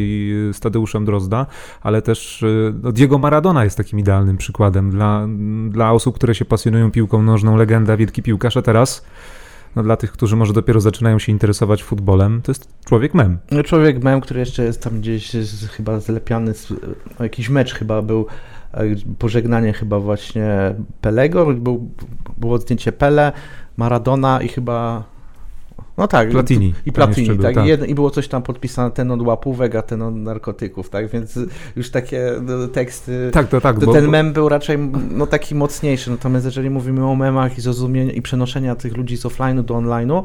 z 0.53 0.61
Tadeuszem 0.61 1.05
Drozda, 1.05 1.47
ale 1.83 2.03
też 2.03 2.45
no 2.83 2.93
Diego 2.93 3.19
Maradona 3.19 3.65
jest 3.65 3.77
takim 3.77 3.99
idealnym 3.99 4.37
przykładem 4.37 4.91
dla, 4.91 5.27
dla 5.69 5.93
osób, 5.93 6.15
które 6.15 6.35
się 6.35 6.45
pasjonują 6.45 6.91
piłką 6.91 7.23
nożną, 7.23 7.57
legenda, 7.57 7.97
wielki 7.97 8.23
piłkarz, 8.23 8.57
a 8.57 8.63
teraz 8.63 9.05
no, 9.77 9.83
dla 9.83 9.97
tych, 9.97 10.13
którzy 10.13 10.37
może 10.37 10.53
dopiero 10.53 10.81
zaczynają 10.81 11.19
się 11.19 11.33
interesować 11.33 11.83
futbolem, 11.83 12.43
to 12.43 12.51
jest 12.51 12.69
człowiek 12.85 13.15
mem. 13.15 13.39
No, 13.51 13.63
człowiek 13.63 14.05
mem, 14.05 14.21
który 14.21 14.41
jeszcze 14.41 14.65
jest 14.65 14.83
tam 14.83 15.01
gdzieś 15.01 15.33
chyba 15.71 16.01
zlepiany, 16.01 16.53
jakiś 17.21 17.49
mecz 17.49 17.75
chyba 17.75 18.03
był 18.03 18.27
pożegnanie 19.19 19.73
chyba 19.73 20.01
właśnie 20.01 20.75
Pelego, 21.01 21.47
był, 21.47 21.91
było 22.39 22.59
zdjęcie 22.59 22.93
Pele, 22.93 23.33
Maradona 23.77 24.43
i 24.43 24.49
chyba 24.49 25.05
no 25.99 26.09
tak. 26.09 26.31
Platini. 26.31 26.75
I 26.87 26.93
Platini, 26.93 27.39
tak. 27.39 27.55
tak. 27.55 27.65
I, 27.65 27.69
jedno, 27.69 27.87
I, 27.87 27.95
było 27.95 28.11
coś 28.11 28.29
tam 28.29 28.43
podpisane, 28.43 28.91
ten 28.91 29.11
od 29.11 29.23
łapówek, 29.23 29.75
a 29.75 29.83
ten 29.83 30.03
od 30.03 30.15
narkotyków, 30.15 30.91
tak? 30.91 31.09
Więc 31.09 31.39
już 31.77 31.91
takie 31.91 32.33
no, 32.43 32.69
teksty. 32.69 33.31
Tak, 33.33 33.49
to 33.49 33.61
tak. 33.61 33.81
To 33.81 33.93
ten 33.93 34.09
mem 34.09 34.33
był 34.33 34.49
raczej 34.49 34.79
no, 35.11 35.27
taki 35.27 35.55
mocniejszy. 35.55 36.11
Natomiast 36.11 36.45
jeżeli 36.45 36.71
mówimy 36.71 37.07
o 37.07 37.15
memach 37.15 37.59
i 37.59 37.61
zrozumienia 37.61 38.13
i 38.13 38.23
przenoszenia 38.23 38.77
tych 38.77 38.97
ludzi 38.97 39.17
z 39.17 39.23
offline'u 39.23 39.63
do 39.63 39.75
online'u, 39.75 40.23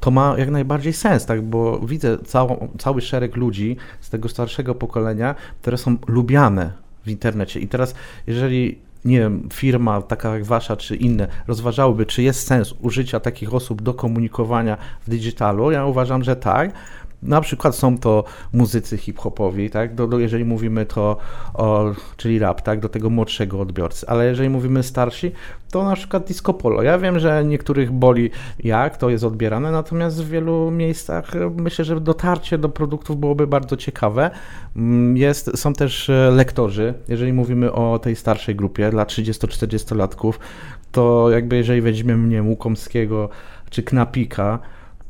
to 0.00 0.10
ma 0.10 0.34
jak 0.38 0.50
najbardziej 0.50 0.92
sens, 0.92 1.26
tak? 1.26 1.42
Bo 1.42 1.78
widzę 1.78 2.18
całą, 2.18 2.68
cały 2.78 3.00
szereg 3.00 3.36
ludzi 3.36 3.76
z 4.00 4.10
tego 4.10 4.28
starszego 4.28 4.74
pokolenia, 4.74 5.34
które 5.60 5.78
są 5.78 5.96
lubiane 6.06 6.87
w 7.08 7.10
internecie. 7.10 7.60
I 7.60 7.68
teraz, 7.68 7.94
jeżeli 8.26 8.78
nie 9.04 9.18
wiem, 9.18 9.48
firma 9.52 10.02
taka 10.02 10.34
jak 10.34 10.44
wasza 10.44 10.76
czy 10.76 10.96
inne 10.96 11.28
rozważałyby, 11.46 12.06
czy 12.06 12.22
jest 12.22 12.46
sens 12.46 12.74
użycia 12.82 13.20
takich 13.20 13.54
osób 13.54 13.82
do 13.82 13.94
komunikowania 13.94 14.76
w 15.06 15.10
digitalu, 15.10 15.70
ja 15.70 15.86
uważam, 15.86 16.24
że 16.24 16.36
tak, 16.36 16.72
na 17.22 17.40
przykład 17.40 17.76
są 17.76 17.98
to 17.98 18.24
muzycy 18.52 18.96
hip-hopowi, 18.96 19.70
tak? 19.70 19.94
Do, 19.94 20.06
do, 20.06 20.18
jeżeli 20.18 20.44
mówimy 20.44 20.86
to 20.86 21.16
o, 21.54 21.92
czyli 22.16 22.38
rap, 22.38 22.62
tak? 22.62 22.80
Do 22.80 22.88
tego 22.88 23.10
młodszego 23.10 23.60
odbiorcy. 23.60 24.06
Ale 24.08 24.26
jeżeli 24.26 24.48
mówimy 24.48 24.82
starsi, 24.82 25.32
to 25.70 25.84
na 25.84 25.96
przykład 25.96 26.26
disco 26.26 26.54
polo. 26.54 26.82
Ja 26.82 26.98
wiem, 26.98 27.18
że 27.18 27.44
niektórych 27.44 27.90
boli 27.90 28.30
jak 28.64 28.96
to 28.96 29.10
jest 29.10 29.24
odbierane, 29.24 29.70
natomiast 29.70 30.24
w 30.24 30.28
wielu 30.28 30.70
miejscach 30.70 31.32
myślę, 31.56 31.84
że 31.84 32.00
dotarcie 32.00 32.58
do 32.58 32.68
produktów 32.68 33.20
byłoby 33.20 33.46
bardzo 33.46 33.76
ciekawe. 33.76 34.30
Mm, 34.76 35.16
jest, 35.16 35.58
są 35.58 35.72
też 35.72 36.10
e, 36.10 36.30
lektorzy, 36.30 36.94
jeżeli 37.08 37.32
mówimy 37.32 37.72
o 37.72 37.98
tej 37.98 38.16
starszej 38.16 38.54
grupie 38.54 38.90
dla 38.90 39.04
30-40 39.04 39.96
latków, 39.96 40.40
to 40.92 41.30
jakby 41.30 41.56
jeżeli 41.56 41.80
weźmiemy 41.80 42.26
mnie 42.26 42.42
Łukomskiego 42.42 43.28
czy 43.70 43.82
Knapika, 43.82 44.58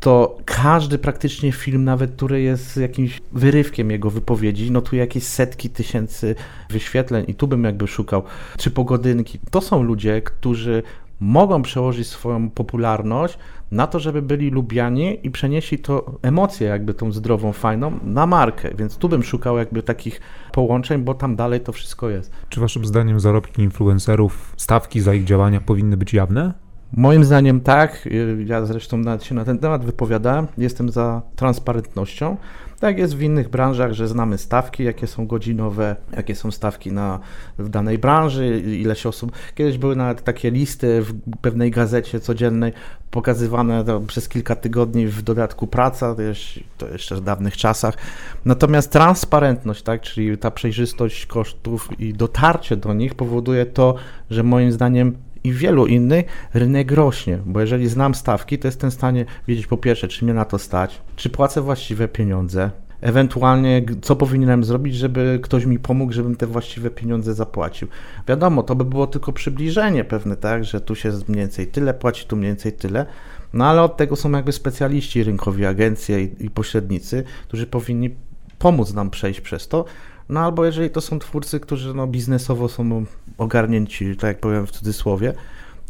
to 0.00 0.38
każdy 0.44 0.98
praktycznie 0.98 1.52
film, 1.52 1.84
nawet 1.84 2.12
który 2.12 2.42
jest 2.42 2.76
jakimś 2.76 3.20
wyrywkiem 3.32 3.90
jego 3.90 4.10
wypowiedzi, 4.10 4.70
notuje 4.70 5.00
jakieś 5.00 5.24
setki 5.24 5.70
tysięcy 5.70 6.34
wyświetleń 6.70 7.24
i 7.28 7.34
tu 7.34 7.48
bym 7.48 7.64
jakby 7.64 7.86
szukał, 7.86 8.22
czy 8.58 8.70
pogodynki. 8.70 9.38
To 9.50 9.60
są 9.60 9.82
ludzie, 9.82 10.22
którzy 10.22 10.82
mogą 11.20 11.62
przełożyć 11.62 12.08
swoją 12.08 12.50
popularność 12.50 13.38
na 13.70 13.86
to, 13.86 14.00
żeby 14.00 14.22
byli 14.22 14.50
lubiani 14.50 15.18
i 15.22 15.30
przenieśli 15.30 15.78
to 15.78 16.18
emocje, 16.22 16.66
jakby 16.66 16.94
tą 16.94 17.12
zdrową, 17.12 17.52
fajną, 17.52 17.98
na 18.04 18.26
markę. 18.26 18.70
Więc 18.78 18.96
tu 18.96 19.08
bym 19.08 19.22
szukał 19.22 19.58
jakby 19.58 19.82
takich 19.82 20.20
połączeń, 20.52 21.02
bo 21.02 21.14
tam 21.14 21.36
dalej 21.36 21.60
to 21.60 21.72
wszystko 21.72 22.10
jest. 22.10 22.32
Czy 22.48 22.60
waszym 22.60 22.84
zdaniem 22.84 23.20
zarobki 23.20 23.62
influencerów, 23.62 24.54
stawki 24.56 25.00
za 25.00 25.14
ich 25.14 25.24
działania 25.24 25.60
powinny 25.60 25.96
być 25.96 26.14
jawne? 26.14 26.67
Moim 26.96 27.24
zdaniem 27.24 27.60
tak. 27.60 28.08
Ja 28.46 28.66
zresztą 28.66 28.98
nawet 28.98 29.24
się 29.24 29.34
na 29.34 29.44
ten 29.44 29.58
temat 29.58 29.84
wypowiadałem. 29.84 30.46
Jestem 30.58 30.90
za 30.90 31.22
transparentnością. 31.36 32.36
Tak 32.80 32.98
jest 32.98 33.16
w 33.16 33.22
innych 33.22 33.48
branżach, 33.48 33.92
że 33.92 34.08
znamy 34.08 34.38
stawki, 34.38 34.84
jakie 34.84 35.06
są 35.06 35.26
godzinowe, 35.26 35.96
jakie 36.16 36.34
są 36.34 36.50
stawki 36.50 36.92
na, 36.92 37.18
w 37.58 37.68
danej 37.68 37.98
branży, 37.98 38.60
ile 38.60 38.96
się 38.96 39.08
osób. 39.08 39.32
Kiedyś 39.54 39.78
były 39.78 39.96
nawet 39.96 40.24
takie 40.24 40.50
listy 40.50 41.02
w 41.02 41.14
pewnej 41.40 41.70
gazecie 41.70 42.20
codziennej 42.20 42.72
pokazywane 43.10 43.84
przez 44.06 44.28
kilka 44.28 44.56
tygodni 44.56 45.06
w 45.06 45.22
dodatku 45.22 45.66
praca, 45.66 46.14
to 46.14 46.22
jeszcze, 46.22 46.60
to 46.78 46.88
jeszcze 46.88 47.16
w 47.16 47.20
dawnych 47.20 47.56
czasach. 47.56 47.96
Natomiast 48.44 48.92
transparentność, 48.92 49.82
tak, 49.82 50.00
czyli 50.00 50.38
ta 50.38 50.50
przejrzystość 50.50 51.26
kosztów 51.26 52.00
i 52.00 52.14
dotarcie 52.14 52.76
do 52.76 52.94
nich 52.94 53.14
powoduje 53.14 53.66
to, 53.66 53.94
że 54.30 54.42
moim 54.42 54.72
zdaniem 54.72 55.16
i 55.48 55.52
wielu 55.52 55.86
innych 55.86 56.24
rynek 56.54 56.92
rośnie, 56.92 57.38
bo 57.46 57.60
jeżeli 57.60 57.88
znam 57.88 58.14
stawki, 58.14 58.58
to 58.58 58.68
jestem 58.68 58.90
w 58.90 58.94
stanie 58.94 59.24
wiedzieć 59.48 59.66
po 59.66 59.76
pierwsze, 59.76 60.08
czy 60.08 60.24
mnie 60.24 60.34
na 60.34 60.44
to 60.44 60.58
stać, 60.58 61.00
czy 61.16 61.30
płacę 61.30 61.60
właściwe 61.60 62.08
pieniądze, 62.08 62.70
ewentualnie 63.00 63.82
co 64.02 64.16
powinienem 64.16 64.64
zrobić, 64.64 64.94
żeby 64.94 65.40
ktoś 65.42 65.64
mi 65.64 65.78
pomógł, 65.78 66.12
żebym 66.12 66.36
te 66.36 66.46
właściwe 66.46 66.90
pieniądze 66.90 67.34
zapłacił. 67.34 67.88
Wiadomo, 68.28 68.62
to 68.62 68.74
by 68.74 68.84
było 68.84 69.06
tylko 69.06 69.32
przybliżenie 69.32 70.04
pewne, 70.04 70.36
tak, 70.36 70.64
że 70.64 70.80
tu 70.80 70.94
się 70.94 71.12
mniej 71.28 71.40
więcej 71.40 71.66
tyle 71.66 71.94
płaci, 71.94 72.26
tu 72.26 72.36
mniej 72.36 72.50
więcej 72.50 72.72
tyle, 72.72 73.06
no 73.52 73.66
ale 73.66 73.82
od 73.82 73.96
tego 73.96 74.16
są 74.16 74.30
jakby 74.30 74.52
specjaliści 74.52 75.24
rynkowi, 75.24 75.66
agencje 75.66 76.22
i, 76.22 76.44
i 76.44 76.50
pośrednicy, 76.50 77.24
którzy 77.48 77.66
powinni 77.66 78.10
pomóc 78.58 78.94
nam 78.94 79.10
przejść 79.10 79.40
przez 79.40 79.68
to, 79.68 79.84
no 80.28 80.40
albo 80.40 80.64
jeżeli 80.64 80.90
to 80.90 81.00
są 81.00 81.18
twórcy, 81.18 81.60
którzy 81.60 81.94
no, 81.94 82.06
biznesowo 82.06 82.68
są 82.68 83.04
ogarnięci, 83.38 84.16
tak 84.16 84.28
jak 84.28 84.40
powiem 84.40 84.66
w 84.66 84.70
cudzysłowie, 84.70 85.34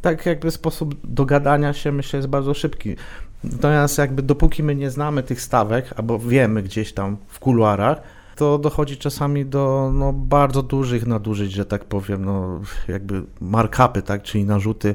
tak 0.00 0.26
jakby 0.26 0.50
sposób 0.50 0.94
dogadania 1.04 1.72
się 1.72 1.92
myślę 1.92 2.16
jest 2.16 2.28
bardzo 2.28 2.54
szybki. 2.54 2.96
Natomiast 3.44 3.98
jakby 3.98 4.22
dopóki 4.22 4.62
my 4.62 4.74
nie 4.74 4.90
znamy 4.90 5.22
tych 5.22 5.40
stawek, 5.40 5.94
albo 5.96 6.18
wiemy 6.18 6.62
gdzieś 6.62 6.92
tam 6.92 7.16
w 7.28 7.38
kuluarach, 7.38 8.02
to 8.36 8.58
dochodzi 8.58 8.96
czasami 8.96 9.46
do 9.46 9.90
no, 9.94 10.12
bardzo 10.12 10.62
dużych 10.62 11.06
nadużyć, 11.06 11.52
że 11.52 11.64
tak 11.64 11.84
powiem, 11.84 12.24
no, 12.24 12.60
jakby 12.88 13.22
markupy, 13.40 14.02
tak, 14.02 14.22
czyli 14.22 14.44
narzuty 14.44 14.94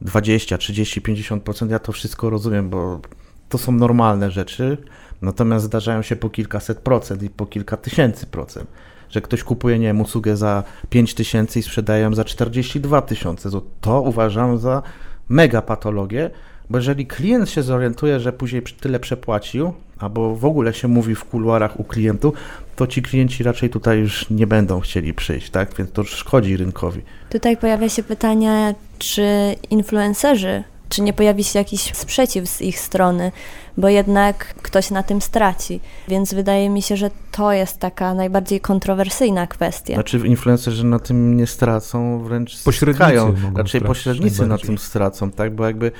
20, 0.00 0.58
30, 0.58 1.00
50%. 1.00 1.70
Ja 1.70 1.78
to 1.78 1.92
wszystko 1.92 2.30
rozumiem, 2.30 2.70
bo 2.70 3.00
to 3.48 3.58
są 3.58 3.72
normalne 3.72 4.30
rzeczy, 4.30 4.76
natomiast 5.22 5.64
zdarzają 5.64 6.02
się 6.02 6.16
po 6.16 6.30
kilkaset 6.30 6.78
procent 6.78 7.22
i 7.22 7.30
po 7.30 7.46
kilka 7.46 7.76
tysięcy 7.76 8.26
procent 8.26 8.68
że 9.10 9.20
ktoś 9.20 9.44
kupuje, 9.44 9.78
nie 9.78 9.86
wiem, 9.86 10.00
usługę 10.00 10.36
za 10.36 10.64
5 10.90 11.14
tysięcy 11.14 11.58
i 11.58 11.62
sprzedaje 11.62 12.02
ją 12.02 12.14
za 12.14 12.24
42 12.24 13.02
tysiące. 13.02 13.50
To 13.80 14.00
uważam 14.00 14.58
za 14.58 14.82
mega 15.28 15.62
patologię, 15.62 16.30
bo 16.70 16.78
jeżeli 16.78 17.06
klient 17.06 17.50
się 17.50 17.62
zorientuje, 17.62 18.20
że 18.20 18.32
później 18.32 18.62
tyle 18.80 19.00
przepłacił, 19.00 19.72
albo 19.98 20.36
w 20.36 20.44
ogóle 20.44 20.74
się 20.74 20.88
mówi 20.88 21.14
w 21.14 21.24
kuluarach 21.24 21.80
u 21.80 21.84
klientów, 21.84 22.34
to 22.76 22.86
ci 22.86 23.02
klienci 23.02 23.42
raczej 23.42 23.70
tutaj 23.70 23.98
już 23.98 24.30
nie 24.30 24.46
będą 24.46 24.80
chcieli 24.80 25.14
przyjść, 25.14 25.50
tak? 25.50 25.74
Więc 25.74 25.92
to 25.92 26.04
szkodzi 26.04 26.56
rynkowi. 26.56 27.02
Tutaj 27.30 27.56
pojawia 27.56 27.88
się 27.88 28.02
pytanie, 28.02 28.74
czy 28.98 29.22
influencerzy, 29.70 30.64
czy 30.88 31.02
nie 31.02 31.12
pojawi 31.12 31.44
się 31.44 31.58
jakiś 31.58 31.94
sprzeciw 31.94 32.48
z 32.48 32.60
ich 32.60 32.80
strony, 32.80 33.32
bo 33.76 33.88
jednak 33.88 34.54
ktoś 34.54 34.90
na 34.90 35.02
tym 35.02 35.20
straci. 35.20 35.80
Więc 36.08 36.34
wydaje 36.34 36.70
mi 36.70 36.82
się, 36.82 36.96
że 36.96 37.10
to 37.32 37.52
jest 37.52 37.78
taka 37.78 38.14
najbardziej 38.14 38.60
kontrowersyjna 38.60 39.46
kwestia. 39.46 39.94
Znaczy 39.94 40.18
influencerzy 40.18 40.84
na 40.84 40.98
tym 40.98 41.36
nie 41.36 41.46
stracą, 41.46 42.22
wręcz 42.22 42.62
pośrednicy 42.62 43.14
Raczej 43.54 43.80
pośrednicy 43.80 44.46
na 44.46 44.58
tym 44.58 44.78
stracą, 44.78 45.30
tak? 45.30 45.54
Bo 45.54 45.66
jakby 45.66 45.92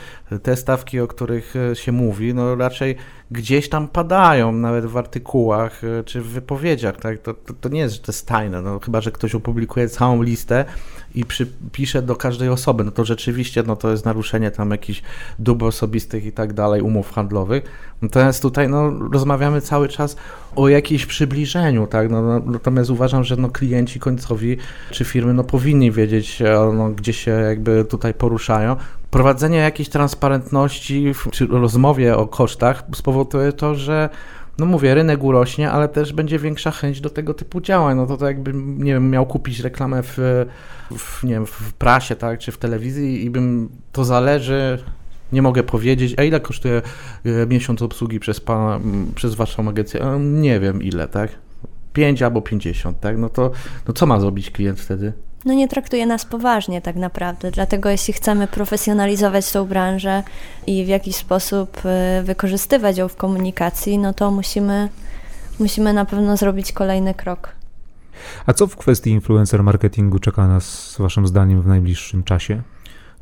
te 0.43 0.57
stawki, 0.57 1.01
o 1.01 1.07
których 1.07 1.55
e, 1.57 1.77
się 1.77 1.93
mówi, 1.93 2.35
no 2.35 2.55
raczej 2.55 2.97
gdzieś 3.31 3.69
tam 3.69 3.89
padają, 3.89 4.53
nawet 4.53 4.87
w 4.87 4.97
artykułach 4.97 5.85
e, 5.85 6.05
czy 6.05 6.21
w 6.21 6.27
wypowiedziach, 6.27 6.97
tak? 6.97 7.19
To, 7.19 7.35
to, 7.35 7.55
to 7.61 7.69
nie 7.69 7.81
jest, 7.81 7.95
że 7.95 8.01
to 8.01 8.13
jest 8.13 8.27
tajne, 8.27 8.63
no 8.63 8.79
chyba, 8.79 9.01
że 9.01 9.13
ktoś 9.13 9.35
opublikuje 9.35 9.89
całą 9.89 10.23
listę 10.23 10.65
i 11.15 11.25
przypisze 11.25 12.03
do 12.03 12.17
każdej 12.17 12.49
osoby, 12.49 12.85
no 12.85 12.91
to 12.91 13.05
rzeczywiście 13.05 13.63
no 13.63 13.77
to 13.77 13.91
jest 13.91 14.05
naruszenie 14.05 14.51
tam 14.51 14.71
jakichś 14.71 15.03
dóbr 15.39 15.67
osobistych 15.67 16.25
i 16.25 16.33
tak 16.33 16.53
dalej, 16.53 16.83
umów 16.83 17.13
handlowych. 17.13 17.65
Natomiast 18.03 18.43
tutaj 18.43 18.69
no, 18.69 18.93
rozmawiamy 19.13 19.61
cały 19.61 19.89
czas 19.89 20.17
o 20.57 20.69
jakimś 20.69 21.07
przybliżeniu, 21.07 21.87
tak? 21.87 22.11
No, 22.11 22.23
no, 22.23 22.41
natomiast 22.47 22.91
uważam, 22.91 23.25
że 23.25 23.37
no, 23.37 23.49
klienci 23.49 24.01
końcowi 24.01 24.57
czy 24.91 25.05
firmy 25.05 25.35
no, 25.35 25.45
powinni 25.45 25.91
wiedzieć, 25.93 26.43
e, 26.43 26.73
no, 26.75 26.91
gdzie 26.91 27.13
się 27.13 27.31
jakby 27.31 27.85
tutaj 27.85 28.15
poruszają. 28.15 28.77
Prowadzenie 29.11 29.59
jakiejś 29.59 29.89
transparentności 29.89 31.13
czy 31.33 31.47
rozmowie 31.47 32.17
o 32.17 32.27
kosztach 32.27 32.85
spowoduje 32.95 33.53
to, 33.53 33.75
że 33.75 34.09
no 34.59 34.67
mówię, 34.67 34.95
rynek 34.95 35.23
urośnie, 35.23 35.71
ale 35.71 35.89
też 35.89 36.13
będzie 36.13 36.39
większa 36.39 36.71
chęć 36.71 37.01
do 37.01 37.11
tego 37.11 37.35
typu 37.35 37.61
działań. 37.61 37.97
No 37.97 38.07
to, 38.07 38.17
to 38.17 38.27
jakbym, 38.27 38.83
nie 38.83 38.93
wiem, 38.93 39.11
miał 39.11 39.27
kupić 39.27 39.61
reklamę 39.61 40.03
w, 40.03 40.19
w, 40.99 41.25
nie 41.25 41.33
wiem, 41.33 41.47
w 41.47 41.73
prasie, 41.73 42.17
tak, 42.17 42.39
czy 42.39 42.53
w 42.53 42.59
telewizji 42.59 43.25
i 43.25 43.31
bym, 43.31 43.69
to 43.93 44.05
zależy, 44.05 44.79
nie 45.33 45.43
mogę 45.43 45.63
powiedzieć, 45.63 46.15
a 46.19 46.23
ile 46.23 46.41
kosztuje 46.41 46.83
e, 47.25 47.47
miesiąc 47.47 47.83
obsługi 47.83 48.21
przez, 48.21 48.41
pana, 48.41 48.81
przez 49.15 49.35
waszą 49.35 49.69
agencję? 49.69 50.01
E, 50.01 50.19
nie 50.21 50.61
wiem 50.61 50.83
ile, 50.83 51.09
tak? 51.09 51.31
5 51.93 52.23
albo 52.23 52.43
50, 52.43 53.01
tak? 53.01 53.19
No 53.19 53.29
to 53.29 53.51
no 53.89 53.95
co 53.95 54.07
ma 54.07 54.21
zrobić 54.21 54.51
klient 54.51 54.81
wtedy? 54.81 55.13
No 55.45 55.55
nie 55.55 55.69
traktuje 55.69 56.07
nas 56.07 56.25
poważnie 56.25 56.83
tak 56.83 56.97
naprawdę, 56.97 57.51
dlatego 57.51 57.91
jeśli 57.91 58.15
chcemy 58.15 58.47
profesjonalizować 58.47 59.53
tą 59.53 59.65
branżę 59.65 60.23
i 60.67 60.85
w 60.85 60.89
jakiś 60.89 61.17
sposób 61.17 61.83
e, 61.85 62.23
wykorzystywać 62.23 62.99
ją 62.99 63.09
w 63.09 63.17
komunikacji, 63.17 63.99
no 63.99 64.15
to 64.15 64.31
musimy, 64.31 64.89
musimy 65.59 65.93
na 65.93 66.05
pewno 66.05 66.37
zrobić 66.37 66.73
kolejny 66.73 67.15
krok. 67.15 67.49
A 68.47 68.53
co 68.53 68.67
w 68.67 68.77
kwestii 68.77 69.11
influencer 69.11 69.63
marketingu 69.63 70.19
czeka 70.19 70.49
nas, 70.49 70.97
Waszym 70.99 71.27
zdaniem, 71.27 71.63
w 71.63 71.67
najbliższym 71.67 72.23
czasie? 72.23 72.63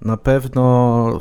Na 0.02 0.16
pewno 0.16 1.18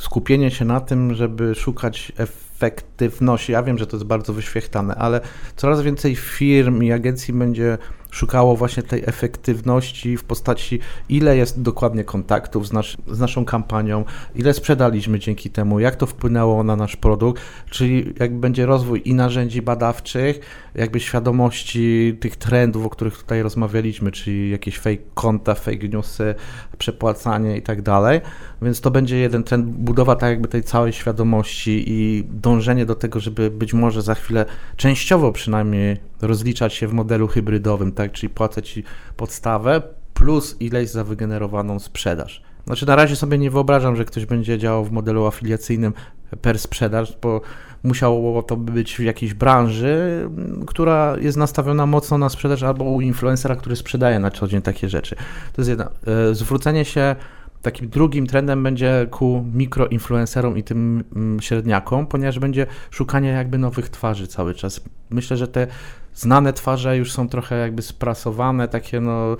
skupienie 0.00 0.50
się 0.50 0.64
na 0.64 0.80
tym, 0.80 1.14
żeby 1.14 1.54
szukać 1.54 2.12
efektywności. 2.16 3.52
Ja 3.52 3.62
wiem, 3.62 3.78
że 3.78 3.86
to 3.86 3.96
jest 3.96 4.06
bardzo 4.06 4.32
wyświechtane, 4.32 4.94
ale 4.94 5.20
coraz 5.56 5.82
więcej 5.82 6.16
firm 6.16 6.82
i 6.82 6.92
agencji 6.92 7.34
będzie 7.34 7.78
szukało 8.10 8.56
właśnie 8.56 8.82
tej 8.82 9.02
efektywności 9.06 10.16
w 10.16 10.24
postaci, 10.24 10.78
ile 11.08 11.36
jest 11.36 11.62
dokładnie 11.62 12.04
kontaktów 12.04 12.68
z, 12.68 12.72
nasz, 12.72 12.96
z 13.06 13.18
naszą 13.18 13.44
kampanią, 13.44 14.04
ile 14.34 14.54
sprzedaliśmy 14.54 15.18
dzięki 15.18 15.50
temu, 15.50 15.80
jak 15.80 15.96
to 15.96 16.06
wpłynęło 16.06 16.64
na 16.64 16.76
nasz 16.76 16.96
produkt, 16.96 17.42
czyli 17.70 18.14
jak 18.18 18.34
będzie 18.34 18.66
rozwój 18.66 19.02
i 19.04 19.14
narzędzi 19.14 19.62
badawczych, 19.62 20.40
jakby 20.74 21.00
świadomości 21.00 22.16
tych 22.20 22.36
trendów, 22.36 22.86
o 22.86 22.90
których 22.90 23.18
tutaj 23.18 23.42
rozmawialiśmy, 23.42 24.12
czyli 24.12 24.50
jakieś 24.50 24.78
fake 24.78 25.02
konta, 25.14 25.54
fake 25.54 25.88
newsy, 25.88 26.34
przepłacanie 26.78 27.56
i 27.56 27.62
tak 27.62 27.82
dalej. 27.82 28.20
Więc 28.62 28.80
to 28.80 28.90
będzie 28.90 29.18
jeden 29.18 29.44
trend, 29.44 29.66
budowa 29.66 30.16
tak 30.16 30.30
jakby 30.30 30.48
tej 30.48 30.62
całej 30.62 30.92
świadomości 30.92 31.84
i 31.86 32.24
dążenie 32.30 32.86
do 32.86 32.94
tego, 32.94 33.20
żeby 33.20 33.50
być 33.50 33.74
może 33.74 34.02
za 34.02 34.14
chwilę 34.14 34.46
częściowo 34.76 35.32
przynajmniej 35.32 35.96
rozliczać 36.22 36.74
się 36.74 36.88
w 36.88 36.92
modelu 36.92 37.28
hybrydowym, 37.28 37.92
tak, 37.92 38.12
czyli 38.12 38.30
płacę 38.30 38.62
Ci 38.62 38.84
podstawę 39.16 39.82
plus 40.14 40.56
ileś 40.60 40.90
za 40.90 41.04
wygenerowaną 41.04 41.78
sprzedaż. 41.78 42.42
Znaczy 42.66 42.86
na 42.86 42.96
razie 42.96 43.16
sobie 43.16 43.38
nie 43.38 43.50
wyobrażam, 43.50 43.96
że 43.96 44.04
ktoś 44.04 44.26
będzie 44.26 44.58
działał 44.58 44.84
w 44.84 44.92
modelu 44.92 45.26
afiliacyjnym 45.26 45.92
per 46.42 46.58
sprzedaż, 46.58 47.18
bo 47.22 47.40
musiało 47.82 48.42
to 48.42 48.56
być 48.56 48.96
w 48.96 49.02
jakiejś 49.02 49.34
branży, 49.34 50.28
która 50.66 51.16
jest 51.20 51.38
nastawiona 51.38 51.86
mocno 51.86 52.18
na 52.18 52.28
sprzedaż 52.28 52.62
albo 52.62 52.84
u 52.84 53.00
influencera, 53.00 53.56
który 53.56 53.76
sprzedaje 53.76 54.18
na 54.18 54.30
co 54.30 54.48
dzień 54.48 54.62
takie 54.62 54.88
rzeczy. 54.88 55.16
To 55.52 55.62
jest 55.62 55.68
jedna. 55.68 55.90
E, 56.30 56.34
zwrócenie 56.34 56.84
się 56.84 57.16
takim 57.62 57.88
drugim 57.88 58.26
trendem 58.26 58.62
będzie 58.62 59.06
ku 59.10 59.44
mikroinfluencerom 59.54 60.58
i 60.58 60.62
tym 60.62 61.04
mm, 61.16 61.40
średniakom, 61.40 62.06
ponieważ 62.06 62.38
będzie 62.38 62.66
szukanie 62.90 63.28
jakby 63.28 63.58
nowych 63.58 63.88
twarzy 63.88 64.26
cały 64.26 64.54
czas. 64.54 64.80
Myślę, 65.10 65.36
że 65.36 65.48
te 65.48 65.66
znane 66.14 66.52
twarze 66.52 66.96
już 66.96 67.12
są 67.12 67.28
trochę 67.28 67.56
jakby 67.56 67.82
sprasowane, 67.82 68.68
takie 68.68 69.00
no 69.00 69.36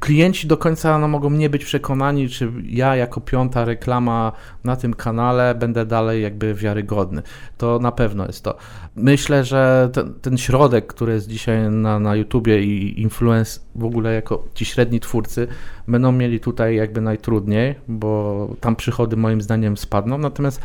klienci 0.00 0.46
do 0.46 0.56
końca 0.56 0.98
no, 0.98 1.08
mogą 1.08 1.30
nie 1.30 1.50
być 1.50 1.64
przekonani, 1.64 2.28
czy 2.28 2.52
ja 2.64 2.96
jako 2.96 3.20
piąta 3.20 3.64
reklama 3.64 4.32
na 4.64 4.76
tym 4.76 4.94
kanale 4.94 5.54
będę 5.54 5.86
dalej 5.86 6.22
jakby 6.22 6.54
wiarygodny. 6.54 7.22
To 7.58 7.78
na 7.78 7.92
pewno 7.92 8.26
jest 8.26 8.44
to. 8.44 8.56
Myślę, 8.96 9.44
że 9.44 9.90
ten, 9.92 10.14
ten 10.14 10.38
środek, 10.38 10.86
który 10.86 11.12
jest 11.12 11.28
dzisiaj 11.28 11.70
na, 11.70 11.98
na 11.98 12.16
YouTubie 12.16 12.62
i 12.62 13.00
influence 13.02 13.60
w 13.74 13.84
ogóle 13.84 14.14
jako 14.14 14.44
ci 14.54 14.64
średni 14.64 15.00
twórcy 15.00 15.48
będą 15.88 16.12
mieli 16.12 16.40
tutaj 16.40 16.76
jakby 16.76 17.00
najtrudniej, 17.00 17.74
bo 17.88 18.48
tam 18.60 18.76
przychody 18.76 19.16
moim 19.16 19.40
zdaniem 19.40 19.76
spadną, 19.76 20.18
natomiast 20.18 20.60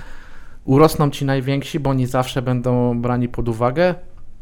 urosną 0.65 1.09
ci 1.09 1.25
najwięksi, 1.25 1.79
bo 1.79 1.89
oni 1.89 2.05
zawsze 2.05 2.41
będą 2.41 3.01
brani 3.01 3.29
pod 3.29 3.49
uwagę, 3.49 3.95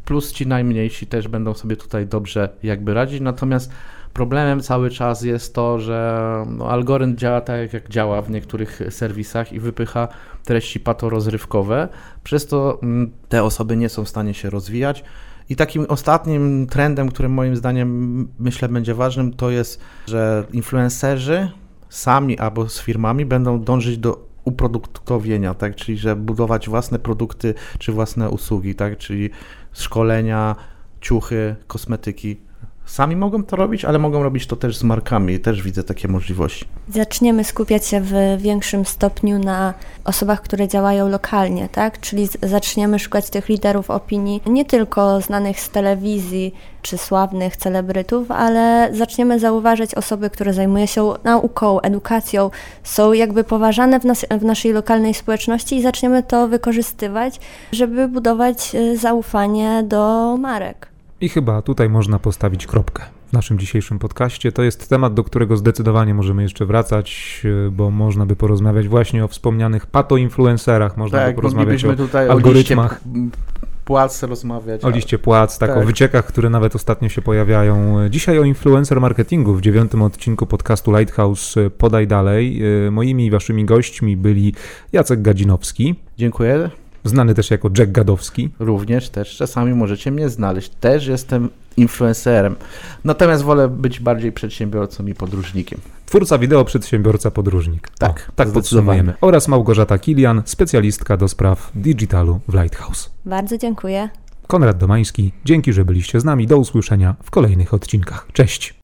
plus 0.06 0.32
ci 0.32 0.46
najmniejsi 0.46 1.06
też 1.06 1.28
będą 1.28 1.54
sobie 1.54 1.76
tutaj 1.76 2.06
dobrze 2.06 2.48
jakby 2.62 2.94
radzić, 2.94 3.20
natomiast 3.20 3.70
Problemem 4.16 4.60
cały 4.60 4.90
czas 4.90 5.22
jest 5.22 5.54
to, 5.54 5.80
że 5.80 6.44
no, 6.48 6.70
algorytm 6.70 7.16
działa 7.16 7.40
tak, 7.40 7.72
jak 7.72 7.88
działa 7.88 8.22
w 8.22 8.30
niektórych 8.30 8.80
serwisach 8.90 9.52
i 9.52 9.60
wypycha 9.60 10.08
treści 10.44 10.80
patorozrywkowe, 10.80 11.88
przez 12.24 12.46
to 12.46 12.78
mm, 12.82 13.10
te 13.28 13.42
osoby 13.42 13.76
nie 13.76 13.88
są 13.88 14.04
w 14.04 14.08
stanie 14.08 14.34
się 14.34 14.50
rozwijać. 14.50 15.04
I 15.48 15.56
takim 15.56 15.86
ostatnim 15.88 16.66
trendem, 16.66 17.08
którym 17.08 17.32
moim 17.32 17.56
zdaniem 17.56 18.28
myślę 18.38 18.68
będzie 18.68 18.94
ważnym, 18.94 19.32
to 19.32 19.50
jest, 19.50 19.80
że 20.06 20.44
influencerzy 20.52 21.50
sami 21.88 22.38
albo 22.38 22.68
z 22.68 22.80
firmami 22.80 23.26
będą 23.26 23.60
dążyć 23.60 23.98
do 23.98 24.26
uproduktowienia, 24.44 25.54
tak? 25.54 25.74
czyli 25.74 25.98
że 25.98 26.16
budować 26.16 26.68
własne 26.68 26.98
produkty 26.98 27.54
czy 27.78 27.92
własne 27.92 28.30
usługi, 28.30 28.74
tak? 28.74 28.98
czyli 28.98 29.30
szkolenia, 29.76 30.56
ciuchy, 31.00 31.56
kosmetyki 31.66 32.45
sami 32.86 33.16
mogą 33.16 33.44
to 33.44 33.56
robić, 33.56 33.84
ale 33.84 33.98
mogą 33.98 34.22
robić 34.22 34.46
to 34.46 34.56
też 34.56 34.76
z 34.76 34.82
markami 34.82 35.34
i 35.34 35.40
też 35.40 35.62
widzę 35.62 35.84
takie 35.84 36.08
możliwości. 36.08 36.64
Zaczniemy 36.88 37.44
skupiać 37.44 37.86
się 37.86 38.00
w 38.00 38.12
większym 38.38 38.84
stopniu 38.84 39.38
na 39.38 39.74
osobach, 40.04 40.42
które 40.42 40.68
działają 40.68 41.08
lokalnie, 41.08 41.68
tak? 41.68 42.00
Czyli 42.00 42.28
zaczniemy 42.42 42.98
szukać 42.98 43.30
tych 43.30 43.48
liderów 43.48 43.90
opinii, 43.90 44.42
nie 44.46 44.64
tylko 44.64 45.20
znanych 45.20 45.60
z 45.60 45.70
telewizji 45.70 46.54
czy 46.82 46.98
sławnych 46.98 47.56
celebrytów, 47.56 48.30
ale 48.30 48.88
zaczniemy 48.92 49.38
zauważać 49.38 49.94
osoby, 49.94 50.30
które 50.30 50.52
zajmują 50.52 50.86
się 50.86 51.14
nauką, 51.24 51.80
edukacją, 51.80 52.50
są 52.84 53.12
jakby 53.12 53.44
poważane 53.44 54.00
w, 54.00 54.04
nas, 54.04 54.26
w 54.40 54.44
naszej 54.44 54.72
lokalnej 54.72 55.14
społeczności 55.14 55.76
i 55.76 55.82
zaczniemy 55.82 56.22
to 56.22 56.48
wykorzystywać, 56.48 57.40
żeby 57.72 58.08
budować 58.08 58.74
y, 58.74 58.96
zaufanie 58.96 59.82
do 59.86 60.36
marek. 60.36 60.95
I 61.20 61.28
chyba 61.28 61.62
tutaj 61.62 61.88
można 61.88 62.18
postawić 62.18 62.66
kropkę 62.66 63.02
w 63.28 63.32
naszym 63.32 63.58
dzisiejszym 63.58 63.98
podcaście. 63.98 64.52
To 64.52 64.62
jest 64.62 64.88
temat, 64.88 65.14
do 65.14 65.24
którego 65.24 65.56
zdecydowanie 65.56 66.14
możemy 66.14 66.42
jeszcze 66.42 66.66
wracać, 66.66 67.40
e, 67.66 67.70
bo 67.70 67.90
można 67.90 68.26
by 68.26 68.36
porozmawiać 68.36 68.88
właśnie 68.88 69.24
o 69.24 69.28
wspomnianych 69.28 69.86
patoinfluencerach, 69.86 70.96
można 70.96 71.18
tak, 71.18 71.28
by 71.28 71.34
porozmawiać 71.34 71.84
o 71.84 71.96
tutaj 71.96 72.28
algorytmach. 72.28 73.00
O 73.04 73.56
płac 73.84 74.22
rozmawiać. 74.22 74.84
O 74.84 74.90
liście 74.90 75.18
płac, 75.18 75.58
tak, 75.58 75.70
tak, 75.70 75.78
o 75.78 75.86
wyciekach, 75.86 76.26
które 76.26 76.50
nawet 76.50 76.74
ostatnio 76.74 77.08
się 77.08 77.22
pojawiają. 77.22 77.96
Dzisiaj 78.10 78.38
o 78.38 78.44
influencer 78.44 79.00
marketingu 79.00 79.54
w 79.54 79.60
dziewiątym 79.60 80.02
odcinku 80.02 80.46
podcastu 80.46 80.96
Lighthouse 80.96 81.54
Podaj 81.78 82.06
Dalej. 82.06 82.62
E, 82.86 82.90
moimi 82.90 83.26
i 83.26 83.30
waszymi 83.30 83.64
gośćmi 83.64 84.16
byli 84.16 84.54
Jacek 84.92 85.22
Gadzinowski. 85.22 85.94
Dziękuję 86.18 86.70
znany 87.08 87.34
też 87.34 87.50
jako 87.50 87.70
Jack 87.78 87.92
Gadowski. 87.92 88.50
Również 88.58 89.08
też 89.08 89.36
czasami 89.36 89.74
możecie 89.74 90.10
mnie 90.10 90.28
znaleźć. 90.28 90.68
Też 90.68 91.06
jestem 91.06 91.48
influencerem. 91.76 92.56
Natomiast 93.04 93.42
wolę 93.42 93.68
być 93.68 94.00
bardziej 94.00 94.32
przedsiębiorcą 94.32 95.06
i 95.06 95.14
podróżnikiem. 95.14 95.80
Twórca 96.06 96.38
wideo, 96.38 96.64
przedsiębiorca, 96.64 97.30
podróżnik. 97.30 97.88
Tak, 97.98 98.26
o, 98.28 98.32
tak 98.32 98.48
podsumujemy. 98.48 99.14
Oraz 99.20 99.48
Małgorzata 99.48 99.98
Kilian, 99.98 100.42
specjalistka 100.44 101.16
do 101.16 101.28
spraw 101.28 101.70
digitalu 101.74 102.40
w 102.48 102.54
Lighthouse. 102.54 103.10
Bardzo 103.24 103.58
dziękuję. 103.58 104.08
Konrad 104.46 104.78
Domański, 104.78 105.32
dzięki, 105.44 105.72
że 105.72 105.84
byliście 105.84 106.20
z 106.20 106.24
nami. 106.24 106.46
Do 106.46 106.58
usłyszenia 106.58 107.16
w 107.22 107.30
kolejnych 107.30 107.74
odcinkach. 107.74 108.26
Cześć. 108.32 108.74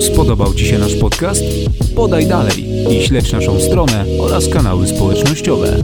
Spodobał 0.00 0.54
Ci 0.54 0.66
się 0.66 0.78
nasz 0.78 0.94
podcast? 0.94 1.42
Podaj 1.96 2.26
dalej 2.26 2.66
i 2.90 3.06
śledź 3.06 3.32
naszą 3.32 3.60
stronę 3.60 4.04
oraz 4.20 4.48
kanały 4.48 4.88
społecznościowe. 4.88 5.76